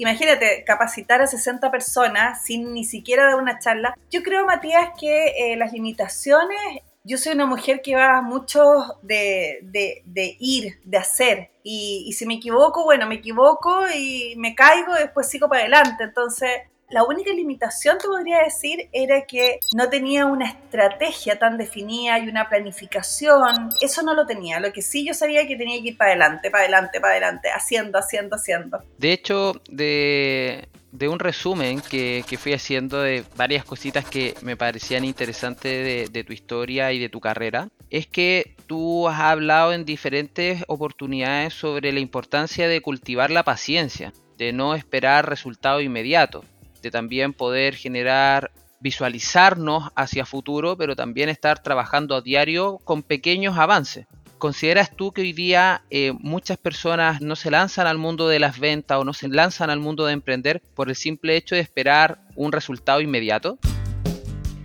imagínate, 0.00 0.64
capacitar 0.64 1.20
a 1.20 1.26
60 1.26 1.70
personas 1.70 2.42
sin 2.42 2.72
ni 2.72 2.84
siquiera 2.84 3.26
dar 3.26 3.34
una 3.34 3.58
charla. 3.58 3.94
Yo 4.10 4.22
creo, 4.22 4.46
Matías, 4.46 4.90
que 4.98 5.52
eh, 5.52 5.56
las 5.56 5.72
limitaciones, 5.72 6.58
yo 7.04 7.18
soy 7.18 7.34
una 7.34 7.44
mujer 7.44 7.82
que 7.82 7.96
va 7.96 8.22
mucho 8.22 8.98
de, 9.02 9.58
de, 9.62 10.36
ir, 10.40 10.80
de 10.84 10.96
hacer. 10.96 11.50
Y, 11.62 12.04
y 12.06 12.12
si 12.14 12.24
me 12.24 12.34
equivoco, 12.34 12.84
bueno, 12.84 13.06
me 13.06 13.16
equivoco 13.16 13.84
y 13.94 14.34
me 14.38 14.54
caigo 14.54 14.96
y 14.96 15.00
después 15.00 15.28
sigo 15.28 15.48
para 15.48 15.62
adelante. 15.62 16.04
Entonces, 16.04 16.50
la 16.90 17.04
única 17.04 17.32
limitación, 17.32 17.98
te 17.98 18.08
podría 18.08 18.42
decir, 18.42 18.88
era 18.92 19.24
que 19.24 19.60
no 19.74 19.88
tenía 19.88 20.26
una 20.26 20.48
estrategia 20.48 21.38
tan 21.38 21.56
definida 21.56 22.18
y 22.18 22.28
una 22.28 22.48
planificación. 22.48 23.68
Eso 23.80 24.02
no 24.02 24.14
lo 24.14 24.26
tenía. 24.26 24.58
Lo 24.58 24.72
que 24.72 24.82
sí 24.82 25.06
yo 25.06 25.14
sabía 25.14 25.46
que 25.46 25.56
tenía 25.56 25.80
que 25.80 25.90
ir 25.90 25.96
para 25.96 26.10
adelante, 26.10 26.50
para 26.50 26.64
adelante, 26.64 27.00
para 27.00 27.12
adelante, 27.12 27.48
haciendo, 27.50 27.98
haciendo, 27.98 28.36
haciendo. 28.36 28.82
De 28.98 29.12
hecho, 29.12 29.60
de, 29.68 30.68
un 31.08 31.20
resumen 31.20 31.80
que, 31.80 32.24
fui 32.38 32.54
haciendo 32.54 33.00
de 33.00 33.24
varias 33.36 33.64
cositas 33.64 34.04
que 34.04 34.34
me 34.42 34.56
parecían 34.56 35.04
interesantes 35.04 36.10
de 36.10 36.24
tu 36.24 36.32
historia 36.32 36.92
y 36.92 36.98
de 36.98 37.08
tu 37.08 37.20
carrera, 37.20 37.68
es 37.90 38.08
que 38.08 38.56
tú 38.66 39.08
has 39.08 39.20
hablado 39.20 39.72
en 39.72 39.84
diferentes 39.84 40.64
oportunidades 40.66 41.54
sobre 41.54 41.92
la 41.92 42.00
importancia 42.00 42.66
de 42.66 42.80
cultivar 42.80 43.30
la 43.30 43.44
paciencia, 43.44 44.12
de 44.38 44.52
no 44.52 44.74
esperar 44.74 45.28
resultados 45.28 45.82
inmediatos 45.82 46.44
de 46.82 46.90
también 46.90 47.32
poder 47.32 47.74
generar, 47.74 48.50
visualizarnos 48.80 49.90
hacia 49.94 50.26
futuro, 50.26 50.76
pero 50.76 50.96
también 50.96 51.28
estar 51.28 51.62
trabajando 51.62 52.16
a 52.16 52.22
diario 52.22 52.78
con 52.84 53.02
pequeños 53.02 53.58
avances. 53.58 54.06
¿Consideras 54.38 54.96
tú 54.96 55.12
que 55.12 55.20
hoy 55.20 55.34
día 55.34 55.82
eh, 55.90 56.12
muchas 56.18 56.56
personas 56.56 57.20
no 57.20 57.36
se 57.36 57.50
lanzan 57.50 57.86
al 57.86 57.98
mundo 57.98 58.26
de 58.26 58.38
las 58.38 58.58
ventas 58.58 58.98
o 58.98 59.04
no 59.04 59.12
se 59.12 59.28
lanzan 59.28 59.68
al 59.68 59.80
mundo 59.80 60.06
de 60.06 60.14
emprender 60.14 60.62
por 60.74 60.88
el 60.88 60.96
simple 60.96 61.36
hecho 61.36 61.54
de 61.54 61.60
esperar 61.60 62.18
un 62.36 62.50
resultado 62.50 63.02
inmediato? 63.02 63.58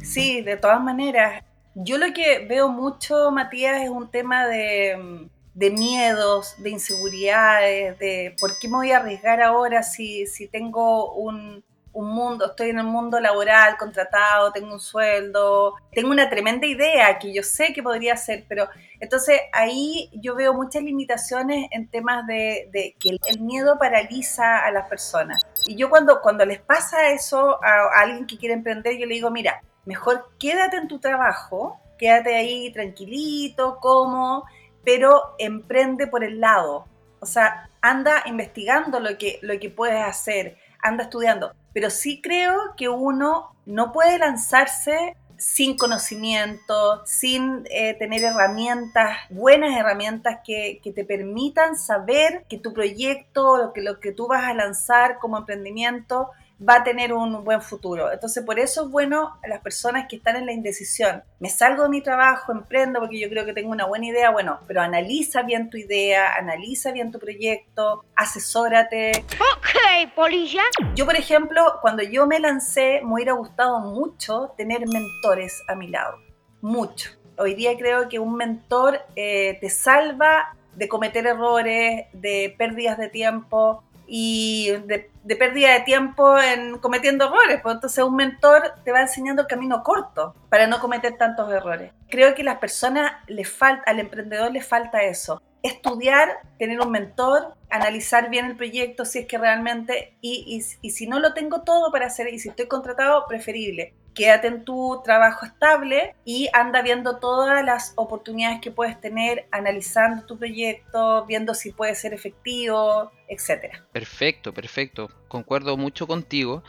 Sí, 0.02 0.42
de 0.42 0.56
todas 0.56 0.82
maneras. 0.82 1.44
Yo 1.76 1.98
lo 1.98 2.14
que 2.14 2.46
veo 2.48 2.70
mucho, 2.70 3.32
Matías, 3.32 3.82
es 3.82 3.90
un 3.90 4.10
tema 4.10 4.48
de, 4.48 5.28
de 5.56 5.72
miedos, 5.72 6.56
de 6.60 6.70
inseguridades, 6.70 8.00
de 8.00 8.34
por 8.40 8.52
qué 8.62 8.70
me 8.70 8.76
voy 8.78 8.92
a 8.92 8.98
arriesgar 8.98 9.42
ahora 9.42 9.84
si, 9.84 10.26
si 10.26 10.48
tengo 10.48 11.14
un, 11.16 11.66
un 11.96 12.10
mundo, 12.10 12.48
estoy 12.48 12.70
en 12.70 12.80
el 12.80 12.86
mundo 12.86 13.20
laboral, 13.22 13.78
contratado, 13.78 14.52
tengo 14.52 14.74
un 14.74 14.82
sueldo, 14.82 15.76
tengo 15.94 16.12
una 16.12 16.30
tremenda 16.30 16.68
idea 16.68 17.18
que 17.18 17.34
yo 17.34 17.42
sé 17.42 17.72
que 17.74 17.82
podría 17.82 18.14
hacer, 18.14 18.46
pero 18.50 18.68
entonces 19.00 19.40
ahí 19.54 20.10
yo 20.14 20.36
veo 20.36 20.54
muchas 20.54 20.84
limitaciones 20.84 21.68
en 21.72 21.88
temas 21.88 22.28
de, 22.28 22.96
que 23.00 23.18
el 23.28 23.40
miedo 23.40 23.78
paraliza 23.80 24.60
a 24.66 24.72
las 24.72 24.90
personas. 24.90 25.42
Y 25.66 25.78
yo 25.78 25.90
cuando, 25.90 26.20
cuando 26.22 26.46
les 26.46 26.60
pasa 26.60 27.12
eso 27.12 27.64
a, 27.64 27.70
a 27.70 28.02
alguien 28.02 28.28
que 28.28 28.38
quiere 28.38 28.54
emprender, 28.54 28.98
yo 28.98 29.06
le 29.06 29.16
digo, 29.16 29.32
mira, 29.32 29.62
mejor 29.86 30.32
quédate 30.38 30.76
en 30.76 30.90
tu 30.90 31.00
trabajo, 31.00 31.80
quédate 31.98 32.36
ahí 32.36 32.74
tranquilito, 32.74 33.78
cómodo, 33.80 34.44
pero 34.84 35.36
emprende 35.40 36.08
por 36.08 36.26
el 36.26 36.42
lado. 36.42 36.88
O 37.22 37.26
sea, 37.26 37.70
anda 37.82 38.24
investigando 38.26 39.00
lo 39.00 39.18
que, 39.18 39.40
lo 39.42 39.58
que 39.60 39.70
puedes 39.70 40.04
hacer, 40.04 40.58
anda 40.86 41.06
estudiando. 41.06 41.54
Pero 41.74 41.90
sí 41.90 42.22
creo 42.22 42.56
que 42.78 42.90
uno 42.90 43.56
no 43.66 43.92
puede 43.92 44.18
lanzarse 44.20 45.16
sin 45.38 45.78
conocimiento, 45.78 47.06
sin 47.06 47.64
eh, 47.70 47.94
tener 47.96 48.24
herramientas, 48.24 49.18
buenas 49.30 49.78
herramientas 49.78 50.40
que, 50.46 50.80
te 50.84 51.04
permitan 51.04 51.78
saber 51.78 52.46
que 52.48 52.58
tu 52.58 52.74
proyecto, 52.74 53.58
lo 53.58 53.74
que, 53.74 53.82
lo 53.82 54.00
que 54.00 54.14
tú 54.14 54.28
vas 54.28 54.46
a 54.46 54.54
lanzar 54.54 55.18
como 55.20 55.38
emprendimiento, 55.38 56.30
va 56.60 56.76
a 56.76 56.84
tener 56.84 57.14
un 57.14 57.44
buen 57.44 57.62
futuro. 57.62 58.12
Entonces, 58.12 58.44
por 58.44 58.60
eso 58.60 58.86
es 58.86 58.92
bueno 58.92 59.38
a 59.44 59.48
las 59.48 59.62
personas 59.62 60.08
que 60.08 60.18
están 60.18 60.36
en 60.36 60.46
la 60.46 60.54
indecisión. 60.54 61.24
Me 61.40 61.50
salgo 61.50 61.84
de 61.84 61.90
mi 61.90 62.02
trabajo, 62.02 62.52
emprendo 62.52 63.00
porque 63.00 63.20
yo 63.20 63.30
creo 63.30 63.46
que 63.46 63.54
tengo 63.54 63.72
una 63.72 63.86
buena 63.86 64.08
idea, 64.08 64.32
bueno, 64.32 64.60
pero 64.68 64.82
analiza 64.82 65.44
bien 65.44 65.70
tu 65.70 65.78
idea, 65.78 66.36
analiza 66.36 66.92
bien 66.92 67.12
tu 67.12 67.20
proyecto, 67.20 68.06
asesórate. 68.16 69.12
Ok, 69.56 70.14
polilla. 70.16 70.64
Yo, 70.96 71.06
por 71.06 71.16
ejemplo, 71.16 71.80
cuando 71.82 72.04
yo 72.04 72.26
me 72.28 72.40
lancé, 72.40 73.02
me 73.04 73.14
hubiera 73.14 73.34
gustado 73.34 73.80
mucho 73.80 74.54
tener 74.58 74.88
mentores 74.88 75.62
a 75.68 75.76
mi 75.76 75.88
lado. 75.88 76.18
Mucho. 76.62 77.12
Hoy 77.38 77.54
día 77.54 77.78
creo 77.78 78.08
que 78.08 78.18
un 78.18 78.36
mentor 78.36 79.02
eh, 79.16 79.58
te 79.60 79.70
salva 79.70 80.56
de 80.76 80.88
cometer 80.88 81.26
errores, 81.26 82.06
de 82.14 82.54
pérdidas 82.58 82.98
de 82.98 83.10
tiempo, 83.10 83.84
y 84.08 84.72
de, 84.86 85.36
pérdida 85.36 85.74
de 85.74 85.82
tiempo 85.82 86.38
en 86.40 86.78
cometiendo 86.80 87.26
errores. 87.26 87.60
Pues 87.62 87.76
entonces 87.76 88.04
un 88.04 88.16
mentor 88.16 88.74
te 88.84 88.92
va 88.92 89.02
enseñando 89.02 89.44
el 89.44 89.48
camino 89.48 89.84
corto 89.84 90.36
para 90.50 90.68
no 90.68 90.80
cometer 90.80 91.18
tantos 91.18 91.52
errores. 91.52 91.92
Creo 92.10 92.36
que 92.36 92.42
a 92.42 92.46
las 92.46 92.58
personas 92.58 93.12
le 93.28 93.46
falta, 93.46 93.84
al 93.90 94.00
emprendedor 94.00 94.52
le 94.52 94.62
falta 94.62 95.04
eso. 95.04 95.42
Estudiar, 95.64 96.30
tener 96.60 96.80
un 96.80 96.92
mentor, 96.92 97.56
analizar 97.72 98.30
bien 98.30 98.46
el 98.46 98.56
proyecto 98.56 99.04
si 99.04 99.20
es 99.20 99.26
que 99.26 99.38
realmente, 99.38 100.16
y, 100.22 100.64
y 100.82 100.90
si 100.92 101.08
no 101.08 101.20
lo 101.20 101.34
tengo 101.34 101.62
todo 101.62 101.92
para 101.92 102.06
hacer, 102.06 102.32
y 102.32 102.38
si 102.38 102.50
estoy 102.50 102.68
contratado, 102.68 103.26
preferible 103.28 103.94
quédate 104.16 104.48
en 104.48 104.66
tu 104.66 105.02
trabajo 105.04 105.46
estable 105.46 106.16
y 106.26 106.50
anda 106.54 106.82
viendo 106.82 107.18
todas 107.18 107.64
las 107.64 107.94
oportunidades 107.96 108.62
que 108.62 108.72
puedes 108.72 109.00
tener, 109.00 109.48
analizando 109.52 110.26
tu 110.26 110.38
proyecto, 110.40 111.26
viendo 111.26 111.54
si 111.54 111.72
puede 111.72 111.94
ser 111.94 112.14
efectivo, 112.14 113.12
etcétera. 113.28 113.84
Perfecto, 113.92 114.54
perfecto. 114.54 115.12
Concuerdo 115.28 115.78
mucho 115.78 116.08
contigo. 116.08 116.64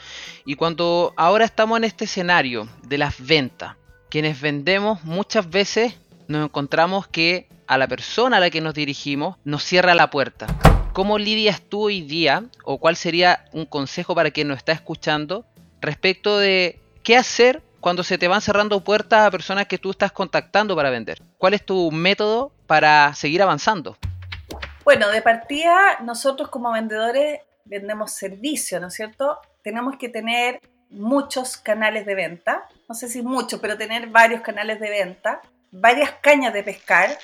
Y 0.45 0.57
cuando 0.57 1.15
ahora 1.17 1.45
estamos 1.45 1.79
en 1.79 1.85
este 1.85 2.05
escenario 2.05 2.69
de 2.83 2.99
las 2.99 3.25
ventas, 3.25 3.77
quienes 4.11 4.41
vendemos 4.41 5.05
muchas 5.05 5.49
veces 5.49 5.97
nos 6.29 6.45
encontramos 6.45 7.07
que 7.07 7.49
a 7.67 7.79
la 7.79 7.89
persona 7.89 8.37
a 8.37 8.41
la 8.41 8.51
que 8.51 8.61
nos 8.61 8.75
dirigimos 8.75 9.37
nos 9.45 9.63
cierra 9.65 9.95
la 9.95 10.11
puerta. 10.11 10.47
¿Cómo 10.93 11.19
lidias 11.19 11.61
tú 11.61 11.83
hoy 11.83 12.03
día 12.03 12.45
o 12.65 12.79
cuál 12.79 12.97
sería 12.97 13.45
un 13.53 13.67
consejo 13.67 14.15
para 14.15 14.31
quien 14.31 14.49
nos 14.49 14.59
está 14.59 14.73
escuchando 14.73 15.45
respecto 15.81 16.39
de 16.39 16.81
¿Qué 17.07 17.17
hacer 17.17 17.63
cuando 17.79 18.03
se 18.03 18.19
te 18.19 18.27
van 18.27 18.41
cerrando 18.41 18.83
puertas 18.83 19.25
a 19.25 19.31
personas 19.31 19.69
que 19.69 19.79
tú 19.79 19.93
estás 19.93 20.11
contactando 20.11 20.75
para 20.75 20.91
vender? 20.91 21.23
¿Cuál 21.39 21.55
es 21.55 21.65
tu 21.65 21.93
método 21.93 22.51
para 22.67 23.15
seguir 23.15 23.43
avanzando? 23.43 23.97
Bueno, 24.83 25.09
de 25.11 25.23
partida, 25.23 26.01
nosotros 26.03 26.49
como 26.49 26.73
vendedores 26.73 27.43
vendemos 27.65 28.11
servicio, 28.11 28.81
¿no 28.81 28.89
es 28.89 28.95
cierto? 28.95 29.39
Tenemos 29.63 29.97
que 29.99 30.09
tener 30.09 30.61
muchos 30.91 31.57
canales 31.57 32.07
de 32.07 32.17
venta, 32.17 32.67
no 32.89 32.95
sé 32.97 33.09
si 33.09 33.23
muchos, 33.23 33.61
pero 33.61 33.79
tener 33.79 34.09
varios 34.09 34.41
canales 34.41 34.81
de 34.81 34.91
venta, 34.91 35.41
varias 35.71 36.11
cañas 36.21 36.53
de 36.55 36.65
pescar, 36.65 37.17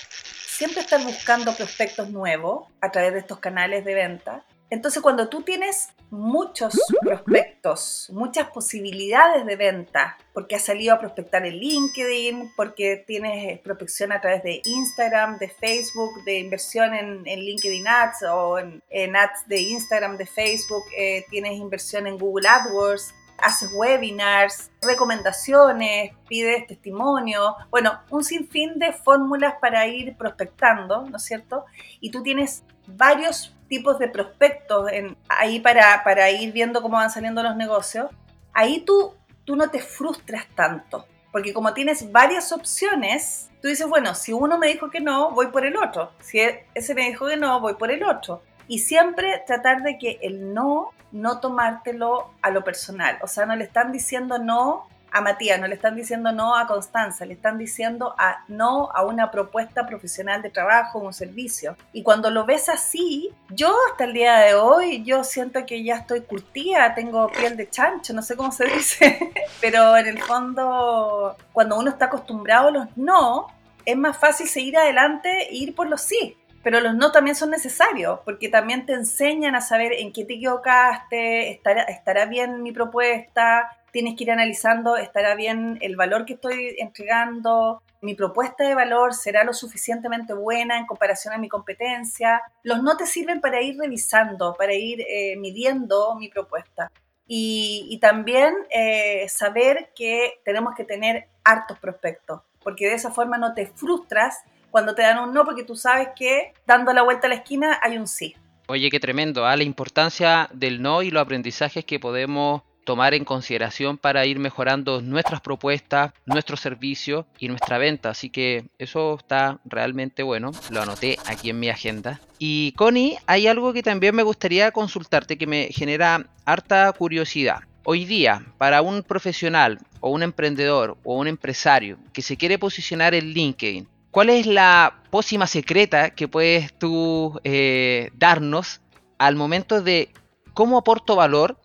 siempre 0.46 0.82
estar 0.82 1.02
buscando 1.02 1.56
prospectos 1.56 2.08
nuevos 2.08 2.68
a 2.80 2.92
través 2.92 3.14
de 3.14 3.18
estos 3.18 3.40
canales 3.40 3.84
de 3.84 3.94
venta 3.94 4.44
entonces, 4.72 5.02
cuando 5.02 5.28
tú 5.28 5.42
tienes 5.42 5.90
muchos 6.08 6.80
prospectos, 7.02 8.08
muchas 8.10 8.48
posibilidades 8.48 9.44
de 9.44 9.56
venta, 9.56 10.16
porque 10.32 10.56
has 10.56 10.64
salido 10.64 10.94
a 10.94 10.98
prospectar 10.98 11.44
en 11.44 11.58
LinkedIn, 11.58 12.52
porque 12.56 13.04
tienes 13.06 13.60
prospección 13.60 14.12
a 14.12 14.22
través 14.22 14.42
de 14.42 14.62
Instagram, 14.64 15.36
de 15.36 15.50
Facebook, 15.50 16.24
de 16.24 16.38
inversión 16.38 16.94
en, 16.94 17.22
LinkedIn 17.22 17.86
Ads 17.86 18.22
o 18.32 18.58
en, 18.58 19.14
Ads 19.14 19.46
de 19.46 19.60
Instagram, 19.60 20.16
de 20.16 20.24
Facebook, 20.24 20.84
eh, 20.96 21.26
tienes 21.28 21.52
inversión 21.58 22.06
en 22.06 22.16
Google 22.16 22.48
AdWords, 22.48 23.12
haces 23.36 23.68
webinars, 23.74 24.70
recomendaciones, 24.80 26.12
pides 26.26 26.66
testimonio, 26.66 27.56
bueno, 27.70 28.00
un 28.08 28.24
sinfín 28.24 28.78
de 28.78 28.94
fórmulas 28.94 29.56
para 29.60 29.86
ir 29.86 30.16
prospectando, 30.16 31.02
¿no 31.02 31.18
es 31.18 31.24
cierto? 31.24 31.66
Y 32.00 32.10
tú 32.10 32.22
tienes 32.22 32.64
varios 32.86 33.54
tipos 33.72 33.98
de 33.98 34.06
prospectos 34.06 34.92
en, 34.92 35.16
ahí 35.30 35.58
para, 35.58 36.04
para 36.04 36.30
ir 36.30 36.52
viendo 36.52 36.82
cómo 36.82 36.98
van 36.98 37.10
saliendo 37.10 37.42
los 37.42 37.56
negocios, 37.56 38.10
ahí 38.52 38.80
tú, 38.84 39.14
tú 39.46 39.56
no 39.56 39.70
te 39.70 39.80
frustras 39.80 40.44
tanto. 40.54 41.06
Porque 41.32 41.54
como 41.54 41.72
tienes 41.72 42.12
varias 42.12 42.52
opciones, 42.52 43.48
tú 43.62 43.68
dices, 43.68 43.88
bueno, 43.88 44.14
si 44.14 44.34
uno 44.34 44.58
me 44.58 44.66
dijo 44.66 44.90
que 44.90 45.00
no, 45.00 45.30
voy 45.30 45.46
por 45.46 45.64
el 45.64 45.78
otro. 45.78 46.12
Si 46.20 46.38
e, 46.38 46.66
ese 46.74 46.94
me 46.94 47.06
dijo 47.06 47.26
que 47.26 47.38
no, 47.38 47.60
voy 47.60 47.72
por 47.72 47.90
el 47.90 48.04
otro. 48.04 48.42
Y 48.68 48.80
siempre 48.80 49.42
tratar 49.46 49.82
de 49.82 49.96
que 49.96 50.18
el 50.20 50.52
no, 50.52 50.90
no 51.10 51.40
tomártelo 51.40 52.34
a 52.42 52.50
lo 52.50 52.62
personal. 52.64 53.18
O 53.22 53.26
sea, 53.26 53.46
no 53.46 53.56
le 53.56 53.64
están 53.64 53.90
diciendo 53.90 54.38
no 54.38 54.86
a 55.12 55.20
Matías, 55.20 55.60
no 55.60 55.68
le 55.68 55.74
están 55.74 55.94
diciendo 55.94 56.32
no 56.32 56.56
a 56.56 56.66
Constanza, 56.66 57.26
le 57.26 57.34
están 57.34 57.58
diciendo 57.58 58.14
no 58.48 58.90
a 58.92 59.04
una 59.04 59.30
propuesta 59.30 59.86
profesional 59.86 60.40
de 60.40 60.50
trabajo, 60.50 60.98
un 60.98 61.12
servicio. 61.12 61.76
Y 61.92 62.02
cuando 62.02 62.30
lo 62.30 62.46
ves 62.46 62.68
así, 62.70 63.30
yo 63.50 63.74
hasta 63.90 64.04
el 64.04 64.14
día 64.14 64.38
de 64.38 64.54
hoy, 64.54 65.04
yo 65.04 65.22
siento 65.22 65.66
que 65.66 65.84
ya 65.84 65.96
estoy 65.96 66.22
curtida, 66.22 66.94
tengo 66.94 67.28
piel 67.28 67.56
de 67.56 67.68
chancho, 67.68 68.14
no 68.14 68.22
sé 68.22 68.36
cómo 68.36 68.52
se 68.52 68.64
dice, 68.74 69.32
pero 69.60 69.96
en 69.96 70.06
el 70.06 70.22
fondo, 70.22 71.36
cuando 71.52 71.78
uno 71.78 71.90
está 71.90 72.06
acostumbrado 72.06 72.68
a 72.68 72.72
los 72.72 72.96
no, 72.96 73.48
es 73.84 73.96
más 73.96 74.16
fácil 74.16 74.48
seguir 74.48 74.78
adelante 74.78 75.48
e 75.50 75.54
ir 75.54 75.74
por 75.74 75.88
los 75.88 76.00
sí. 76.00 76.38
Pero 76.62 76.80
los 76.80 76.94
no 76.94 77.10
también 77.10 77.34
son 77.34 77.50
necesarios, 77.50 78.20
porque 78.24 78.48
también 78.48 78.86
te 78.86 78.92
enseñan 78.92 79.56
a 79.56 79.60
saber 79.60 79.92
en 79.94 80.12
qué 80.12 80.24
te 80.24 80.34
equivocaste, 80.34 81.60
estará 81.88 82.26
bien 82.26 82.62
mi 82.62 82.70
propuesta, 82.70 83.68
tienes 83.92 84.16
que 84.16 84.24
ir 84.24 84.32
analizando, 84.32 84.96
estará 84.96 85.34
bien 85.34 85.78
el 85.80 85.96
valor 85.96 86.24
que 86.24 86.34
estoy 86.34 86.76
entregando, 86.78 87.82
mi 88.02 88.14
propuesta 88.14 88.66
de 88.66 88.74
valor 88.74 89.14
será 89.14 89.44
lo 89.44 89.52
suficientemente 89.52 90.34
buena 90.34 90.76
en 90.76 90.86
comparación 90.86 91.34
a 91.34 91.38
mi 91.38 91.48
competencia. 91.48 92.42
Los 92.64 92.82
no 92.82 92.96
te 92.96 93.06
sirven 93.06 93.40
para 93.40 93.62
ir 93.62 93.78
revisando, 93.78 94.56
para 94.58 94.74
ir 94.74 95.02
eh, 95.02 95.36
midiendo 95.36 96.16
mi 96.16 96.28
propuesta. 96.28 96.90
Y, 97.34 97.98
también 98.02 98.52
eh, 98.70 99.26
saber 99.28 99.92
que 99.94 100.40
tenemos 100.44 100.74
que 100.74 100.84
tener 100.84 101.28
hartos 101.44 101.78
prospectos, 101.78 102.42
porque 102.62 102.86
de 102.86 102.94
esa 102.94 103.10
forma 103.10 103.38
no 103.38 103.54
te 103.54 103.66
frustras 103.66 104.42
cuando 104.70 104.94
te 104.94 105.02
dan 105.02 105.18
un 105.18 105.32
no, 105.32 105.44
porque 105.44 105.62
tú 105.62 105.76
sabes 105.76 106.08
que 106.16 106.52
dando 106.66 106.92
la 106.92 107.02
vuelta 107.02 107.28
a 107.28 107.30
la 107.30 107.36
esquina 107.36 107.78
hay 107.80 107.96
un 107.96 108.08
sí. 108.08 108.34
Oye, 108.66 108.90
qué 108.90 109.00
tremendo, 109.00 109.46
¿ah? 109.46 109.56
la 109.56 109.62
importancia 109.62 110.48
del 110.52 110.82
no 110.82 111.02
y 111.02 111.10
los 111.10 111.22
aprendizajes 111.22 111.84
que 111.84 112.00
podemos 112.00 112.62
tomar 112.84 113.14
en 113.14 113.24
consideración 113.24 113.98
para 113.98 114.26
ir 114.26 114.38
mejorando 114.38 115.00
nuestras 115.00 115.40
propuestas, 115.40 116.12
nuestro 116.26 116.56
servicio 116.56 117.26
y 117.38 117.48
nuestra 117.48 117.78
venta. 117.78 118.10
Así 118.10 118.30
que 118.30 118.64
eso 118.78 119.16
está 119.18 119.60
realmente 119.64 120.22
bueno. 120.22 120.52
Lo 120.70 120.82
anoté 120.82 121.18
aquí 121.26 121.50
en 121.50 121.60
mi 121.60 121.68
agenda. 121.68 122.20
Y 122.38 122.72
Connie, 122.72 123.18
hay 123.26 123.46
algo 123.46 123.72
que 123.72 123.82
también 123.82 124.14
me 124.14 124.22
gustaría 124.22 124.70
consultarte 124.72 125.38
que 125.38 125.46
me 125.46 125.68
genera 125.70 126.26
harta 126.44 126.92
curiosidad. 126.92 127.60
Hoy 127.84 128.04
día, 128.04 128.44
para 128.58 128.82
un 128.82 129.02
profesional 129.02 129.78
o 130.00 130.10
un 130.10 130.22
emprendedor 130.22 130.96
o 131.02 131.16
un 131.16 131.26
empresario 131.26 131.98
que 132.12 132.22
se 132.22 132.36
quiere 132.36 132.58
posicionar 132.58 133.14
en 133.14 133.32
LinkedIn, 133.32 133.88
¿cuál 134.10 134.30
es 134.30 134.46
la 134.46 135.02
pócima 135.10 135.46
secreta 135.46 136.10
que 136.10 136.28
puedes 136.28 136.72
tú 136.78 137.40
eh, 137.42 138.10
darnos 138.14 138.80
al 139.18 139.34
momento 139.34 139.82
de 139.82 140.10
cómo 140.54 140.78
aporto 140.78 141.16
valor 141.16 141.58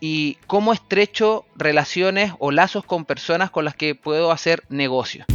y 0.00 0.36
cómo 0.46 0.72
estrecho 0.72 1.44
relaciones 1.54 2.32
o 2.38 2.50
lazos 2.50 2.84
con 2.84 3.04
personas 3.04 3.50
con 3.50 3.64
las 3.64 3.76
que 3.76 3.94
puedo 3.94 4.32
hacer 4.32 4.64
negocio. 4.68 5.26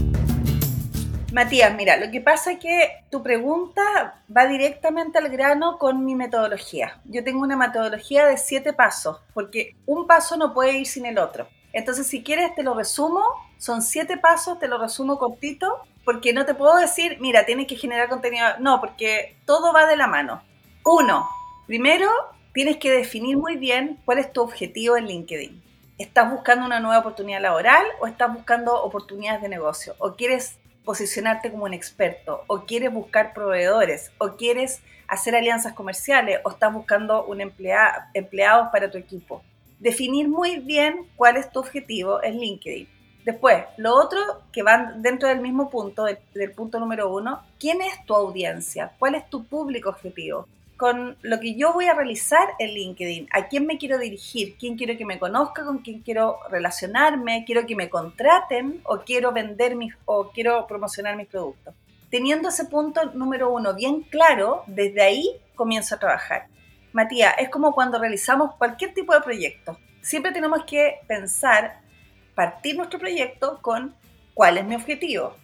Matías, 1.32 1.76
mira, 1.76 1.98
lo 1.98 2.10
que 2.12 2.22
pasa 2.22 2.54
es 2.54 2.60
que 2.60 3.04
tu 3.12 3.22
pregunta 3.22 4.22
va 4.36 4.48
directamente 4.48 5.18
al 5.18 5.28
grano 5.28 5.78
con 5.78 6.06
mi 6.06 6.16
metodología. 6.16 6.98
Yo 7.04 7.26
tengo 7.26 7.42
una 7.42 7.58
metodología 7.58 8.26
de 8.26 8.38
siete 8.38 8.72
pasos, 8.72 9.18
porque 9.34 9.76
un 9.86 10.08
paso 10.08 10.38
no 10.38 10.54
puede 10.54 10.78
ir 10.78 10.88
sin 10.88 11.06
el 11.06 11.18
otro. 11.18 11.48
Entonces, 11.74 12.08
si 12.08 12.24
quieres, 12.24 12.56
te 12.56 12.64
lo 12.64 12.74
resumo. 12.74 13.22
Son 13.58 13.82
siete 13.82 14.16
pasos, 14.16 14.60
te 14.60 14.70
lo 14.70 14.78
resumo 14.78 15.18
cortito, 15.18 15.80
porque 16.06 16.32
no 16.32 16.46
te 16.46 16.56
puedo 16.56 16.78
decir, 16.78 17.18
mira, 17.20 17.46
tienes 17.46 17.68
que 17.68 17.76
generar 17.76 18.08
contenido. 18.08 18.46
No, 18.60 18.80
porque 18.80 19.36
todo 19.46 19.74
va 19.74 19.88
de 19.88 19.98
la 19.98 20.08
mano. 20.08 20.42
Uno, 20.86 21.28
primero, 21.68 22.10
tienes 22.56 22.78
que 22.78 22.90
definir 22.90 23.36
muy 23.36 23.58
bien 23.58 24.00
cuál 24.06 24.18
es 24.18 24.32
tu 24.32 24.42
objetivo 24.42 24.96
en 24.96 25.08
LinkedIn. 25.08 25.62
¿Estás 25.98 26.32
buscando 26.32 26.66
una 26.66 26.80
nueva 26.80 27.00
oportunidad 27.00 27.42
laboral 27.42 27.86
o 28.00 28.08
estás 28.08 28.34
buscando 28.34 28.82
oportunidades 28.82 29.42
de 29.42 29.50
negocio? 29.50 29.94
¿O 29.98 30.14
quieres 30.16 30.58
posicionarte 30.86 31.52
como 31.52 31.66
un 31.66 31.74
experto? 31.74 32.46
¿O 32.48 32.62
quieres 32.62 32.94
buscar 32.94 33.34
proveedores? 33.34 34.14
¿O 34.20 34.38
quieres 34.38 34.82
hacer 35.10 35.36
alianzas 35.36 35.74
comerciales? 35.74 36.40
¿O 36.46 36.52
estás 36.52 36.74
buscando 36.74 37.26
un 37.26 37.42
empleados 37.42 38.70
para 38.72 38.90
tu 38.90 38.98
equipo? 38.98 39.44
Definir 39.80 40.30
muy 40.30 40.60
bien 40.60 41.10
cuál 41.18 41.36
es 41.36 41.52
tu 41.52 41.60
objetivo 41.60 42.24
en 42.24 42.40
LinkedIn. 42.40 42.88
Después, 43.26 43.66
lo 43.76 43.96
otro 43.96 44.22
que 44.54 44.64
va 44.64 44.94
dentro 44.96 45.28
del 45.28 45.42
mismo 45.42 45.70
punto, 45.70 46.06
del 46.06 46.52
punto 46.54 46.80
número 46.80 47.14
uno, 47.14 47.42
¿quién 47.60 47.82
es 47.82 48.06
tu 48.06 48.16
audiencia? 48.16 48.94
¿Cuál 48.98 49.16
es 49.16 49.30
tu 49.30 49.44
público 49.44 49.90
objetivo? 49.90 50.48
Con 50.78 51.18
lo 51.22 51.40
que 51.40 51.56
yo 51.56 51.74
voy 51.74 51.86
a 51.86 51.94
realizar 51.94 52.50
en 52.60 52.74
LinkedIn, 52.74 53.30
a 53.32 53.48
quién 53.48 53.66
me 53.66 53.78
quiero 53.78 53.98
dirigir, 53.98 54.58
quién 54.60 54.78
quiero 54.78 54.98
que 54.98 55.06
me 55.06 55.20
conozca, 55.20 55.64
con 55.64 55.80
quién 55.80 56.02
quiero 56.02 56.40
relacionarme, 56.50 57.46
quiero 57.46 57.66
que 57.66 57.76
me 57.76 57.90
contraten 57.90 58.82
o 58.84 59.00
quiero 59.00 59.32
vender 59.32 59.76
mis 59.76 59.94
o 60.06 60.32
quiero 60.32 60.68
promocionar 60.68 61.16
mis 61.16 61.28
productos. 61.28 61.74
Teniendo 62.10 62.50
ese 62.50 62.66
punto 62.66 63.12
número 63.14 63.52
uno 63.52 63.74
bien 63.74 64.02
claro, 64.02 64.64
desde 64.68 65.02
ahí 65.02 65.42
comienzo 65.56 65.96
a 65.96 66.00
trabajar. 66.00 66.48
Matías, 66.92 67.36
es 67.40 67.50
como 67.50 67.74
cuando 67.74 68.00
realizamos 68.00 68.56
cualquier 68.56 68.94
tipo 68.94 69.14
de 69.14 69.22
proyecto. 69.22 69.78
Siempre 70.02 70.32
tenemos 70.32 70.66
que 70.66 71.00
pensar, 71.08 71.80
partir 72.36 72.78
nuestro 72.78 73.00
proyecto 73.00 73.60
con 73.62 73.96
cuál 74.34 74.58
es 74.58 74.66
mi 74.66 74.76
objetivo. 74.76 75.36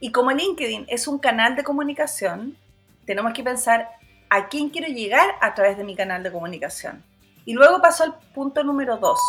Y 0.00 0.10
como 0.12 0.32
LinkedIn 0.32 0.86
es 0.88 1.08
un 1.08 1.18
canal 1.18 1.56
de 1.56 1.64
comunicación, 1.64 2.58
tenemos 3.06 3.32
que 3.32 3.42
pensar 3.42 3.88
a 4.34 4.48
quién 4.48 4.68
quiero 4.68 4.88
llegar 4.88 5.36
a 5.40 5.54
través 5.54 5.76
de 5.76 5.84
mi 5.84 5.94
canal 5.94 6.24
de 6.24 6.32
comunicación. 6.32 7.04
Y 7.44 7.52
luego 7.52 7.80
paso 7.80 8.02
al 8.02 8.18
punto 8.34 8.64
número 8.64 8.96
dos. 8.96 9.20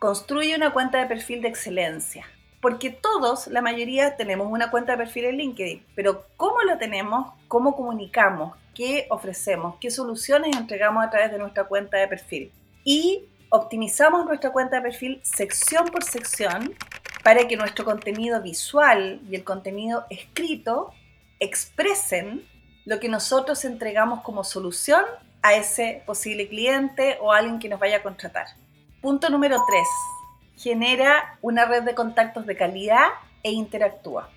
Construye 0.00 0.56
una 0.56 0.72
cuenta 0.72 0.98
de 0.98 1.06
perfil 1.06 1.40
de 1.40 1.46
excelencia. 1.46 2.26
Porque 2.60 2.90
todos, 2.90 3.46
la 3.46 3.62
mayoría, 3.62 4.16
tenemos 4.16 4.50
una 4.50 4.72
cuenta 4.72 4.92
de 4.92 4.98
perfil 4.98 5.26
en 5.26 5.36
LinkedIn. 5.36 5.86
Pero 5.94 6.24
¿cómo 6.36 6.62
lo 6.62 6.78
tenemos? 6.78 7.32
¿Cómo 7.46 7.76
comunicamos? 7.76 8.56
¿Qué 8.74 9.06
ofrecemos? 9.10 9.76
¿Qué 9.80 9.92
soluciones 9.92 10.56
entregamos 10.56 11.04
a 11.04 11.10
través 11.10 11.30
de 11.30 11.38
nuestra 11.38 11.64
cuenta 11.64 11.98
de 11.98 12.08
perfil? 12.08 12.50
Y 12.82 13.28
optimizamos 13.50 14.26
nuestra 14.26 14.50
cuenta 14.50 14.76
de 14.76 14.82
perfil 14.82 15.20
sección 15.22 15.86
por 15.86 16.02
sección 16.02 16.74
para 17.22 17.46
que 17.46 17.56
nuestro 17.56 17.84
contenido 17.84 18.42
visual 18.42 19.20
y 19.30 19.36
el 19.36 19.44
contenido 19.44 20.06
escrito 20.10 20.92
expresen 21.38 22.49
lo 22.90 22.98
que 22.98 23.08
nosotros 23.08 23.64
entregamos 23.64 24.20
como 24.22 24.42
solución 24.42 25.04
a 25.42 25.54
ese 25.54 26.02
posible 26.06 26.48
cliente 26.48 27.18
o 27.20 27.30
alguien 27.30 27.60
que 27.60 27.68
nos 27.68 27.78
vaya 27.78 27.98
a 27.98 28.02
contratar. 28.02 28.48
Punto 29.00 29.30
número 29.30 29.62
3. 29.64 29.82
Genera 30.56 31.38
una 31.40 31.66
red 31.66 31.84
de 31.84 31.94
contactos 31.94 32.46
de 32.46 32.56
calidad 32.56 33.06
e 33.44 33.52
interactúa. 33.52 34.28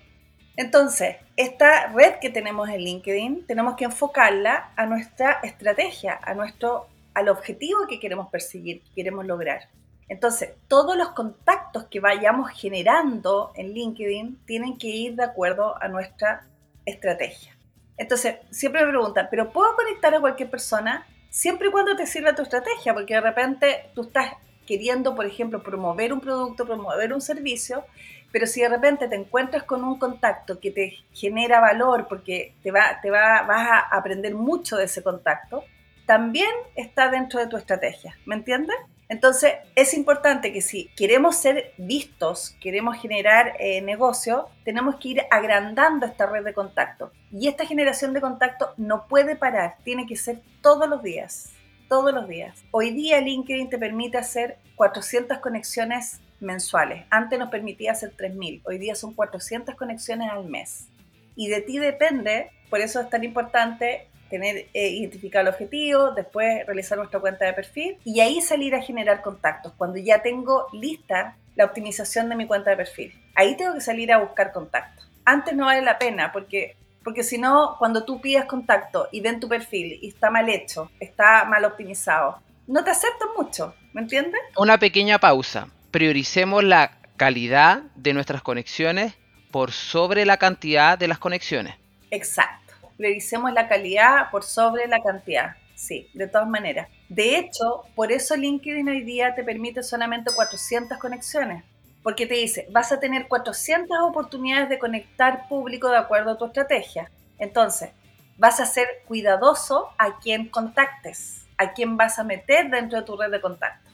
Entonces, 0.56 1.16
esta 1.36 1.88
red 1.88 2.20
que 2.20 2.30
tenemos 2.30 2.68
en 2.68 2.82
LinkedIn, 2.82 3.44
tenemos 3.44 3.74
que 3.74 3.86
enfocarla 3.86 4.70
a 4.76 4.86
nuestra 4.86 5.40
estrategia, 5.42 6.20
a 6.22 6.32
nuestro, 6.34 6.86
al 7.12 7.30
objetivo 7.30 7.88
que 7.88 7.98
queremos 7.98 8.28
perseguir, 8.28 8.82
que 8.84 8.94
queremos 8.94 9.26
lograr. 9.26 9.68
Entonces, 10.08 10.50
todos 10.68 10.96
los 10.96 11.08
contactos 11.08 11.86
que 11.86 11.98
vayamos 11.98 12.52
generando 12.52 13.50
en 13.56 13.74
LinkedIn 13.74 14.44
tienen 14.46 14.78
que 14.78 14.86
ir 14.86 15.16
de 15.16 15.24
acuerdo 15.24 15.74
a 15.82 15.88
nuestra 15.88 16.46
estrategia. 16.86 17.53
Entonces, 17.96 18.36
siempre 18.50 18.84
me 18.84 18.90
preguntan, 18.90 19.28
¿pero 19.30 19.50
puedo 19.50 19.74
conectar 19.76 20.14
a 20.14 20.20
cualquier 20.20 20.50
persona? 20.50 21.06
Siempre 21.30 21.68
y 21.68 21.70
cuando 21.70 21.96
te 21.96 22.06
sirva 22.06 22.34
tu 22.34 22.42
estrategia, 22.42 22.94
porque 22.94 23.14
de 23.14 23.20
repente 23.20 23.90
tú 23.94 24.02
estás 24.02 24.32
queriendo, 24.66 25.14
por 25.14 25.26
ejemplo, 25.26 25.62
promover 25.62 26.12
un 26.12 26.20
producto, 26.20 26.66
promover 26.66 27.12
un 27.12 27.20
servicio, 27.20 27.84
pero 28.32 28.46
si 28.46 28.62
de 28.62 28.68
repente 28.68 29.08
te 29.08 29.14
encuentras 29.14 29.62
con 29.62 29.84
un 29.84 29.98
contacto 29.98 30.58
que 30.58 30.70
te 30.70 30.98
genera 31.12 31.60
valor 31.60 32.06
porque 32.08 32.54
te 32.62 32.72
va, 32.72 32.98
te 33.00 33.10
va, 33.10 33.42
vas 33.42 33.68
a 33.70 33.96
aprender 33.96 34.34
mucho 34.34 34.76
de 34.76 34.84
ese 34.84 35.02
contacto, 35.02 35.64
también 36.06 36.50
está 36.74 37.10
dentro 37.10 37.40
de 37.40 37.46
tu 37.46 37.56
estrategia. 37.56 38.16
¿Me 38.26 38.34
entiendes? 38.34 38.76
Entonces, 39.08 39.54
es 39.74 39.94
importante 39.94 40.52
que 40.52 40.62
si 40.62 40.86
queremos 40.96 41.36
ser 41.36 41.72
vistos, 41.76 42.56
queremos 42.60 42.96
generar 42.96 43.54
eh, 43.58 43.82
negocio, 43.82 44.48
tenemos 44.64 44.96
que 44.96 45.08
ir 45.08 45.22
agrandando 45.30 46.06
esta 46.06 46.26
red 46.26 46.44
de 46.44 46.54
contacto. 46.54 47.12
Y 47.30 47.48
esta 47.48 47.66
generación 47.66 48.14
de 48.14 48.20
contacto 48.20 48.72
no 48.76 49.06
puede 49.06 49.36
parar, 49.36 49.76
tiene 49.84 50.06
que 50.06 50.16
ser 50.16 50.40
todos 50.62 50.88
los 50.88 51.02
días, 51.02 51.50
todos 51.88 52.14
los 52.14 52.26
días. 52.26 52.64
Hoy 52.70 52.90
día 52.90 53.20
LinkedIn 53.20 53.68
te 53.68 53.78
permite 53.78 54.16
hacer 54.16 54.58
400 54.76 55.38
conexiones 55.38 56.20
mensuales. 56.40 57.04
Antes 57.10 57.38
nos 57.38 57.50
permitía 57.50 57.92
hacer 57.92 58.14
3.000, 58.16 58.62
hoy 58.64 58.78
día 58.78 58.94
son 58.94 59.14
400 59.14 59.74
conexiones 59.74 60.30
al 60.30 60.46
mes. 60.46 60.88
Y 61.36 61.48
de 61.48 61.60
ti 61.60 61.78
depende, 61.78 62.50
por 62.70 62.80
eso 62.80 63.00
es 63.00 63.10
tan 63.10 63.24
importante 63.24 64.08
tener 64.34 64.66
eh, 64.74 64.88
identificar 64.88 65.42
el 65.42 65.48
objetivo, 65.48 66.10
después 66.10 66.66
realizar 66.66 66.98
nuestra 66.98 67.20
cuenta 67.20 67.44
de 67.44 67.52
perfil 67.52 67.98
y 68.04 68.18
ahí 68.18 68.40
salir 68.40 68.74
a 68.74 68.82
generar 68.82 69.22
contactos. 69.22 69.72
Cuando 69.76 69.98
ya 69.98 70.22
tengo 70.22 70.66
lista 70.72 71.36
la 71.54 71.66
optimización 71.66 72.28
de 72.28 72.34
mi 72.34 72.46
cuenta 72.48 72.70
de 72.70 72.76
perfil, 72.76 73.14
ahí 73.36 73.56
tengo 73.56 73.74
que 73.74 73.80
salir 73.80 74.12
a 74.12 74.18
buscar 74.18 74.52
contactos. 74.52 75.08
Antes 75.24 75.54
no 75.54 75.66
vale 75.66 75.82
la 75.82 75.98
pena 75.98 76.32
porque 76.32 76.76
porque 77.04 77.22
si 77.22 77.38
no, 77.38 77.76
cuando 77.78 78.04
tú 78.04 78.20
pides 78.20 78.46
contacto 78.46 79.08
y 79.12 79.20
ven 79.20 79.38
tu 79.38 79.46
perfil 79.46 79.98
y 80.00 80.08
está 80.08 80.30
mal 80.30 80.48
hecho, 80.48 80.90
está 80.98 81.44
mal 81.44 81.64
optimizado, 81.66 82.40
no 82.66 82.82
te 82.82 82.90
aceptan 82.90 83.28
mucho, 83.36 83.74
¿me 83.92 84.00
entiendes? 84.00 84.40
Una 84.56 84.78
pequeña 84.78 85.18
pausa. 85.18 85.68
Prioricemos 85.90 86.64
la 86.64 86.96
calidad 87.16 87.82
de 87.94 88.14
nuestras 88.14 88.42
conexiones 88.42 89.14
por 89.50 89.70
sobre 89.70 90.24
la 90.24 90.38
cantidad 90.38 90.98
de 90.98 91.08
las 91.08 91.18
conexiones. 91.18 91.74
Exacto 92.10 92.63
revisemos 92.98 93.52
la 93.52 93.68
calidad 93.68 94.30
por 94.30 94.44
sobre 94.44 94.86
la 94.86 95.02
cantidad. 95.02 95.56
Sí, 95.74 96.08
de 96.14 96.28
todas 96.28 96.48
maneras. 96.48 96.88
De 97.08 97.36
hecho, 97.36 97.82
por 97.94 98.12
eso 98.12 98.36
LinkedIn 98.36 98.88
hoy 98.88 99.02
día 99.02 99.34
te 99.34 99.42
permite 99.42 99.82
solamente 99.82 100.30
400 100.34 100.98
conexiones. 100.98 101.64
Porque 102.02 102.26
te 102.26 102.34
dice, 102.34 102.66
vas 102.70 102.92
a 102.92 103.00
tener 103.00 103.28
400 103.28 103.96
oportunidades 104.02 104.68
de 104.68 104.78
conectar 104.78 105.48
público 105.48 105.88
de 105.88 105.96
acuerdo 105.96 106.32
a 106.32 106.38
tu 106.38 106.44
estrategia. 106.44 107.10
Entonces, 107.38 107.90
vas 108.36 108.60
a 108.60 108.66
ser 108.66 108.86
cuidadoso 109.06 109.88
a 109.98 110.18
quien 110.18 110.48
contactes, 110.48 111.46
a 111.56 111.72
quien 111.72 111.96
vas 111.96 112.18
a 112.18 112.24
meter 112.24 112.70
dentro 112.70 112.98
de 113.00 113.06
tu 113.06 113.16
red 113.16 113.30
de 113.30 113.40
contacto. 113.40 113.90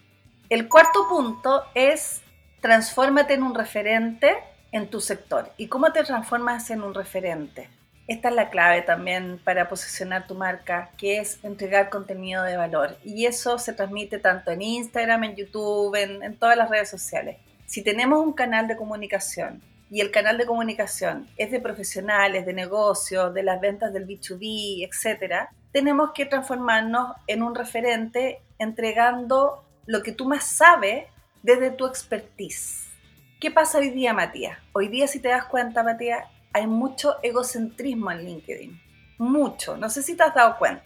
El 0.48 0.68
cuarto 0.68 1.08
punto 1.08 1.64
es 1.74 2.20
transfórmate 2.60 3.34
en 3.34 3.44
un 3.44 3.54
referente 3.54 4.36
en 4.72 4.88
tu 4.88 5.00
sector. 5.00 5.52
¿Y 5.56 5.68
cómo 5.68 5.92
te 5.92 6.02
transformas 6.02 6.70
en 6.70 6.82
un 6.82 6.94
referente? 6.94 7.70
Esta 8.10 8.28
es 8.28 8.34
la 8.34 8.50
clave 8.50 8.82
también 8.82 9.38
para 9.44 9.68
posicionar 9.68 10.26
tu 10.26 10.34
marca, 10.34 10.90
que 10.98 11.18
es 11.18 11.38
entregar 11.44 11.90
contenido 11.90 12.42
de 12.42 12.56
valor. 12.56 12.96
Y 13.04 13.26
eso 13.26 13.56
se 13.56 13.72
transmite 13.72 14.18
tanto 14.18 14.50
en 14.50 14.62
Instagram, 14.62 15.22
en 15.22 15.36
YouTube, 15.36 15.94
en, 15.94 16.36
todas 16.36 16.56
las 16.56 16.68
redes 16.68 16.90
sociales. 16.90 17.36
Si 17.66 17.84
tenemos 17.84 18.18
un 18.18 18.32
canal 18.32 18.66
de 18.66 18.74
comunicación 18.74 19.62
y 19.92 20.00
el 20.00 20.10
canal 20.10 20.38
de 20.38 20.46
comunicación 20.46 21.28
es 21.36 21.52
de 21.52 21.60
profesionales, 21.60 22.44
de 22.44 22.52
negocios, 22.52 23.32
de 23.32 23.44
las 23.44 23.60
ventas 23.60 23.92
del 23.92 24.08
B2B, 24.08 24.88
etc., 24.88 25.48
tenemos 25.70 26.10
que 26.12 26.26
transformarnos 26.26 27.12
en 27.28 27.44
un 27.44 27.54
referente 27.54 28.40
entregando 28.58 29.64
lo 29.86 30.02
que 30.02 30.10
tú 30.10 30.24
más 30.24 30.42
sabes 30.46 31.04
desde 31.44 31.70
tu 31.70 31.86
expertise. 31.86 32.88
¿Qué 33.38 33.52
pasa 33.52 33.78
hoy 33.78 33.90
día, 33.90 34.12
Matías? 34.12 34.58
Hoy 34.72 34.88
día, 34.88 35.06
si 35.06 35.20
te 35.20 35.28
das 35.28 35.44
cuenta, 35.44 35.84
Matías, 35.84 36.26
hay 36.52 36.66
mucho 36.66 37.16
egocentrismo 37.22 38.10
en 38.10 38.24
LinkedIn. 38.24 38.80
Mucho. 39.18 39.76
No 39.76 39.90
sé 39.90 40.02
si 40.02 40.16
te 40.16 40.22
has 40.22 40.34
dado 40.34 40.58
cuenta. 40.58 40.84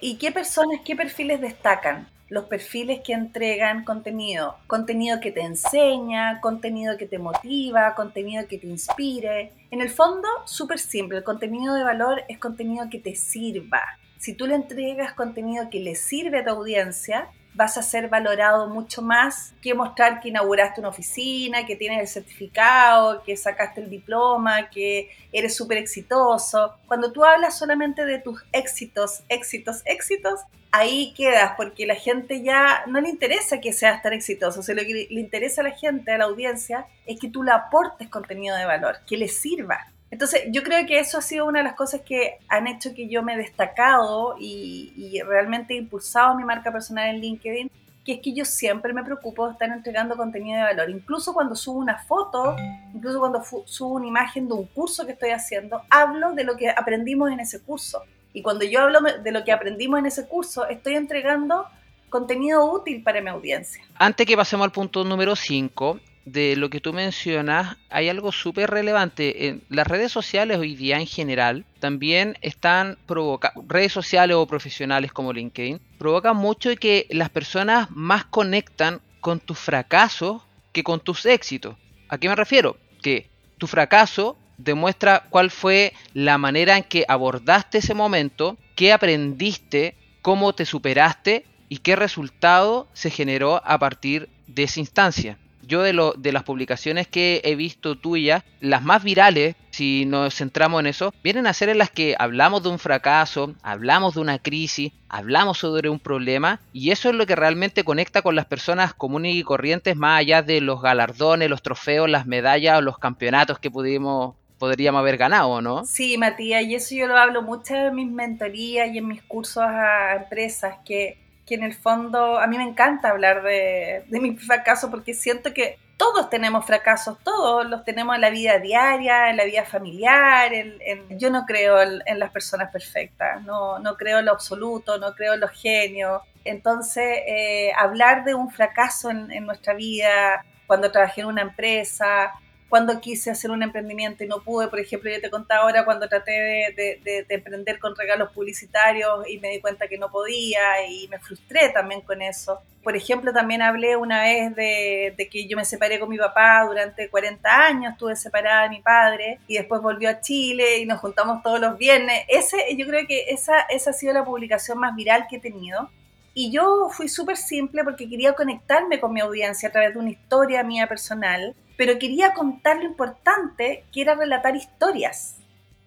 ¿Y 0.00 0.16
qué 0.16 0.32
personas, 0.32 0.80
qué 0.84 0.96
perfiles 0.96 1.40
destacan? 1.40 2.08
Los 2.28 2.46
perfiles 2.46 3.00
que 3.04 3.12
entregan 3.12 3.84
contenido. 3.84 4.56
Contenido 4.66 5.20
que 5.20 5.30
te 5.30 5.42
enseña, 5.42 6.40
contenido 6.40 6.96
que 6.96 7.06
te 7.06 7.18
motiva, 7.18 7.94
contenido 7.94 8.48
que 8.48 8.58
te 8.58 8.66
inspire. 8.66 9.52
En 9.70 9.80
el 9.80 9.90
fondo, 9.90 10.28
súper 10.46 10.78
simple. 10.78 11.18
El 11.18 11.24
contenido 11.24 11.74
de 11.74 11.84
valor 11.84 12.22
es 12.28 12.38
contenido 12.38 12.88
que 12.90 12.98
te 12.98 13.14
sirva. 13.14 13.82
Si 14.18 14.34
tú 14.34 14.46
le 14.46 14.54
entregas 14.54 15.12
contenido 15.12 15.68
que 15.70 15.80
le 15.80 15.94
sirve 15.94 16.38
a 16.38 16.44
tu 16.44 16.50
audiencia, 16.50 17.28
vas 17.54 17.78
a 17.78 17.82
ser 17.82 18.08
valorado 18.08 18.68
mucho 18.68 19.00
más 19.00 19.54
que 19.62 19.74
mostrar 19.74 20.20
que 20.20 20.28
inauguraste 20.28 20.80
una 20.80 20.88
oficina, 20.88 21.64
que 21.64 21.76
tienes 21.76 22.00
el 22.00 22.08
certificado, 22.08 23.22
que 23.22 23.36
sacaste 23.36 23.80
el 23.80 23.90
diploma, 23.90 24.68
que 24.70 25.10
eres 25.32 25.56
súper 25.56 25.78
exitoso. 25.78 26.74
Cuando 26.86 27.12
tú 27.12 27.24
hablas 27.24 27.58
solamente 27.58 28.04
de 28.04 28.18
tus 28.18 28.42
éxitos, 28.52 29.22
éxitos, 29.28 29.82
éxitos, 29.84 30.40
ahí 30.72 31.14
quedas 31.16 31.52
porque 31.56 31.86
la 31.86 31.94
gente 31.94 32.42
ya 32.42 32.84
no 32.88 33.00
le 33.00 33.08
interesa 33.08 33.60
que 33.60 33.72
seas 33.72 34.02
tan 34.02 34.12
exitoso. 34.12 34.60
O 34.60 34.74
lo 34.74 34.82
que 34.82 35.06
le 35.08 35.20
interesa 35.20 35.60
a 35.60 35.64
la 35.64 35.70
gente, 35.70 36.10
a 36.10 36.18
la 36.18 36.24
audiencia, 36.24 36.86
es 37.06 37.20
que 37.20 37.28
tú 37.28 37.44
le 37.44 37.52
aportes 37.52 38.08
contenido 38.08 38.56
de 38.56 38.64
valor, 38.64 38.98
que 39.06 39.16
le 39.16 39.28
sirva. 39.28 39.93
Entonces, 40.14 40.42
yo 40.52 40.62
creo 40.62 40.86
que 40.86 41.00
eso 41.00 41.18
ha 41.18 41.22
sido 41.22 41.44
una 41.44 41.58
de 41.58 41.64
las 41.64 41.74
cosas 41.74 42.02
que 42.02 42.38
han 42.46 42.68
hecho 42.68 42.94
que 42.94 43.08
yo 43.08 43.24
me 43.24 43.34
he 43.34 43.36
destacado 43.36 44.36
y, 44.38 45.20
realmente 45.26 45.74
he 45.74 45.78
impulsado 45.78 46.36
mi 46.36 46.44
marca 46.44 46.70
personal 46.70 47.08
en 47.08 47.20
LinkedIn, 47.20 47.68
que 48.04 48.12
es 48.12 48.20
que 48.20 48.32
yo 48.32 48.44
siempre 48.44 48.92
me 48.92 49.02
preocupo 49.02 49.44
de 49.48 49.54
estar 49.54 49.68
entregando 49.70 50.16
contenido 50.16 50.58
de 50.58 50.62
valor. 50.62 50.88
Incluso 50.88 51.34
cuando 51.34 51.56
subo 51.56 51.80
una 51.80 51.98
foto, 51.98 52.54
incluso 52.94 53.18
cuando 53.18 53.42
subo 53.64 53.94
una 53.94 54.06
imagen 54.06 54.46
de 54.46 54.54
un 54.54 54.66
curso 54.66 55.04
que 55.04 55.14
estoy 55.14 55.30
haciendo, 55.30 55.82
hablo 55.90 56.32
de 56.32 56.44
lo 56.44 56.56
que 56.56 56.70
aprendimos 56.70 57.32
en 57.32 57.40
ese 57.40 57.60
curso. 57.60 58.04
Y 58.32 58.40
cuando 58.40 58.64
yo 58.64 58.82
hablo 58.82 59.00
de 59.00 59.32
lo 59.32 59.42
que 59.42 59.50
aprendimos 59.50 59.98
en 59.98 60.06
ese 60.06 60.28
curso, 60.28 60.68
estoy 60.68 60.94
entregando 60.94 61.66
contenido 62.08 62.64
útil 62.72 63.02
para 63.02 63.20
mi 63.20 63.30
audiencia. 63.30 63.82
Antes 63.96 64.28
que 64.28 64.36
pasemos 64.36 64.64
al 64.64 64.70
punto 64.70 65.02
número 65.02 65.34
5, 65.34 65.98
de 66.24 66.56
lo 66.56 66.70
que 66.70 66.80
tú 66.80 66.92
mencionas, 66.92 67.76
hay 67.90 68.08
algo 68.08 68.32
súper 68.32 68.70
relevante. 68.70 69.48
En 69.48 69.62
las 69.68 69.86
redes 69.86 70.10
sociales 70.12 70.58
hoy 70.58 70.74
día 70.74 70.98
en 70.98 71.06
general 71.06 71.64
también 71.80 72.38
están 72.40 72.98
provocando, 73.06 73.64
redes 73.68 73.92
sociales 73.92 74.36
o 74.36 74.46
profesionales 74.46 75.12
como 75.12 75.32
LinkedIn, 75.32 75.80
provocan 75.98 76.36
mucho 76.36 76.74
que 76.76 77.06
las 77.10 77.30
personas 77.30 77.90
más 77.90 78.24
conectan 78.24 79.00
con 79.20 79.40
tus 79.40 79.58
fracasos 79.58 80.42
que 80.72 80.82
con 80.82 81.00
tus 81.00 81.26
éxitos. 81.26 81.76
¿A 82.08 82.18
qué 82.18 82.28
me 82.28 82.36
refiero? 82.36 82.76
Que 83.02 83.28
tu 83.58 83.66
fracaso 83.66 84.36
demuestra 84.58 85.24
cuál 85.30 85.50
fue 85.50 85.92
la 86.12 86.38
manera 86.38 86.76
en 86.76 86.84
que 86.84 87.04
abordaste 87.08 87.78
ese 87.78 87.94
momento, 87.94 88.56
qué 88.76 88.92
aprendiste, 88.92 89.96
cómo 90.22 90.54
te 90.54 90.64
superaste 90.64 91.44
y 91.68 91.78
qué 91.78 91.96
resultado 91.96 92.88
se 92.92 93.10
generó 93.10 93.62
a 93.64 93.78
partir 93.78 94.28
de 94.46 94.64
esa 94.64 94.80
instancia. 94.80 95.38
Yo 95.66 95.82
de, 95.82 95.92
lo, 95.92 96.12
de 96.12 96.32
las 96.32 96.42
publicaciones 96.42 97.08
que 97.08 97.40
he 97.44 97.54
visto 97.54 97.96
tuyas, 97.96 98.42
las 98.60 98.82
más 98.82 99.02
virales, 99.02 99.56
si 99.70 100.04
nos 100.04 100.34
centramos 100.34 100.80
en 100.80 100.86
eso, 100.86 101.12
vienen 101.22 101.46
a 101.46 101.52
ser 101.52 101.68
en 101.68 101.78
las 101.78 101.90
que 101.90 102.14
hablamos 102.18 102.62
de 102.62 102.68
un 102.68 102.78
fracaso, 102.78 103.54
hablamos 103.62 104.14
de 104.14 104.20
una 104.20 104.38
crisis, 104.38 104.92
hablamos 105.08 105.58
sobre 105.58 105.88
un 105.88 105.98
problema 105.98 106.60
y 106.72 106.90
eso 106.90 107.08
es 107.08 107.14
lo 107.14 107.26
que 107.26 107.36
realmente 107.36 107.84
conecta 107.84 108.22
con 108.22 108.36
las 108.36 108.46
personas 108.46 108.94
comunes 108.94 109.34
y 109.34 109.42
corrientes 109.42 109.96
más 109.96 110.20
allá 110.20 110.42
de 110.42 110.60
los 110.60 110.80
galardones, 110.80 111.50
los 111.50 111.62
trofeos, 111.62 112.08
las 112.08 112.26
medallas 112.26 112.78
o 112.78 112.82
los 112.82 112.98
campeonatos 112.98 113.58
que 113.58 113.70
pudimos 113.70 114.34
podríamos 114.58 115.00
haber 115.00 115.16
ganado, 115.16 115.60
¿no? 115.60 115.84
Sí, 115.84 116.16
Matías, 116.16 116.62
y 116.64 116.74
eso 116.74 116.94
yo 116.94 117.06
lo 117.06 117.18
hablo 117.18 117.42
mucho 117.42 117.74
en 117.74 117.94
mis 117.94 118.10
mentorías 118.10 118.88
y 118.94 118.98
en 118.98 119.08
mis 119.08 119.22
cursos 119.22 119.62
a 119.62 120.16
empresas, 120.16 120.76
que, 120.86 121.18
que 121.46 121.54
en 121.54 121.62
el 121.62 121.74
fondo 121.74 122.38
a 122.38 122.46
mí 122.46 122.56
me 122.56 122.64
encanta 122.64 123.10
hablar 123.10 123.42
de, 123.42 124.04
de 124.06 124.20
mi 124.20 124.36
fracaso 124.36 124.90
porque 124.90 125.14
siento 125.14 125.52
que 125.52 125.78
todos 125.96 126.28
tenemos 126.28 126.66
fracasos, 126.66 127.18
todos 127.22 127.68
los 127.68 127.84
tenemos 127.84 128.14
en 128.16 128.20
la 128.20 128.30
vida 128.30 128.58
diaria, 128.58 129.30
en 129.30 129.36
la 129.36 129.44
vida 129.44 129.64
familiar. 129.64 130.52
En, 130.52 130.78
yo 131.18 131.30
no 131.30 131.44
creo 131.46 131.80
en, 131.80 132.18
las 132.18 132.30
personas 132.30 132.70
perfectas, 132.70 133.42
no, 133.42 133.78
no, 133.78 133.96
creo 133.96 134.18
en 134.18 134.26
lo 134.26 134.32
absoluto, 134.32 134.98
no 134.98 135.14
creo 135.14 135.34
en 135.34 135.40
los 135.40 135.50
genios. 135.52 136.22
Entonces, 136.44 137.20
eh, 137.26 137.72
hablar 137.76 138.24
de 138.24 138.34
un 138.34 138.50
fracaso 138.50 139.10
en, 139.10 139.30
en, 139.30 139.46
nuestra 139.46 139.74
vida, 139.74 140.44
cuando 140.66 140.90
trabajé 140.90 141.20
en 141.20 141.28
una 141.28 141.42
empresa, 141.42 142.32
cuando 142.74 143.00
quise 143.00 143.30
hacer 143.30 143.52
un 143.52 143.62
emprendimiento 143.62 144.24
y 144.24 144.26
no 144.26 144.42
pude, 144.42 144.66
por 144.66 144.80
ejemplo, 144.80 145.08
yo 145.08 145.20
te 145.20 145.30
contaba 145.30 145.62
ahora 145.62 145.84
cuando 145.84 146.08
traté 146.08 146.32
de, 146.32 147.24
emprender 147.28 147.78
con 147.78 147.94
regalos 147.94 148.32
publicitarios 148.32 149.28
y 149.28 149.38
me 149.38 149.50
di 149.50 149.60
cuenta 149.60 149.86
que 149.86 149.96
no 149.96 150.10
podía 150.10 150.84
y 150.90 151.06
me 151.06 151.20
frustré 151.20 151.68
también 151.68 152.00
con 152.00 152.20
eso. 152.20 152.58
Por 152.82 152.96
ejemplo, 152.96 153.32
también 153.32 153.62
hablé 153.62 153.94
una 153.94 154.22
vez 154.22 154.56
de, 154.56 155.28
que 155.30 155.46
yo 155.46 155.56
me 155.56 155.64
separé 155.64 156.00
con 156.00 156.08
mi 156.08 156.18
papá 156.18 156.64
durante 156.66 157.08
40 157.08 157.48
años, 157.48 157.92
estuve 157.92 158.16
separada 158.16 158.64
de 158.64 158.70
mi 158.70 158.82
padre 158.82 159.38
y 159.46 159.54
después 159.54 159.80
volvió 159.80 160.10
a 160.10 160.20
Chile 160.20 160.78
y 160.78 160.84
nos 160.84 160.98
juntamos 160.98 161.44
todos 161.44 161.60
los 161.60 161.78
viernes. 161.78 162.24
Ese, 162.26 162.56
yo 162.76 162.88
creo 162.88 163.06
que 163.06 163.26
esa, 163.28 163.60
esa 163.70 163.90
ha 163.90 163.92
sido 163.92 164.12
la 164.12 164.24
publicación 164.24 164.78
más 164.80 164.96
viral 164.96 165.28
que 165.30 165.36
he 165.36 165.40
tenido. 165.40 165.90
Y 166.36 166.50
yo 166.50 166.88
fui 166.90 167.08
súper 167.08 167.36
simple 167.36 167.84
porque 167.84 168.08
quería 168.08 168.32
conectarme 168.32 168.98
con 168.98 169.12
mi 169.12 169.20
audiencia 169.20 169.68
a 169.68 169.72
través 169.72 169.94
de 169.94 170.00
una 170.00 170.10
historia 170.10 170.64
mía 170.64 170.88
personal 170.88 171.54
pero 171.76 171.98
quería 171.98 172.32
contar 172.32 172.78
lo 172.78 172.84
importante 172.84 173.84
que 173.92 174.02
era 174.02 174.14
relatar 174.14 174.56
historias. 174.56 175.36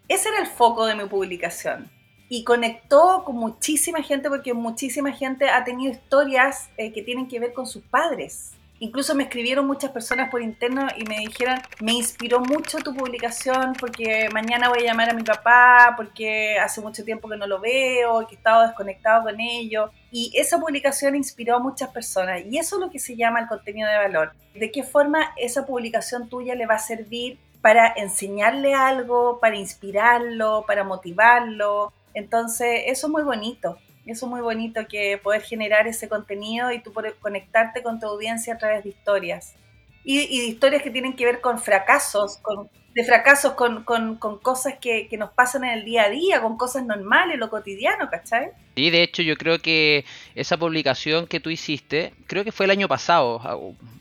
Ese 0.07 0.29
era 0.29 0.39
el 0.39 0.47
foco 0.47 0.85
de 0.85 0.95
mi 0.95 1.05
publicación. 1.05 1.89
Y 2.29 2.43
conectó 2.43 3.23
con 3.25 3.37
muchísima 3.37 4.01
gente 4.03 4.29
porque 4.29 4.53
muchísima 4.53 5.13
gente 5.13 5.49
ha 5.49 5.63
tenido 5.63 5.93
historias 5.93 6.69
eh, 6.77 6.91
que 6.91 7.01
tienen 7.01 7.27
que 7.27 7.39
ver 7.39 7.53
con 7.53 7.65
sus 7.65 7.83
padres. 7.83 8.51
Incluso 8.79 9.15
me 9.15 9.23
escribieron 9.23 9.65
muchas 9.65 9.91
personas 9.91 10.29
por 10.29 10.41
interno 10.41 10.87
y 10.95 11.03
me 11.05 11.17
dijeron, 11.19 11.59
me 11.81 11.93
inspiró 11.93 12.39
mucho 12.39 12.77
tu 12.77 12.93
publicación 12.93 13.73
porque 13.79 14.29
mañana 14.31 14.69
voy 14.69 14.79
a 14.79 14.85
llamar 14.85 15.09
a 15.09 15.13
mi 15.13 15.23
papá, 15.23 15.95
porque 15.97 16.59
hace 16.59 16.79
mucho 16.81 17.03
tiempo 17.03 17.27
que 17.27 17.37
no 17.37 17.47
lo 17.47 17.59
veo, 17.59 18.27
que 18.27 18.35
he 18.35 18.37
estado 18.37 18.67
desconectado 18.67 19.23
con 19.23 19.39
ellos. 19.39 19.89
Y 20.11 20.31
esa 20.35 20.59
publicación 20.59 21.15
inspiró 21.15 21.55
a 21.55 21.59
muchas 21.59 21.89
personas. 21.89 22.41
Y 22.45 22.59
eso 22.59 22.75
es 22.75 22.81
lo 22.81 22.91
que 22.91 22.99
se 22.99 23.15
llama 23.15 23.39
el 23.39 23.47
contenido 23.47 23.89
de 23.89 23.97
valor. 23.97 24.33
¿De 24.53 24.71
qué 24.71 24.83
forma 24.83 25.33
esa 25.37 25.65
publicación 25.65 26.29
tuya 26.29 26.53
le 26.53 26.67
va 26.67 26.75
a 26.75 26.79
servir 26.79 27.39
para 27.61 27.93
enseñarle 27.95 28.75
algo, 28.75 29.39
para 29.39 29.55
inspirarlo, 29.55 30.65
para 30.67 30.83
motivarlo? 30.83 31.93
Entonces, 32.13 32.83
eso 32.85 33.07
es 33.07 33.11
muy 33.11 33.23
bonito. 33.23 33.77
Eso 34.07 34.25
es 34.25 34.29
muy 34.29 34.41
bonito 34.41 34.87
que 34.87 35.17
poder 35.17 35.41
generar 35.41 35.87
ese 35.87 36.07
contenido 36.07 36.71
y 36.71 36.81
tú 36.81 36.93
poder 36.93 37.15
conectarte 37.19 37.83
con 37.83 37.99
tu 37.99 38.07
audiencia 38.07 38.53
a 38.53 38.57
través 38.57 38.83
de 38.83 38.89
historias. 38.89 39.55
Y, 40.03 40.21
y 40.21 40.41
de 40.41 40.47
historias 40.47 40.81
que 40.81 40.89
tienen 40.89 41.15
que 41.15 41.25
ver 41.25 41.41
con 41.41 41.59
fracasos, 41.59 42.37
con, 42.37 42.69
de 42.97 43.03
fracasos 43.03 43.53
con, 43.53 43.83
con, 43.83 44.15
con 44.15 44.39
cosas 44.39 44.75
que, 44.81 45.07
que, 45.07 45.17
nos 45.17 45.29
pasan 45.29 45.63
en 45.65 45.71
el 45.71 45.85
día 45.85 46.05
a 46.05 46.09
día, 46.09 46.41
con 46.41 46.57
cosas 46.57 46.83
normales, 46.83 47.37
lo 47.37 47.49
cotidiano, 47.49 48.09
¿cachai? 48.09 48.51
Sí, 48.75 48.89
de 48.89 49.03
hecho 49.03 49.21
yo 49.21 49.35
creo 49.35 49.59
que 49.59 50.03
esa 50.33 50.57
publicación 50.57 51.27
que 51.27 51.39
tú 51.39 51.51
hiciste, 51.51 52.13
creo 52.25 52.43
que 52.43 52.51
fue 52.51 52.65
el 52.65 52.71
año 52.71 52.87
pasado, 52.87 53.39
ah, 53.43 53.55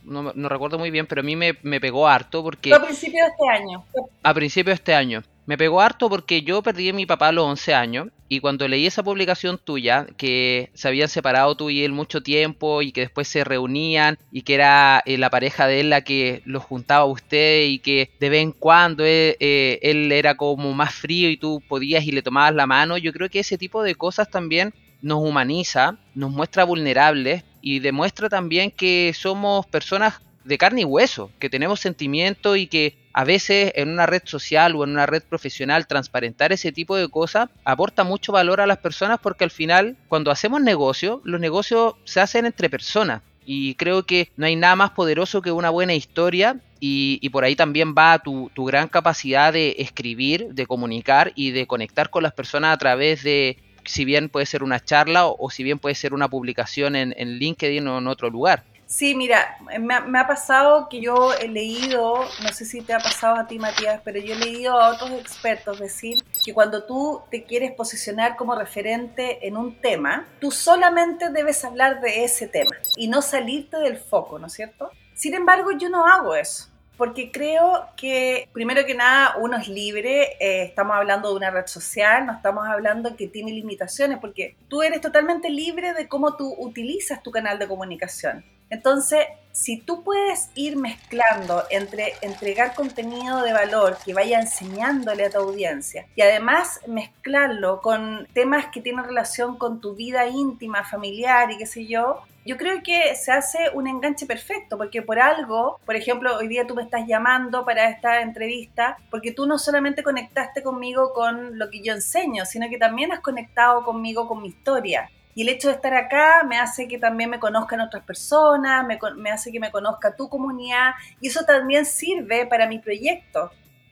no, 0.04 0.32
no 0.32 0.48
recuerdo 0.48 0.78
muy 0.78 0.90
bien, 0.90 1.06
pero 1.06 1.20
a 1.20 1.24
mí 1.24 1.36
me, 1.36 1.58
me 1.62 1.78
pegó 1.78 2.08
harto 2.08 2.42
porque... 2.42 2.70
Fue 2.70 2.78
a 2.78 2.84
principios 2.84 3.26
de 3.26 3.32
este 3.32 3.48
año. 3.50 3.84
A 4.22 4.32
principios 4.32 4.66
de 4.78 4.80
este 4.80 4.94
año. 4.94 5.22
Me 5.46 5.56
pegó 5.56 5.80
harto 5.80 6.08
porque 6.08 6.42
yo 6.42 6.60
perdí 6.60 6.88
a 6.88 6.92
mi 6.92 7.06
papá 7.06 7.28
a 7.28 7.32
los 7.32 7.44
11 7.44 7.74
años 7.74 8.08
y 8.28 8.40
cuando 8.40 8.66
leí 8.66 8.84
esa 8.84 9.04
publicación 9.04 9.60
tuya, 9.62 10.06
que 10.16 10.70
se 10.74 10.88
habían 10.88 11.08
separado 11.08 11.56
tú 11.56 11.70
y 11.70 11.84
él 11.84 11.92
mucho 11.92 12.20
tiempo 12.20 12.82
y 12.82 12.90
que 12.90 13.02
después 13.02 13.28
se 13.28 13.44
reunían 13.44 14.18
y 14.32 14.42
que 14.42 14.54
era 14.54 15.02
eh, 15.06 15.16
la 15.18 15.30
pareja 15.30 15.68
de 15.68 15.80
él 15.80 15.90
la 15.90 16.00
que 16.00 16.42
los 16.44 16.64
juntaba 16.64 17.02
a 17.02 17.12
usted 17.12 17.66
y 17.66 17.78
que 17.78 18.10
de 18.18 18.28
vez 18.28 18.42
en 18.42 18.50
cuando 18.50 19.04
él, 19.04 19.36
eh, 19.38 19.78
él 19.82 20.10
era 20.10 20.36
como 20.36 20.74
más 20.74 20.92
frío 20.92 21.30
y 21.30 21.36
tú 21.36 21.62
podías 21.68 22.04
y 22.04 22.10
le 22.10 22.22
tomabas 22.22 22.54
la 22.54 22.66
mano, 22.66 22.98
yo 22.98 23.12
creo 23.12 23.30
que 23.30 23.38
ese 23.38 23.56
tipo 23.56 23.84
de 23.84 23.94
cosas 23.94 24.28
también 24.28 24.74
nos 25.00 25.22
humaniza, 25.22 25.96
nos 26.16 26.32
muestra 26.32 26.64
vulnerables 26.64 27.44
y 27.62 27.78
demuestra 27.78 28.28
también 28.28 28.72
que 28.72 29.12
somos 29.14 29.64
personas 29.66 30.20
de 30.44 30.58
carne 30.58 30.82
y 30.82 30.84
hueso, 30.84 31.30
que 31.38 31.50
tenemos 31.50 31.80
sentimientos 31.80 32.56
y 32.56 32.66
que 32.66 33.05
a 33.16 33.24
veces 33.24 33.72
en 33.76 33.88
una 33.88 34.04
red 34.04 34.20
social 34.26 34.76
o 34.76 34.84
en 34.84 34.90
una 34.90 35.06
red 35.06 35.22
profesional 35.22 35.86
transparentar 35.86 36.52
ese 36.52 36.70
tipo 36.70 36.96
de 36.96 37.08
cosas 37.08 37.48
aporta 37.64 38.04
mucho 38.04 38.30
valor 38.30 38.60
a 38.60 38.66
las 38.66 38.76
personas 38.76 39.18
porque 39.22 39.42
al 39.42 39.50
final 39.50 39.96
cuando 40.08 40.30
hacemos 40.30 40.60
negocio, 40.60 41.22
los 41.24 41.40
negocios 41.40 41.94
se 42.04 42.20
hacen 42.20 42.44
entre 42.44 42.68
personas. 42.68 43.22
Y 43.46 43.74
creo 43.76 44.02
que 44.02 44.28
no 44.36 44.44
hay 44.44 44.54
nada 44.54 44.76
más 44.76 44.90
poderoso 44.90 45.40
que 45.40 45.50
una 45.50 45.70
buena 45.70 45.94
historia 45.94 46.60
y, 46.78 47.26
por 47.30 47.44
ahí 47.44 47.56
también 47.56 47.94
va 47.96 48.18
tu, 48.18 48.50
gran 48.54 48.86
capacidad 48.88 49.50
de 49.50 49.76
escribir, 49.78 50.48
de 50.52 50.66
comunicar 50.66 51.32
y 51.34 51.52
de 51.52 51.66
conectar 51.66 52.10
con 52.10 52.22
las 52.22 52.34
personas 52.34 52.74
a 52.74 52.78
través 52.78 53.22
de, 53.22 53.56
si 53.86 54.04
bien 54.04 54.28
puede 54.28 54.44
ser 54.44 54.62
una 54.62 54.84
charla 54.84 55.24
o, 55.26 55.48
si 55.48 55.62
bien 55.62 55.78
puede 55.78 55.94
ser 55.94 56.12
una 56.12 56.28
publicación 56.28 56.94
en 56.94 57.38
LinkedIn 57.38 57.88
o 57.88 57.96
en 57.96 58.08
otro 58.08 58.28
lugar. 58.28 58.62
Sí, 58.86 59.16
mira, 59.16 59.58
me 59.80 60.18
ha, 60.18 60.26
pasado 60.28 60.88
que 60.88 61.00
yo 61.00 61.34
he 61.34 61.48
leído, 61.48 62.20
no 62.42 62.52
sé 62.52 62.64
si 62.64 62.82
te 62.82 62.94
ha 62.94 62.98
pasado 62.98 63.34
a 63.34 63.48
ti, 63.48 63.58
Matías, 63.58 64.00
pero 64.04 64.20
yo 64.20 64.34
he 64.34 64.38
leído 64.38 64.80
a 64.80 64.90
otros 64.90 65.10
expertos 65.10 65.80
decir 65.80 66.22
que 66.44 66.54
cuando 66.54 66.84
tú 66.84 67.20
te 67.28 67.42
quieres 67.42 67.72
posicionar 67.72 68.36
como 68.36 68.54
referente 68.54 69.44
en 69.46 69.56
un 69.56 69.80
tema, 69.80 70.28
tú 70.40 70.52
solamente 70.52 71.30
debes 71.30 71.64
hablar 71.64 72.00
de 72.00 72.22
ese 72.22 72.46
tema 72.46 72.76
y 72.96 73.08
no 73.08 73.22
salirte 73.22 73.76
del 73.78 73.98
foco, 73.98 74.38
¿no 74.38 74.46
es 74.46 74.52
cierto? 74.52 74.92
Sin 75.14 75.34
embargo, 75.34 75.72
yo 75.72 75.88
no 75.88 76.06
hago 76.06 76.36
eso 76.36 76.68
porque 76.96 77.30
creo 77.30 77.88
que, 77.96 78.48
primero 78.52 78.86
que 78.86 78.94
nada, 78.94 79.36
uno 79.38 79.58
es 79.58 79.68
libre, 79.68 80.36
eh, 80.40 80.62
estamos 80.62 80.96
hablando 80.96 81.28
de 81.28 81.36
una 81.36 81.50
red 81.50 81.66
social, 81.66 82.24
no 82.24 82.32
estamos 82.32 82.66
hablando 82.66 83.16
que 83.16 83.26
tiene 83.26 83.52
limitaciones, 83.52 84.18
porque 84.18 84.56
tú 84.68 84.82
eres 84.82 85.00
totalmente 85.00 85.50
libre 85.50 85.92
de 85.92 86.08
cómo 86.08 86.36
tú 86.36 86.54
utilizas 86.58 87.22
tu 87.22 87.30
canal 87.30 87.58
de 87.58 87.68
comunicación. 87.68 88.44
Entonces, 88.70 89.24
si 89.52 89.80
tú 89.80 90.02
puedes 90.04 90.50
ir 90.54 90.76
mezclando 90.76 91.64
entre 91.70 92.12
entregar 92.20 92.74
contenido 92.74 93.42
de 93.42 93.54
valor 93.54 93.96
que 94.04 94.12
vaya 94.12 94.38
enseñándole 94.38 95.24
a 95.24 95.30
tu 95.30 95.38
audiencia 95.38 96.06
y 96.14 96.20
además 96.20 96.80
mezclarlo 96.86 97.80
con 97.80 98.28
temas 98.34 98.66
que 98.66 98.82
tienen 98.82 99.04
relación 99.04 99.56
con 99.56 99.80
tu 99.80 99.94
vida 99.94 100.26
íntima, 100.26 100.84
familiar 100.84 101.50
y 101.50 101.56
qué 101.56 101.64
sé 101.64 101.86
yo, 101.86 102.22
yo 102.44 102.56
creo 102.56 102.82
que 102.82 103.16
se 103.16 103.32
hace 103.32 103.70
un 103.74 103.88
enganche 103.88 104.24
perfecto, 104.24 104.76
porque 104.76 105.02
por 105.02 105.18
algo, 105.18 105.80
por 105.84 105.96
ejemplo, 105.96 106.36
hoy 106.36 106.46
día 106.46 106.66
tú 106.66 106.76
me 106.76 106.82
estás 106.82 107.06
llamando 107.06 107.64
para 107.64 107.88
esta 107.88 108.20
entrevista, 108.20 108.98
porque 109.10 109.32
tú 109.32 109.46
no 109.46 109.58
solamente 109.58 110.04
conectaste 110.04 110.62
conmigo 110.62 111.12
con 111.12 111.58
lo 111.58 111.70
que 111.70 111.82
yo 111.82 111.92
enseño, 111.92 112.44
sino 112.44 112.68
que 112.68 112.78
también 112.78 113.10
has 113.10 113.20
conectado 113.20 113.82
conmigo 113.84 114.28
con 114.28 114.42
mi 114.42 114.48
historia. 114.48 115.10
Y 115.36 115.42
el 115.42 115.50
hecho 115.50 115.68
de 115.68 115.74
estar 115.74 115.92
acá 115.92 116.44
me 116.48 116.58
hace 116.58 116.88
que 116.88 116.98
también 116.98 117.28
me 117.28 117.38
conozcan 117.38 117.82
otras 117.82 118.02
personas, 118.04 118.86
me, 118.86 118.98
me, 119.16 119.30
hace 119.30 119.52
que 119.52 119.60
me 119.60 119.70
conozca 119.70 120.16
tu 120.16 120.30
comunidad 120.30 120.94
y 121.20 121.28
eso 121.28 121.44
también 121.44 121.84
sirve 121.84 122.46
para 122.46 122.66
mi 122.66 122.78
proyecto. 122.78 123.50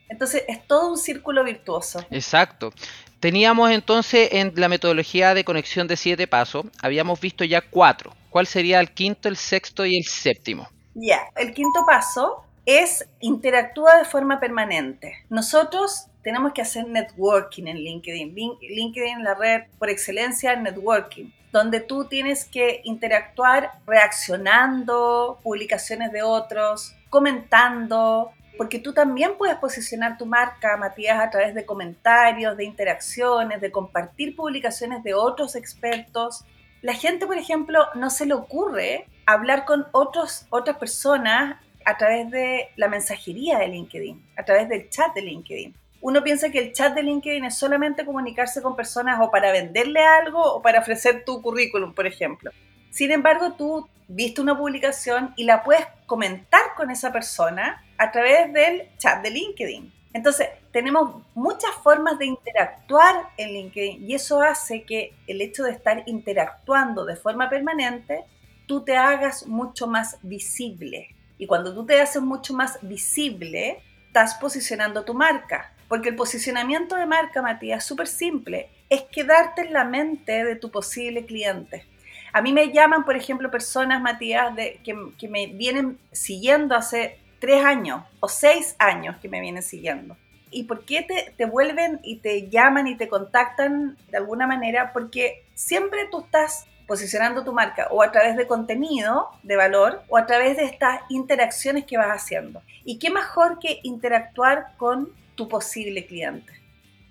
Entonces 0.08 0.44
es 0.48 0.66
todo 0.66 0.88
un 0.90 0.96
círculo 0.96 1.44
virtuoso. 1.44 2.02
Exacto. 2.10 2.72
Teníamos 3.20 3.70
entonces 3.70 4.30
en 4.32 4.54
la 4.56 4.70
metodología 4.70 5.34
de 5.34 5.44
conexión 5.44 5.86
de 5.86 5.98
siete 5.98 6.26
pasos, 6.26 6.64
habíamos 6.80 7.20
visto 7.20 7.44
ya 7.44 7.60
cuatro. 7.60 8.14
¿Cuál 8.30 8.46
sería 8.46 8.80
el 8.80 8.92
quinto, 8.92 9.28
el 9.28 9.36
sexto 9.36 9.84
y 9.84 9.98
el 9.98 10.04
séptimo? 10.04 10.66
Ya, 10.94 11.20
el 11.36 11.52
quinto 11.52 11.84
paso 11.86 12.42
es 12.64 13.06
interactúa 13.20 13.98
de 13.98 14.06
forma 14.06 14.40
permanente. 14.40 15.24
Nosotros 15.28 16.06
tenemos 16.24 16.52
que 16.52 16.62
hacer 16.62 16.88
networking 16.88 17.66
en 17.66 17.76
LinkedIn. 17.76 18.34
LinkedIn 18.34 19.18
es 19.18 19.22
la 19.22 19.34
red 19.34 19.62
por 19.78 19.90
excelencia 19.90 20.54
en 20.54 20.62
networking, 20.62 21.30
donde 21.54 21.78
tú 21.78 22.06
tienes 22.06 22.46
que 22.46 22.80
interactuar 22.82 23.78
reaccionando, 23.86 25.38
publicaciones 25.44 26.10
de 26.10 26.20
otros, 26.20 26.96
comentando, 27.10 28.32
porque 28.58 28.80
tú 28.80 28.92
también 28.92 29.36
puedes 29.38 29.54
posicionar 29.58 30.18
tu 30.18 30.26
marca, 30.26 30.76
Matías, 30.76 31.20
a 31.20 31.30
través 31.30 31.54
de 31.54 31.64
comentarios, 31.64 32.56
de 32.56 32.64
interacciones, 32.64 33.60
de 33.60 33.70
compartir 33.70 34.34
publicaciones 34.34 35.04
de 35.04 35.14
otros 35.14 35.54
expertos. 35.54 36.44
La 36.82 36.94
gente, 36.94 37.24
por 37.24 37.38
ejemplo, 37.38 37.86
no 37.94 38.10
se 38.10 38.26
le 38.26 38.34
ocurre 38.34 39.06
hablar 39.24 39.64
con 39.64 39.86
otros, 39.92 40.46
otras 40.50 40.76
personas 40.76 41.60
a 41.84 41.96
través 41.96 42.32
de 42.32 42.70
la 42.74 42.88
mensajería 42.88 43.58
de 43.58 43.68
LinkedIn, 43.68 44.20
a 44.36 44.44
través 44.44 44.68
del 44.68 44.90
chat 44.90 45.14
de 45.14 45.22
LinkedIn. 45.22 45.83
Uno 46.04 46.22
piensa 46.22 46.50
que 46.50 46.58
el 46.58 46.74
chat 46.74 46.94
de 46.94 47.02
LinkedIn 47.02 47.46
es 47.46 47.56
solamente 47.56 48.04
comunicarse 48.04 48.60
con 48.60 48.76
personas 48.76 49.18
o 49.22 49.30
para 49.30 49.52
venderle 49.52 50.04
algo 50.04 50.38
o 50.38 50.60
para 50.60 50.80
ofrecer 50.80 51.24
tu 51.24 51.40
currículum, 51.40 51.94
por 51.94 52.06
ejemplo. 52.06 52.50
Sin 52.90 53.10
embargo, 53.10 53.54
tú 53.54 53.88
viste 54.06 54.42
una 54.42 54.54
publicación 54.54 55.32
y 55.34 55.44
la 55.44 55.62
puedes 55.62 55.86
comentar 56.04 56.60
con 56.76 56.90
esa 56.90 57.10
persona 57.10 57.82
a 57.96 58.12
través 58.12 58.52
del 58.52 58.94
chat 58.98 59.22
de 59.22 59.30
LinkedIn. 59.30 59.94
Entonces, 60.12 60.48
tenemos 60.72 61.22
muchas 61.34 61.70
formas 61.82 62.18
de 62.18 62.26
interactuar 62.26 63.30
en 63.38 63.54
LinkedIn 63.54 64.04
y 64.06 64.14
eso 64.14 64.42
hace 64.42 64.82
que 64.82 65.14
el 65.26 65.40
hecho 65.40 65.64
de 65.64 65.70
estar 65.70 66.02
interactuando 66.04 67.06
de 67.06 67.16
forma 67.16 67.48
permanente, 67.48 68.26
tú 68.68 68.84
te 68.84 68.94
hagas 68.98 69.46
mucho 69.46 69.86
más 69.86 70.18
visible. 70.20 71.16
Y 71.38 71.46
cuando 71.46 71.74
tú 71.74 71.86
te 71.86 71.98
haces 71.98 72.20
mucho 72.20 72.52
más 72.52 72.78
visible, 72.82 73.82
estás 74.08 74.34
posicionando 74.34 75.02
tu 75.06 75.14
marca. 75.14 75.73
Porque 75.88 76.10
el 76.10 76.16
posicionamiento 76.16 76.96
de 76.96 77.06
marca, 77.06 77.42
Matías, 77.42 77.84
súper 77.84 78.06
simple. 78.06 78.68
Es 78.88 79.02
quedarte 79.02 79.62
en 79.62 79.72
la 79.72 79.84
mente 79.84 80.44
de 80.44 80.56
tu 80.56 80.70
posible 80.70 81.24
cliente. 81.24 81.86
A 82.32 82.42
mí 82.42 82.52
me 82.52 82.72
llaman, 82.72 83.04
por 83.04 83.16
ejemplo, 83.16 83.50
personas, 83.50 84.00
Matías, 84.00 84.54
que, 84.56 84.96
que 85.18 85.28
me 85.28 85.46
vienen 85.46 85.98
siguiendo 86.12 86.74
hace 86.74 87.18
tres 87.38 87.64
años 87.64 88.02
o 88.20 88.28
seis 88.28 88.74
años 88.78 89.16
que 89.18 89.28
me 89.28 89.40
vienen 89.40 89.62
siguiendo. 89.62 90.16
¿Y 90.50 90.64
por 90.64 90.84
qué 90.84 91.02
te, 91.02 91.32
te, 91.36 91.46
vuelven 91.46 92.00
y 92.02 92.16
te 92.16 92.48
llaman 92.48 92.86
y 92.86 92.96
te 92.96 93.08
contactan 93.08 93.96
de 94.10 94.16
alguna 94.16 94.46
manera? 94.46 94.92
Porque 94.92 95.44
siempre 95.54 96.08
tú 96.10 96.20
estás 96.20 96.66
posicionando 96.86 97.44
tu 97.44 97.52
marca 97.52 97.88
o 97.90 98.02
a 98.02 98.12
través 98.12 98.36
de 98.36 98.46
contenido 98.46 99.30
de 99.42 99.56
valor 99.56 100.02
o 100.08 100.16
a 100.16 100.26
través 100.26 100.56
de 100.56 100.64
estas 100.64 101.00
interacciones 101.08 101.84
que 101.84 101.96
vas 101.96 102.08
haciendo. 102.08 102.62
¿Y 102.84 102.98
qué 102.98 103.10
mejor 103.10 103.58
que 103.58 103.80
interactuar 103.82 104.74
con 104.76 105.10
tu 105.34 105.48
posible 105.48 106.06
cliente? 106.06 106.52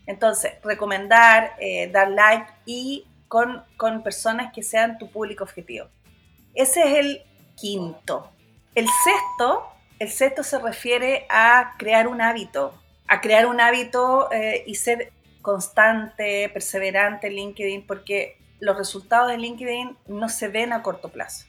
Entonces, 0.05 0.53
recomendar, 0.63 1.55
eh, 1.59 1.89
dar 1.91 2.09
like 2.09 2.51
y 2.65 3.05
con, 3.27 4.03
personas 4.03 4.53
que 4.53 4.61
sean 4.61 4.97
tu 4.97 5.09
público 5.09 5.43
objetivo. 5.43 5.87
Ese 6.53 6.81
es 6.81 6.99
el 6.99 7.23
quinto. 7.55 8.29
El 8.75 8.87
sexto, 9.03 9.67
el 9.99 10.09
sexto 10.09 10.43
se 10.43 10.59
refiere 10.59 11.25
a 11.29 11.73
crear 11.79 12.07
un 12.07 12.21
hábito, 12.21 12.79
a 13.07 13.21
crear 13.21 13.47
un 13.47 13.59
hábito 13.59 14.31
eh, 14.31 14.63
y 14.67 14.75
ser 14.75 15.11
constante, 15.41 16.49
perseverante 16.49 17.27
en 17.27 17.33
LinkedIn, 17.33 17.87
porque 17.87 18.37
los 18.59 18.77
resultados 18.77 19.29
de 19.29 19.37
LinkedIn 19.37 19.97
no 20.07 20.29
se 20.29 20.47
ven 20.47 20.71
a 20.71 20.83
corto 20.83 21.09
plazo. 21.09 21.45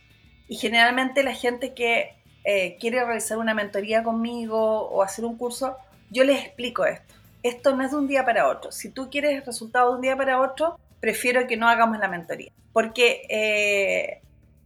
Y 0.48 0.56
generalmente 0.56 1.22
la 1.22 1.34
gente 1.34 1.74
que 1.74 2.14
eh, 2.44 2.76
quiere 2.80 3.04
realizar 3.04 3.38
una 3.38 3.54
mentoría 3.54 4.02
conmigo 4.02 4.88
o 4.88 5.02
hacer 5.02 5.24
un 5.24 5.36
curso, 5.36 5.76
yo 6.10 6.24
les 6.24 6.44
explico 6.44 6.84
esto. 6.84 7.14
Esto 7.42 7.76
no 7.76 7.84
es 7.84 7.90
de 7.90 7.98
un 7.98 8.06
día 8.06 8.24
para 8.24 8.48
otro. 8.48 8.72
Si 8.72 8.88
tú 8.88 9.10
quieres 9.10 9.44
resultados 9.44 9.92
de 9.92 9.96
un 9.96 10.02
día 10.02 10.16
para 10.16 10.40
otro, 10.40 10.78
prefiero 11.00 11.46
que 11.46 11.56
no 11.56 11.68
hagamos 11.68 11.98
la 11.98 12.08
mentoría. 12.08 12.50
Porque 12.72 13.26
eh, 13.28 14.22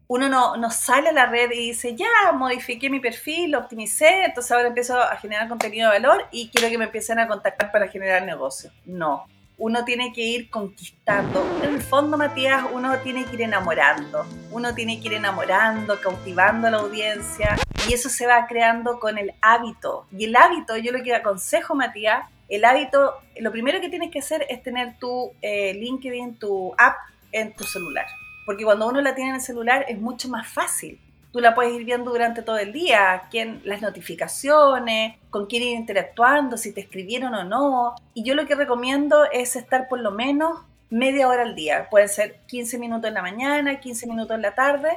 uno 0.07 0.29
no, 0.29 0.57
no, 0.57 0.71
sale 0.71 1.09
a 1.11 1.13
la 1.13 1.27
red 1.27 1.51
y 1.51 1.69
dice, 1.69 1.97
ya, 1.97 2.33
modifiqué 2.33 2.89
mi 2.89 3.01
perfil, 3.01 3.51
lo 3.51 3.59
optimicé, 3.59 4.25
entonces 4.25 4.53
ahora 4.53 4.69
empiezo 4.69 5.01
a 5.01 5.17
generar 5.17 5.49
contenido 5.49 5.91
de 5.91 5.99
valor 5.99 6.27
y 6.31 6.49
quiero 6.51 6.71
que 6.71 6.79
me 6.79 6.85
empiecen 6.85 7.19
a 7.19 7.29
contactar 7.29 7.73
para 7.73 7.89
generar 7.89 8.23
negocio. 8.23 8.71
No, 8.87 9.27
uno 9.59 9.85
tiene 9.85 10.13
que 10.13 10.23
ir 10.23 10.51
conquistando. 10.51 11.45
En 11.63 11.75
el 11.75 11.83
fondo, 11.83 12.17
Matías, 12.17 12.65
uno 12.73 12.97
tiene 13.01 13.25
que 13.25 13.35
ir 13.35 13.43
enamorando. 13.43 14.25
Uno 14.53 14.73
tiene 14.73 15.01
que 15.01 15.09
ir 15.09 15.15
enamorando, 15.15 16.01
cautivando 16.01 16.69
a 16.69 16.71
la 16.71 16.79
audiencia. 16.79 17.57
Y 17.89 17.93
eso 17.93 18.09
se 18.09 18.27
va 18.27 18.47
creando 18.47 19.01
con 19.01 19.19
el 19.19 19.35
hábito. 19.41 20.07
Y 20.17 20.27
el 20.27 20.37
hábito, 20.37 20.77
yo 20.77 20.93
lo 20.93 21.03
que 21.03 21.15
aconsejo, 21.15 21.75
Matías, 21.75 22.25
el 22.49 22.65
hábito, 22.65 23.15
lo 23.41 23.51
primero 23.51 23.81
que 23.81 23.89
tienes 23.89 24.13
que 24.13 24.21
hacer 24.21 24.47
es 24.49 24.63
tener 24.63 24.97
tu 24.99 25.33
eh, 25.43 25.75
LinkedIn, 25.75 26.39
tu 26.39 26.73
app 26.79 26.97
en 27.33 27.53
tu 27.53 27.65
celular. 27.65 28.07
Porque 28.47 28.65
cuando 28.65 28.89
uno 28.89 29.01
la 29.01 29.15
tiene 29.15 29.31
en 29.31 29.37
el 29.37 29.43
celular 29.43 29.85
es 29.89 29.99
mucho 29.99 30.29
más 30.29 30.47
fácil. 30.47 31.01
Tú 31.39 31.43
la 31.43 31.55
puedes 31.55 31.73
ir 31.73 31.85
viendo 31.85 32.11
durante 32.11 32.43
todo 32.43 32.59
el 32.59 32.73
día, 32.73 33.29
quién, 33.31 33.61
las 33.63 33.81
notificaciones, 33.81 35.15
con 35.31 35.47
quién 35.47 35.63
ir 35.63 35.77
interactuando, 35.77 36.57
si 36.57 36.73
te 36.73 36.81
escribieron 36.81 37.33
o 37.33 37.45
no. 37.45 37.95
Y 38.13 38.25
yo 38.25 38.35
lo 38.35 38.45
que 38.45 38.57
recomiendo 38.57 39.25
es 39.31 39.55
estar 39.55 39.87
por 39.87 40.01
lo 40.01 40.11
menos 40.11 40.59
media 40.91 41.29
hora 41.29 41.43
al 41.43 41.55
día. 41.55 41.87
Pueden 41.91 42.09
ser 42.09 42.41
15 42.49 42.81
minutos 42.81 43.07
en 43.07 43.15
la 43.15 43.23
mañana, 43.23 43.79
15 43.79 44.09
minutos 44.09 44.35
en 44.35 44.43
la 44.43 44.57
tarde, 44.57 44.89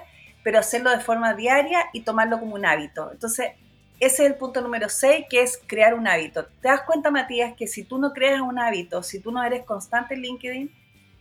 pero 0.43 0.57
hacerlo 0.57 0.89
de 0.89 0.99
forma 0.99 1.35
diaria 1.35 1.85
y 1.93 2.01
tomarlo 2.01 2.39
como 2.39 2.55
un 2.55 2.65
hábito. 2.65 3.11
Entonces, 3.11 3.51
ese 3.99 4.23
es 4.23 4.31
el 4.31 4.33
punto 4.33 4.61
número 4.61 4.89
6, 4.89 5.27
que 5.29 5.43
es 5.43 5.61
crear 5.67 5.93
un 5.93 6.07
hábito. 6.07 6.47
¿Te 6.59 6.69
das 6.69 6.81
cuenta, 6.87 7.11
Matías, 7.11 7.53
que 7.53 7.67
si 7.67 7.83
tú 7.83 7.99
no 7.99 8.13
creas 8.13 8.41
un 8.41 8.57
hábito, 8.57 9.03
si 9.03 9.19
tú 9.19 9.31
no 9.31 9.43
eres 9.43 9.63
constante 9.63 10.15
en 10.15 10.21
LinkedIn, 10.23 10.71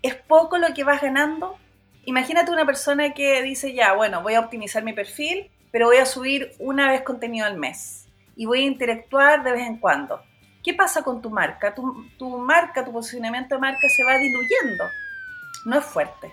es 0.01 0.15
poco 0.15 0.57
lo 0.57 0.73
que 0.73 0.83
vas 0.83 1.03
ganando? 1.03 1.59
Imagínate 2.05 2.51
una 2.51 2.67
persona 2.67 3.13
que 3.13 3.43
dice, 3.43 3.73
ya, 3.75 3.93
bueno, 3.93 4.23
voy 4.23 4.35
a 4.35 4.41
optimizar 4.41 4.83
mi 4.83 4.93
perfil, 4.93 5.51
pero 5.71 5.87
voy 5.87 5.99
a 5.99 6.07
subir 6.07 6.53
una 6.59 6.91
vez 6.91 7.03
contenido 7.03 7.47
al 7.47 7.57
mes 7.57 8.09
y 8.37 8.47
voy 8.47 8.63
a 8.63 8.67
interactuar 8.67 9.45
de 9.45 9.53
vez 9.53 9.67
en 9.67 9.77
cuando. 9.77 10.21
¿Qué 10.63 10.75
pasa 10.75 11.03
con 11.03 11.23
tu 11.23 11.31
marca? 11.31 11.75
Tu, 11.75 12.39
marca, 12.39 12.85
tu 12.85 12.93
posicionamiento 12.93 13.55
de 13.55 13.61
marca 13.61 13.89
se 13.89 14.05
va 14.05 14.19
diluyendo. 14.19 14.85
No 15.65 15.79
es 15.79 15.85
fuerte, 15.85 16.33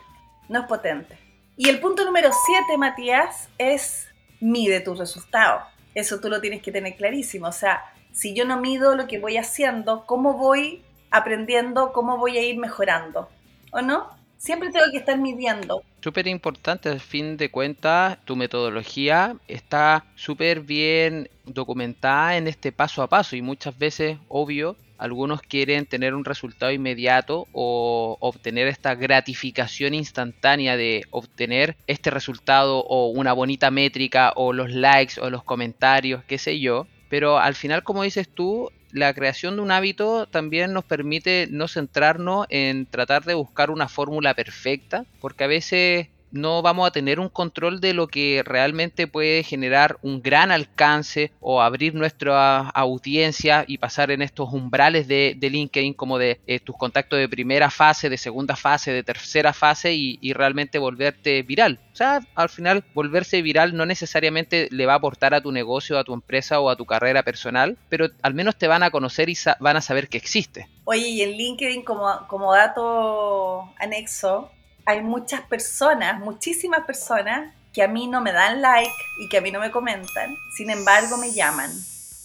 no 0.50 0.62
es 0.62 0.66
potente. 0.68 1.18
Y 1.56 1.70
el 1.70 1.80
punto 1.80 2.06
número 2.06 2.30
7, 2.32 2.78
Matías, 2.78 3.50
es 3.58 4.08
mide 4.40 4.80
tus 4.82 5.00
resultados. 5.00 5.64
Eso 5.96 6.20
tú 6.20 6.30
lo 6.30 6.42
tienes 6.42 6.62
que 6.62 6.72
tener 6.72 6.96
clarísimo. 6.96 7.48
O 7.48 7.52
sea, 7.52 7.84
si 8.12 8.34
yo 8.34 8.46
no 8.46 8.60
mido 8.60 8.96
lo 8.96 9.08
que 9.08 9.20
voy 9.20 9.38
haciendo, 9.38 10.06
¿cómo 10.06 10.34
voy 10.34 10.84
aprendiendo? 11.10 11.94
¿Cómo 11.94 12.18
voy 12.18 12.38
a 12.38 12.44
ir 12.44 12.58
mejorando? 12.58 13.30
¿O 13.72 13.82
no? 13.82 14.17
Siempre 14.38 14.70
tengo 14.72 14.86
que 14.92 14.98
estar 14.98 15.18
midiendo. 15.18 15.84
Súper 16.02 16.28
importante, 16.28 16.90
al 16.90 17.00
fin 17.00 17.38
de 17.38 17.50
cuentas, 17.50 18.18
tu 18.26 18.36
metodología 18.36 19.36
está 19.48 20.06
súper 20.16 20.62
bien 20.62 21.30
documentada 21.46 22.38
en 22.38 22.48
este 22.48 22.72
paso 22.72 23.02
a 23.02 23.08
paso 23.08 23.36
y 23.36 23.42
muchas 23.42 23.78
veces, 23.78 24.18
obvio, 24.28 24.78
algunos 24.98 25.42
quieren 25.42 25.86
tener 25.86 26.16
un 26.16 26.26
resultado 26.26 26.72
inmediato 26.72 27.48
o 27.52 28.18
obtener 28.20 28.68
esta 28.68 28.96
gratificación 28.96 29.94
instantánea 29.94 30.76
de 30.76 31.04
obtener 31.12 31.76
este 31.88 32.10
resultado 32.10 32.80
o 32.80 33.08
una 33.08 33.34
bonita 33.34 33.70
métrica 33.70 34.34
o 34.36 34.54
los 34.54 34.72
likes 34.72 35.20
o 35.22 35.30
los 35.30 35.44
comentarios, 35.44 36.24
qué 36.26 36.38
sé 36.38 36.60
yo. 36.60 36.88
Pero 37.10 37.38
al 37.38 37.56
final, 37.56 37.84
como 37.84 38.04
dices 38.04 38.28
tú, 38.28 38.70
la 38.92 39.14
creación 39.14 39.56
de 39.56 39.62
un 39.62 39.72
hábito 39.72 40.28
también 40.28 40.74
nos 40.74 40.86
permite 40.86 41.48
no 41.52 41.68
centrarnos 41.68 42.46
en 42.50 42.86
tratar 42.86 43.24
de 43.26 43.34
buscar 43.34 43.70
una 43.70 43.88
fórmula 43.88 44.34
perfecta, 44.34 45.06
porque 45.20 45.44
a 45.44 45.48
veces 45.48 46.08
no 46.32 46.62
vamos 46.62 46.88
a 46.88 46.92
tener 46.92 47.20
un 47.20 47.30
control 47.30 47.80
de 47.80 47.94
lo 47.94 48.08
que 48.08 48.44
realmente 48.46 49.08
puede 49.08 49.44
generar 49.44 49.98
un 50.02 50.22
gran 50.22 50.52
alcance 50.52 51.32
o 51.40 51.62
abrir 51.62 51.96
nuestra 51.96 52.70
audiencia 52.70 53.66
y 53.68 53.78
pasar 53.78 54.12
en 54.12 54.22
estos 54.22 54.54
umbrales 54.54 55.08
de, 55.08 55.38
LinkedIn 55.40 55.94
como 55.94 56.18
de 56.18 56.40
eh, 56.46 56.60
tus 56.60 56.76
contactos 56.76 57.20
de 57.20 57.30
primera 57.30 57.70
fase, 57.70 58.10
de 58.10 58.18
segunda 58.18 58.56
fase, 58.56 58.92
de 58.92 59.04
tercera 59.04 59.54
fase 59.54 59.94
y, 59.94 60.18
realmente 60.38 60.78
volverte 60.78 61.42
viral. 61.42 61.80
O 61.94 61.96
sea, 61.96 62.20
al 62.36 62.50
final 62.50 62.84
volverse 62.94 63.42
viral 63.42 63.76
no 63.76 63.86
necesariamente 63.88 64.68
le 64.72 64.86
va 64.86 64.94
a 64.94 64.98
aportar 64.98 65.34
a 65.34 65.42
tu 65.42 65.52
negocio, 65.52 65.98
a 65.98 66.04
tu 66.04 66.14
empresa 66.14 66.60
o 66.60 66.70
a 66.70 66.76
tu 66.76 66.86
carrera 66.86 67.24
personal, 67.24 67.78
pero 67.90 68.10
al 68.22 68.36
menos 68.36 68.56
te 68.56 68.68
van 68.68 68.84
a 68.84 68.92
conocer 68.92 69.30
y 69.30 69.38
van 69.60 69.78
a 69.78 69.82
saber 69.82 70.10
que 70.10 70.18
existe. 70.18 70.68
Oye, 70.84 71.08
y 71.08 71.22
en 71.22 71.32
LinkedIn 71.32 71.84
como, 71.84 72.28
como 72.28 72.54
dato 72.54 73.72
anexo, 73.80 74.52
hay 74.88 75.02
muchas 75.02 75.42
personas, 75.42 76.18
muchísimas 76.22 76.86
personas 76.86 77.54
que 77.74 77.84
a 77.84 77.90
mí 77.90 78.08
no 78.08 78.22
me 78.22 78.32
dan 78.32 78.62
like 78.62 78.90
y 79.20 79.28
que 79.28 79.38
a 79.38 79.42
mí 79.42 79.52
no 79.52 79.60
me 79.60 79.70
comentan, 79.70 80.34
sin 80.56 80.70
embargo 80.70 81.18
me 81.18 81.34
llaman. 81.34 81.70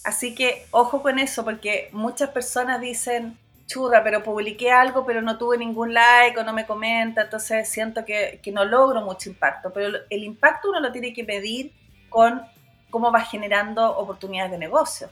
Así 0.05 0.33
que 0.33 0.65
ojo 0.71 1.01
con 1.01 1.19
eso 1.19 1.43
porque 1.43 1.89
muchas 1.91 2.29
personas 2.29 2.79
dicen, 2.79 3.37
churra, 3.67 4.01
pero 4.01 4.23
publiqué 4.23 4.71
algo 4.71 5.05
pero 5.05 5.21
no 5.21 5.37
tuve 5.37 5.57
ningún 5.57 5.93
like 5.93 6.39
o 6.39 6.43
no 6.45 6.53
me 6.53 6.65
comenta, 6.65 7.23
entonces 7.23 7.67
siento 7.67 8.05
que, 8.05 8.39
que 8.41 8.53
no 8.53 8.63
logro 8.63 9.01
mucho 9.01 9.29
impacto. 9.29 9.73
Pero 9.73 9.97
el 10.09 10.23
impacto 10.23 10.69
uno 10.69 10.79
lo 10.79 10.93
tiene 10.93 11.11
que 11.11 11.25
medir 11.25 11.73
con 12.07 12.43
cómo 12.89 13.11
vas 13.11 13.29
generando 13.29 13.97
oportunidades 13.97 14.51
de 14.51 14.57
negocio. 14.57 15.09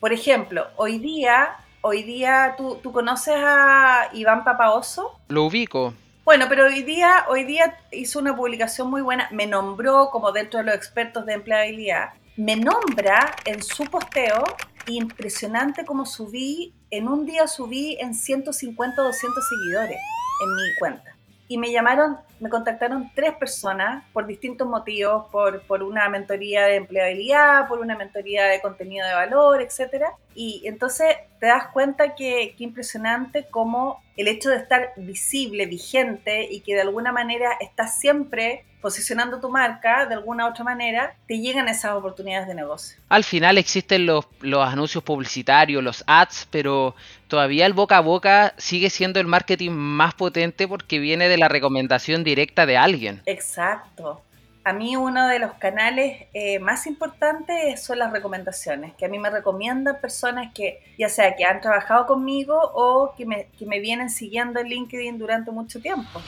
Por 0.00 0.12
ejemplo, 0.12 0.66
hoy 0.76 0.98
día, 0.98 1.56
hoy 1.80 2.02
día, 2.02 2.56
¿tú, 2.58 2.78
tú 2.82 2.92
conoces 2.92 3.36
a 3.38 4.10
Iván 4.12 4.44
Papaoso? 4.44 5.18
Lo 5.28 5.44
ubico. 5.44 5.94
Bueno, 6.24 6.46
pero 6.48 6.66
hoy 6.66 6.82
día, 6.82 7.24
hoy 7.28 7.44
día 7.44 7.78
hizo 7.90 8.18
una 8.18 8.36
publicación 8.36 8.90
muy 8.90 9.00
buena, 9.00 9.28
me 9.32 9.46
nombró 9.46 10.10
como 10.10 10.32
dentro 10.32 10.58
de 10.58 10.66
los 10.66 10.74
expertos 10.74 11.24
de 11.24 11.32
empleabilidad, 11.32 12.10
me 12.36 12.56
nombra 12.56 13.34
en 13.46 13.62
su 13.62 13.84
posteo, 13.84 14.44
impresionante 14.86 15.84
como 15.84 16.04
subí, 16.04 16.74
en 16.90 17.08
un 17.08 17.24
día 17.24 17.48
subí 17.48 17.96
en 18.00 18.14
150 18.14 19.00
o 19.00 19.04
200 19.06 19.44
seguidores 19.48 19.98
en 20.44 20.54
mi 20.54 20.74
cuenta. 20.78 21.16
Y 21.48 21.56
me 21.58 21.72
llamaron, 21.72 22.18
me 22.40 22.48
contactaron 22.48 23.10
tres 23.14 23.34
personas 23.34 24.04
por 24.12 24.26
distintos 24.26 24.66
motivos, 24.66 25.26
por, 25.30 25.62
por 25.62 25.82
una 25.82 26.08
mentoría 26.08 26.64
de 26.64 26.76
empleabilidad, 26.76 27.68
por 27.68 27.80
una 27.80 27.96
mentoría 27.96 28.46
de 28.46 28.60
contenido 28.60 29.06
de 29.06 29.14
valor, 29.14 29.60
etc. 29.60 30.06
Y 30.34 30.62
entonces 30.64 31.16
te 31.38 31.46
das 31.46 31.68
cuenta 31.72 32.14
que, 32.14 32.54
que 32.56 32.64
impresionante 32.64 33.46
cómo 33.50 34.02
el 34.16 34.28
hecho 34.28 34.50
de 34.50 34.56
estar 34.56 34.92
visible, 34.96 35.66
vigente 35.66 36.48
y 36.50 36.60
que 36.60 36.74
de 36.74 36.80
alguna 36.80 37.12
manera 37.12 37.52
estás 37.60 37.98
siempre 37.98 38.64
posicionando 38.80 39.40
tu 39.40 39.50
marca 39.50 40.06
de 40.06 40.14
alguna 40.14 40.46
u 40.46 40.50
otra 40.50 40.64
manera, 40.64 41.14
te 41.26 41.38
llegan 41.38 41.68
esas 41.68 41.92
oportunidades 41.92 42.48
de 42.48 42.54
negocio. 42.54 42.98
Al 43.08 43.24
final 43.24 43.58
existen 43.58 44.06
los, 44.06 44.26
los, 44.40 44.66
anuncios 44.66 45.04
publicitarios, 45.04 45.82
los 45.82 46.02
ads, 46.06 46.48
pero 46.50 46.94
todavía 47.28 47.66
el 47.66 47.74
boca 47.74 47.98
a 47.98 48.00
boca 48.00 48.54
sigue 48.56 48.90
siendo 48.90 49.20
el 49.20 49.26
marketing 49.26 49.70
más 49.70 50.14
potente 50.14 50.66
porque 50.66 50.98
viene 50.98 51.28
de 51.28 51.36
la 51.36 51.48
recomendación 51.48 52.24
directa 52.30 52.66
de 52.66 52.76
alguien. 52.76 53.22
Exacto. 53.26 54.22
A 54.62 54.72
mí 54.72 54.94
uno 54.94 55.26
de 55.26 55.38
los 55.38 55.54
canales 55.54 56.26
eh, 56.34 56.58
más 56.58 56.86
importantes 56.86 57.82
son 57.82 57.98
las 57.98 58.12
recomendaciones, 58.12 58.94
que 58.94 59.06
a 59.06 59.08
mí 59.08 59.18
me 59.18 59.30
recomiendan 59.30 60.00
personas 60.00 60.52
que 60.54 60.80
ya 60.98 61.08
sea 61.08 61.34
que 61.34 61.44
han 61.44 61.60
trabajado 61.60 62.06
conmigo 62.06 62.54
o 62.74 63.14
que 63.16 63.24
me, 63.24 63.48
que 63.58 63.64
me 63.64 63.80
vienen 63.80 64.10
siguiendo 64.10 64.60
en 64.60 64.68
LinkedIn 64.68 65.18
durante 65.18 65.50
mucho 65.50 65.80
tiempo. 65.80 66.20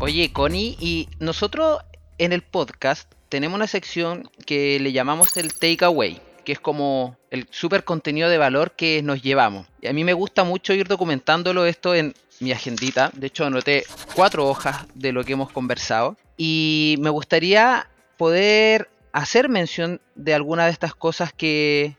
Oye, 0.00 0.32
Connie, 0.32 0.76
y 0.80 1.08
nosotros 1.20 1.80
en 2.16 2.32
el 2.32 2.42
podcast 2.42 3.12
tenemos 3.28 3.56
una 3.56 3.66
sección 3.66 4.30
que 4.46 4.80
le 4.80 4.92
llamamos 4.92 5.36
el 5.36 5.52
takeaway, 5.52 6.20
que 6.44 6.52
es 6.52 6.60
como 6.60 7.16
el 7.30 7.46
super 7.50 7.84
contenido 7.84 8.30
de 8.30 8.38
valor 8.38 8.72
que 8.72 9.02
nos 9.02 9.22
llevamos. 9.22 9.66
Y 9.82 9.86
a 9.88 9.92
mí 9.92 10.02
me 10.02 10.14
gusta 10.14 10.44
mucho 10.44 10.72
ir 10.72 10.88
documentándolo 10.88 11.66
esto 11.66 11.94
en 11.94 12.14
mi 12.40 12.52
agendita. 12.52 13.10
De 13.14 13.26
hecho, 13.28 13.44
anoté 13.44 13.84
cuatro 14.14 14.46
hojas 14.46 14.86
de 14.94 15.12
lo 15.12 15.24
que 15.24 15.32
hemos 15.32 15.50
conversado. 15.50 16.16
Y 16.36 16.96
me 17.00 17.10
gustaría 17.10 17.88
poder 18.16 18.90
hacer 19.12 19.48
mención 19.48 20.00
de 20.14 20.34
alguna 20.34 20.66
de 20.66 20.72
estas 20.72 20.94
cosas 20.94 21.32
que, 21.32 21.96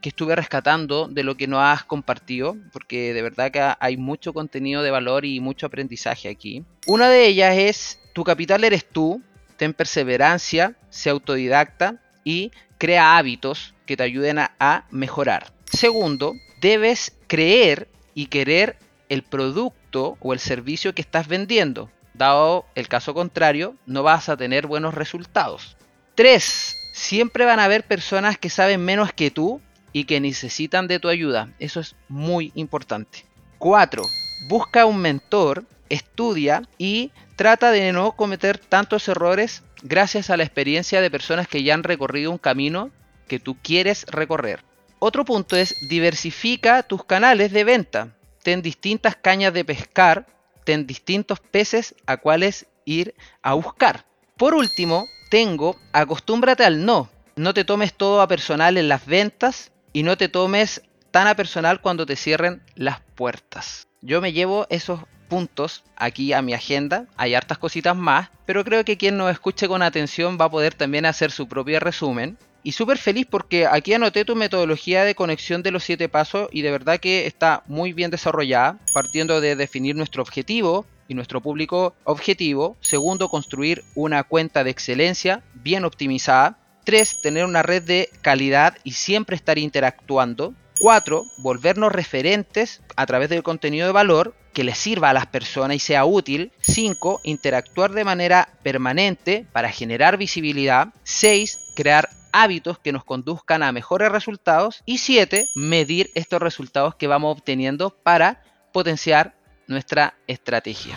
que 0.00 0.10
estuve 0.10 0.36
rescatando 0.36 1.08
de 1.08 1.22
lo 1.22 1.36
que 1.36 1.46
nos 1.46 1.60
has 1.60 1.84
compartido, 1.84 2.56
porque 2.72 3.14
de 3.14 3.22
verdad 3.22 3.50
que 3.50 3.74
hay 3.78 3.96
mucho 3.96 4.32
contenido 4.32 4.82
de 4.82 4.90
valor 4.90 5.24
y 5.24 5.40
mucho 5.40 5.66
aprendizaje 5.66 6.28
aquí. 6.28 6.64
Una 6.86 7.08
de 7.08 7.26
ellas 7.26 7.56
es, 7.56 8.00
tu 8.12 8.24
capital 8.24 8.64
eres 8.64 8.84
tú, 8.84 9.22
ten 9.56 9.72
perseverancia, 9.72 10.74
sé 10.90 11.10
autodidacta 11.10 12.02
y 12.24 12.50
crea 12.78 13.16
hábitos 13.16 13.74
que 13.86 13.96
te 13.96 14.02
ayuden 14.02 14.38
a 14.40 14.86
mejorar. 14.90 15.52
Segundo, 15.72 16.34
debes 16.60 17.16
creer 17.28 17.88
y 18.14 18.26
querer 18.26 18.76
el 19.12 19.22
producto 19.22 20.16
o 20.20 20.32
el 20.32 20.38
servicio 20.38 20.94
que 20.94 21.02
estás 21.02 21.28
vendiendo. 21.28 21.90
Dado 22.14 22.64
el 22.74 22.88
caso 22.88 23.12
contrario, 23.12 23.76
no 23.84 24.02
vas 24.02 24.30
a 24.30 24.38
tener 24.38 24.66
buenos 24.66 24.94
resultados. 24.94 25.76
3. 26.14 26.76
Siempre 26.94 27.44
van 27.44 27.60
a 27.60 27.64
haber 27.64 27.84
personas 27.84 28.38
que 28.38 28.48
saben 28.48 28.82
menos 28.82 29.12
que 29.12 29.30
tú 29.30 29.60
y 29.92 30.04
que 30.04 30.18
necesitan 30.18 30.88
de 30.88 30.98
tu 30.98 31.08
ayuda. 31.08 31.52
Eso 31.58 31.80
es 31.80 31.94
muy 32.08 32.52
importante. 32.54 33.26
4. 33.58 34.02
Busca 34.48 34.86
un 34.86 34.96
mentor, 34.96 35.66
estudia 35.90 36.62
y 36.78 37.12
trata 37.36 37.70
de 37.70 37.92
no 37.92 38.12
cometer 38.12 38.56
tantos 38.56 39.08
errores 39.08 39.62
gracias 39.82 40.30
a 40.30 40.38
la 40.38 40.44
experiencia 40.44 41.02
de 41.02 41.10
personas 41.10 41.48
que 41.48 41.62
ya 41.62 41.74
han 41.74 41.82
recorrido 41.82 42.30
un 42.30 42.38
camino 42.38 42.90
que 43.28 43.38
tú 43.38 43.58
quieres 43.62 44.06
recorrer. 44.06 44.64
Otro 45.00 45.26
punto 45.26 45.54
es 45.54 45.74
diversifica 45.86 46.82
tus 46.82 47.04
canales 47.04 47.52
de 47.52 47.64
venta. 47.64 48.16
Ten 48.42 48.62
distintas 48.62 49.16
cañas 49.16 49.52
de 49.52 49.64
pescar, 49.64 50.26
ten 50.64 50.86
distintos 50.86 51.40
peces 51.40 51.94
a 52.06 52.16
cuáles 52.16 52.66
ir 52.84 53.14
a 53.42 53.54
buscar. 53.54 54.04
Por 54.36 54.54
último, 54.54 55.06
tengo 55.30 55.76
acostúmbrate 55.92 56.64
al 56.64 56.84
no. 56.84 57.08
No 57.36 57.54
te 57.54 57.64
tomes 57.64 57.94
todo 57.94 58.20
a 58.20 58.28
personal 58.28 58.76
en 58.76 58.88
las 58.88 59.06
ventas 59.06 59.72
y 59.92 60.02
no 60.02 60.16
te 60.16 60.28
tomes 60.28 60.82
tan 61.10 61.26
a 61.26 61.34
personal 61.34 61.80
cuando 61.80 62.04
te 62.06 62.16
cierren 62.16 62.62
las 62.74 63.00
puertas. 63.14 63.86
Yo 64.00 64.20
me 64.20 64.32
llevo 64.32 64.66
esos 64.70 65.00
puntos 65.28 65.84
aquí 65.96 66.32
a 66.32 66.42
mi 66.42 66.52
agenda, 66.52 67.06
hay 67.16 67.34
hartas 67.34 67.56
cositas 67.56 67.96
más, 67.96 68.28
pero 68.44 68.64
creo 68.64 68.84
que 68.84 68.98
quien 68.98 69.16
nos 69.16 69.30
escuche 69.30 69.68
con 69.68 69.80
atención 69.80 70.36
va 70.38 70.46
a 70.46 70.50
poder 70.50 70.74
también 70.74 71.06
hacer 71.06 71.30
su 71.30 71.48
propio 71.48 71.80
resumen. 71.80 72.36
Y 72.64 72.72
súper 72.72 72.98
feliz 72.98 73.26
porque 73.28 73.66
aquí 73.66 73.92
anoté 73.92 74.24
tu 74.24 74.36
metodología 74.36 75.04
de 75.04 75.14
conexión 75.14 75.62
de 75.62 75.72
los 75.72 75.82
siete 75.82 76.08
pasos 76.08 76.48
y 76.52 76.62
de 76.62 76.70
verdad 76.70 77.00
que 77.00 77.26
está 77.26 77.64
muy 77.66 77.92
bien 77.92 78.10
desarrollada, 78.10 78.78
partiendo 78.94 79.40
de 79.40 79.56
definir 79.56 79.96
nuestro 79.96 80.22
objetivo 80.22 80.86
y 81.08 81.14
nuestro 81.14 81.40
público 81.40 81.94
objetivo. 82.04 82.76
Segundo, 82.80 83.28
construir 83.28 83.82
una 83.94 84.22
cuenta 84.22 84.62
de 84.62 84.70
excelencia 84.70 85.42
bien 85.54 85.84
optimizada. 85.84 86.58
3. 86.84 87.20
Tener 87.22 87.44
una 87.44 87.62
red 87.62 87.82
de 87.82 88.08
calidad 88.22 88.76
y 88.84 88.92
siempre 88.92 89.36
estar 89.36 89.58
interactuando. 89.58 90.54
4. 90.80 91.24
Volvernos 91.38 91.92
referentes 91.92 92.80
a 92.96 93.06
través 93.06 93.28
del 93.28 93.42
contenido 93.42 93.86
de 93.86 93.92
valor 93.92 94.34
que 94.52 94.64
le 94.64 94.74
sirva 94.74 95.10
a 95.10 95.14
las 95.14 95.26
personas 95.26 95.76
y 95.76 95.80
sea 95.80 96.04
útil. 96.04 96.52
5. 96.60 97.20
Interactuar 97.24 97.92
de 97.92 98.04
manera 98.04 98.48
permanente 98.62 99.46
para 99.52 99.70
generar 99.70 100.16
visibilidad. 100.16 100.88
6. 101.04 101.58
Crear 101.74 102.08
hábitos 102.32 102.78
que 102.78 102.92
nos 102.92 103.04
conduzcan 103.04 103.62
a 103.62 103.72
mejores 103.72 104.10
resultados. 104.10 104.82
Y 104.86 104.98
7. 104.98 105.46
Medir 105.54 106.10
estos 106.14 106.40
resultados 106.40 106.94
que 106.94 107.06
vamos 107.06 107.36
obteniendo 107.36 107.90
para 107.90 108.42
potenciar 108.72 109.36
nuestra 109.68 110.14
estrategia. 110.26 110.96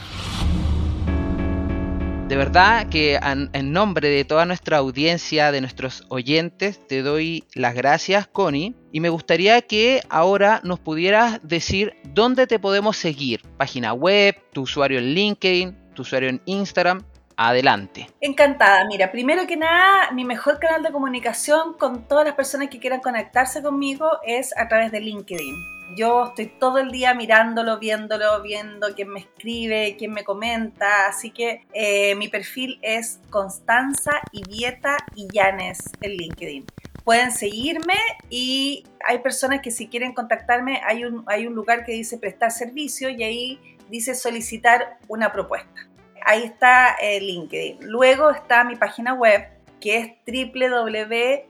De 2.28 2.36
verdad 2.36 2.90
que 2.90 3.20
en 3.22 3.72
nombre 3.72 4.10
de 4.10 4.26
toda 4.26 4.48
nuestra 4.48 4.78
audiencia, 4.78 5.52
de 5.52 5.62
nuestros 5.62 6.06
oyentes, 6.10 6.80
te 6.88 7.04
doy 7.04 7.44
las 7.54 7.76
gracias, 7.76 8.26
Connie. 8.26 8.74
Y 8.92 9.00
me 9.00 9.10
gustaría 9.10 9.62
que 9.62 10.02
ahora 10.10 10.60
nos 10.64 10.80
pudieras 10.80 11.40
decir 11.44 11.94
dónde 12.04 12.48
te 12.48 12.58
podemos 12.58 12.98
seguir. 12.98 13.44
Página 13.58 13.94
web, 13.94 14.36
tu 14.54 14.62
usuario 14.64 14.98
en 14.98 15.14
LinkedIn, 15.14 15.78
tu 15.94 16.02
usuario 16.02 16.30
en 16.30 16.42
Instagram. 16.46 17.04
Adelante. 17.38 18.08
Encantada. 18.22 18.86
Mira, 18.86 19.12
primero 19.12 19.46
que 19.46 19.58
nada, 19.58 20.12
mi 20.12 20.24
mejor 20.24 20.60
canal 20.60 20.84
de 20.84 20.92
comunicación 20.92 21.74
con 21.74 22.08
todas 22.08 22.26
las 22.26 22.36
personas 22.36 22.70
que 22.70 22.80
quieran 22.80 23.02
conectarse 23.02 23.62
conmigo 23.62 24.20
es 24.26 24.58
a 24.58 24.68
través 24.68 24.92
de 24.92 25.02
LinkedIn. 25.02 25.56
Yo 25.98 26.28
estoy 26.28 26.48
todo 26.48 26.80
el 26.80 26.92
día 26.92 27.14
mirándolo, 27.14 27.78
viéndolo, 27.78 28.42
viendo 28.42 28.88
quién 28.96 29.10
me 29.10 29.20
escribe, 29.20 29.96
quién 29.98 30.14
me 30.14 30.24
comenta. 30.24 31.08
Así 31.08 31.32
que 31.32 31.66
eh, 31.74 32.16
mi 32.16 32.28
perfil 32.28 32.80
es 32.82 33.20
Constanza 33.30 34.12
Ivieta 34.32 34.98
Illanes 35.16 35.92
en 36.02 36.12
LinkedIn. 36.12 36.66
Pueden 37.04 37.32
seguirme 37.32 37.98
y 38.30 38.84
hay 39.06 39.20
personas 39.20 39.62
que 39.62 39.70
si 39.70 39.88
quieren 39.88 40.14
contactarme, 40.14 40.82
hay 40.84 41.06
un, 41.06 41.24
hay 41.28 41.46
un 41.46 41.54
lugar 41.54 41.86
que 41.86 41.92
dice 41.92 42.18
prestar 42.18 42.52
servicio 42.52 43.10
y 43.10 43.24
ahí 43.24 43.78
dice 43.90 44.16
solicitar 44.16 44.98
una 45.08 45.32
propuesta. 45.32 45.88
Ahí 46.26 46.43
está 46.43 46.95
el 46.99 47.28
LinkedIn. 47.28 47.78
Luego 47.82 48.32
está 48.32 48.63
mi 48.63 48.76
página 48.76 49.13
web 49.13 49.47
que 49.80 49.97
es 49.97 50.11
www, 50.26 51.45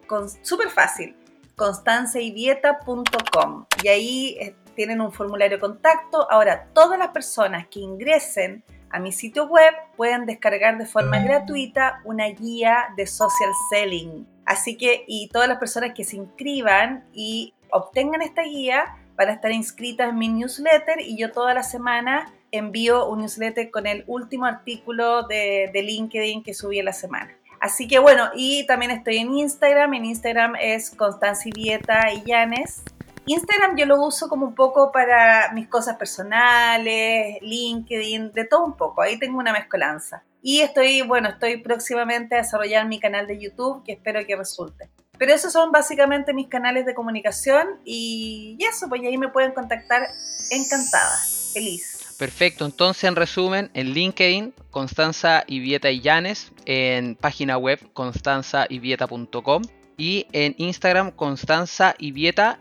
y 3.81 3.87
ahí 3.87 4.37
eh, 4.41 4.55
tienen 4.75 4.99
un 4.99 5.13
formulario 5.13 5.57
de 5.57 5.61
contacto. 5.61 6.29
Ahora, 6.29 6.67
todas 6.73 6.99
las 6.99 7.09
personas 7.09 7.67
que 7.67 7.79
ingresen 7.79 8.63
a 8.89 8.99
mi 8.99 9.13
sitio 9.13 9.47
web 9.47 9.73
pueden 9.95 10.25
descargar 10.25 10.77
de 10.77 10.85
forma 10.85 11.19
gratuita 11.19 12.01
una 12.03 12.27
guía 12.27 12.89
de 12.97 13.07
social 13.07 13.51
selling. 13.69 14.27
Así 14.45 14.75
que, 14.77 15.05
y 15.07 15.29
todas 15.29 15.47
las 15.47 15.57
personas 15.57 15.93
que 15.95 16.03
se 16.03 16.17
inscriban 16.17 17.05
y 17.13 17.53
obtengan 17.71 18.21
esta 18.21 18.43
guía 18.43 18.97
van 19.15 19.29
a 19.29 19.33
estar 19.33 19.51
inscritas 19.51 20.09
en 20.09 20.17
mi 20.17 20.27
newsletter 20.27 20.99
y 20.99 21.17
yo 21.17 21.31
toda 21.31 21.53
la 21.53 21.63
semana 21.63 22.33
envío 22.57 23.07
un 23.07 23.19
newsletter 23.19 23.71
con 23.71 23.87
el 23.87 24.03
último 24.07 24.45
artículo 24.45 25.23
de, 25.23 25.69
de 25.73 25.81
LinkedIn 25.81 26.43
que 26.43 26.53
subí 26.53 26.79
en 26.79 26.85
la 26.85 26.93
semana. 26.93 27.35
Así 27.59 27.87
que 27.87 27.99
bueno, 27.99 28.29
y 28.35 28.65
también 28.67 28.91
estoy 28.91 29.17
en 29.17 29.33
Instagram. 29.33 29.93
En 29.95 30.05
Instagram 30.05 30.55
es 30.59 30.91
Constancia 30.91 31.51
Vieta 31.55 32.11
y 32.13 32.23
Llanes. 32.23 32.83
Instagram 33.27 33.75
yo 33.75 33.87
lo 33.87 33.99
uso 34.01 34.29
como 34.29 34.45
un 34.45 34.53
poco 34.53 34.91
para 34.91 35.51
mis 35.53 35.67
cosas 35.67 35.97
personales, 35.97 37.37
LinkedIn, 37.41 38.33
de 38.33 38.45
todo 38.45 38.65
un 38.65 38.77
poco. 38.77 39.01
Ahí 39.01 39.17
tengo 39.17 39.39
una 39.39 39.51
mezcolanza. 39.51 40.23
Y 40.43 40.61
estoy, 40.61 41.01
bueno, 41.01 41.29
estoy 41.29 41.57
próximamente 41.57 42.35
a 42.35 42.39
desarrollar 42.39 42.87
mi 42.87 42.99
canal 42.99 43.25
de 43.25 43.39
YouTube, 43.39 43.83
que 43.83 43.93
espero 43.93 44.23
que 44.27 44.35
resulte. 44.35 44.91
Pero 45.17 45.33
esos 45.33 45.51
son 45.51 45.71
básicamente 45.71 46.33
mis 46.33 46.47
canales 46.47 46.85
de 46.85 46.93
comunicación 46.93 47.79
y 47.83 48.57
eso, 48.59 48.87
pues 48.89 49.01
ahí 49.01 49.17
me 49.17 49.29
pueden 49.29 49.53
contactar 49.53 50.07
encantada, 50.51 51.17
feliz. 51.51 51.94
Perfecto, 52.17 52.65
entonces 52.65 53.03
en 53.03 53.15
resumen, 53.15 53.69
en 53.73 53.93
LinkedIn, 53.93 54.53
Constanza 54.71 55.43
Ivieta 55.47 55.91
Illanes, 55.91 56.51
en 56.65 57.15
página 57.15 57.57
web 57.57 57.79
constanzaivieta.com 57.93 59.63
y 59.97 60.25
en 60.31 60.55
Instagram, 60.57 61.11
Constanza 61.11 61.93
Ivieta 61.99 62.59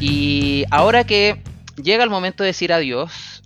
Y 0.00 0.64
ahora 0.70 1.04
que 1.04 1.40
llega 1.80 2.02
el 2.02 2.10
momento 2.10 2.42
de 2.42 2.48
decir 2.48 2.72
adiós, 2.72 3.41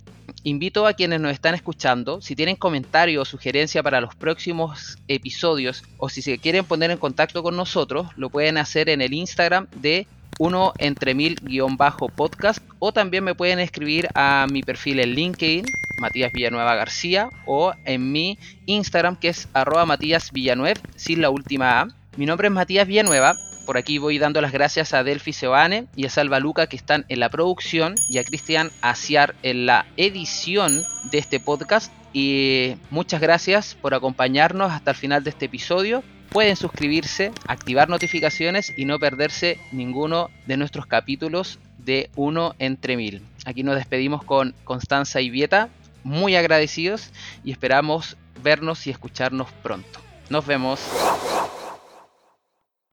invito 0.47 0.87
a 0.87 0.93
quienes 0.93 1.19
nos 1.19 1.33
están 1.33 1.55
escuchando, 1.55 2.21
si 2.21 2.35
tienen 2.35 2.55
comentarios 2.55 3.27
o 3.27 3.31
sugerencia 3.31 3.83
para 3.83 3.99
los 3.99 4.15
próximos 4.15 4.97
episodios 5.09 5.83
o 5.97 6.07
si 6.07 6.21
se 6.21 6.37
quieren 6.37 6.63
poner 6.63 6.89
en 6.89 6.97
contacto 6.97 7.43
con 7.43 7.57
nosotros, 7.57 8.07
lo 8.15 8.29
pueden 8.29 8.57
hacer 8.57 8.87
en 8.87 9.01
el 9.01 9.13
Instagram 9.13 9.67
de 9.75 10.07
uno 10.39 10.71
entre 10.77 11.13
mil 11.13 11.35
guion 11.41 11.75
bajo 11.75 12.07
podcast 12.07 12.59
o 12.79 12.93
también 12.93 13.25
me 13.25 13.35
pueden 13.35 13.59
escribir 13.59 14.07
a 14.13 14.47
mi 14.49 14.61
perfil 14.61 14.99
en 14.99 15.15
LinkedIn 15.15 15.65
Matías 15.99 16.31
Villanueva 16.31 16.75
García 16.75 17.29
o 17.45 17.73
en 17.85 18.11
mi 18.11 18.37
Instagram 18.67 19.17
que 19.17 19.29
es 19.29 19.49
arroba 19.53 19.85
Matías 19.85 20.31
Villanueva 20.31 20.79
sin 20.95 21.21
la 21.21 21.29
última 21.29 21.81
A. 21.81 21.87
Mi 22.15 22.25
nombre 22.25 22.47
es 22.47 22.53
Matías 22.53 22.87
Villanueva 22.87 23.35
por 23.67 23.77
aquí 23.77 23.97
voy 23.97 24.17
dando 24.17 24.39
las 24.39 24.53
gracias 24.53 24.93
a 24.93 25.03
Delphi 25.03 25.33
Sebane 25.33 25.87
y 25.93 26.05
a 26.05 26.09
Salva 26.09 26.39
Luca 26.39 26.67
que 26.67 26.77
están 26.77 27.05
en 27.09 27.19
la 27.19 27.29
producción 27.29 27.95
y 28.09 28.17
a 28.17 28.23
Cristian 28.23 28.71
Asiar 28.81 29.35
en 29.43 29.65
la 29.65 29.85
edición 29.97 30.85
de 31.11 31.17
este 31.17 31.41
podcast. 31.41 31.91
Y 32.13 32.77
muchas 32.91 33.19
gracias 33.19 33.75
por 33.75 33.93
acompañarnos 33.93 34.71
hasta 34.71 34.91
el 34.91 34.97
final 34.97 35.25
de 35.25 35.31
este 35.31 35.47
episodio. 35.47 36.01
Pueden 36.29 36.55
suscribirse, 36.55 37.33
activar 37.45 37.89
notificaciones 37.89 38.73
y 38.77 38.85
no 38.85 38.99
perderse 38.99 39.59
ninguno 39.73 40.29
de 40.45 40.55
nuestros 40.55 40.85
capítulos 40.85 41.59
de 41.77 42.09
Uno 42.15 42.55
entre 42.59 42.95
Mil. 42.95 43.21
Aquí 43.43 43.63
nos 43.63 43.75
despedimos 43.75 44.23
con 44.23 44.55
Constanza 44.63 45.19
y 45.19 45.29
Vieta, 45.29 45.67
muy 46.05 46.37
agradecidos 46.37 47.11
y 47.43 47.51
esperamos 47.51 48.15
vernos 48.41 48.87
y 48.87 48.91
escucharnos 48.91 49.51
pronto. 49.61 49.99
Nos 50.29 50.45
vemos. 50.45 50.79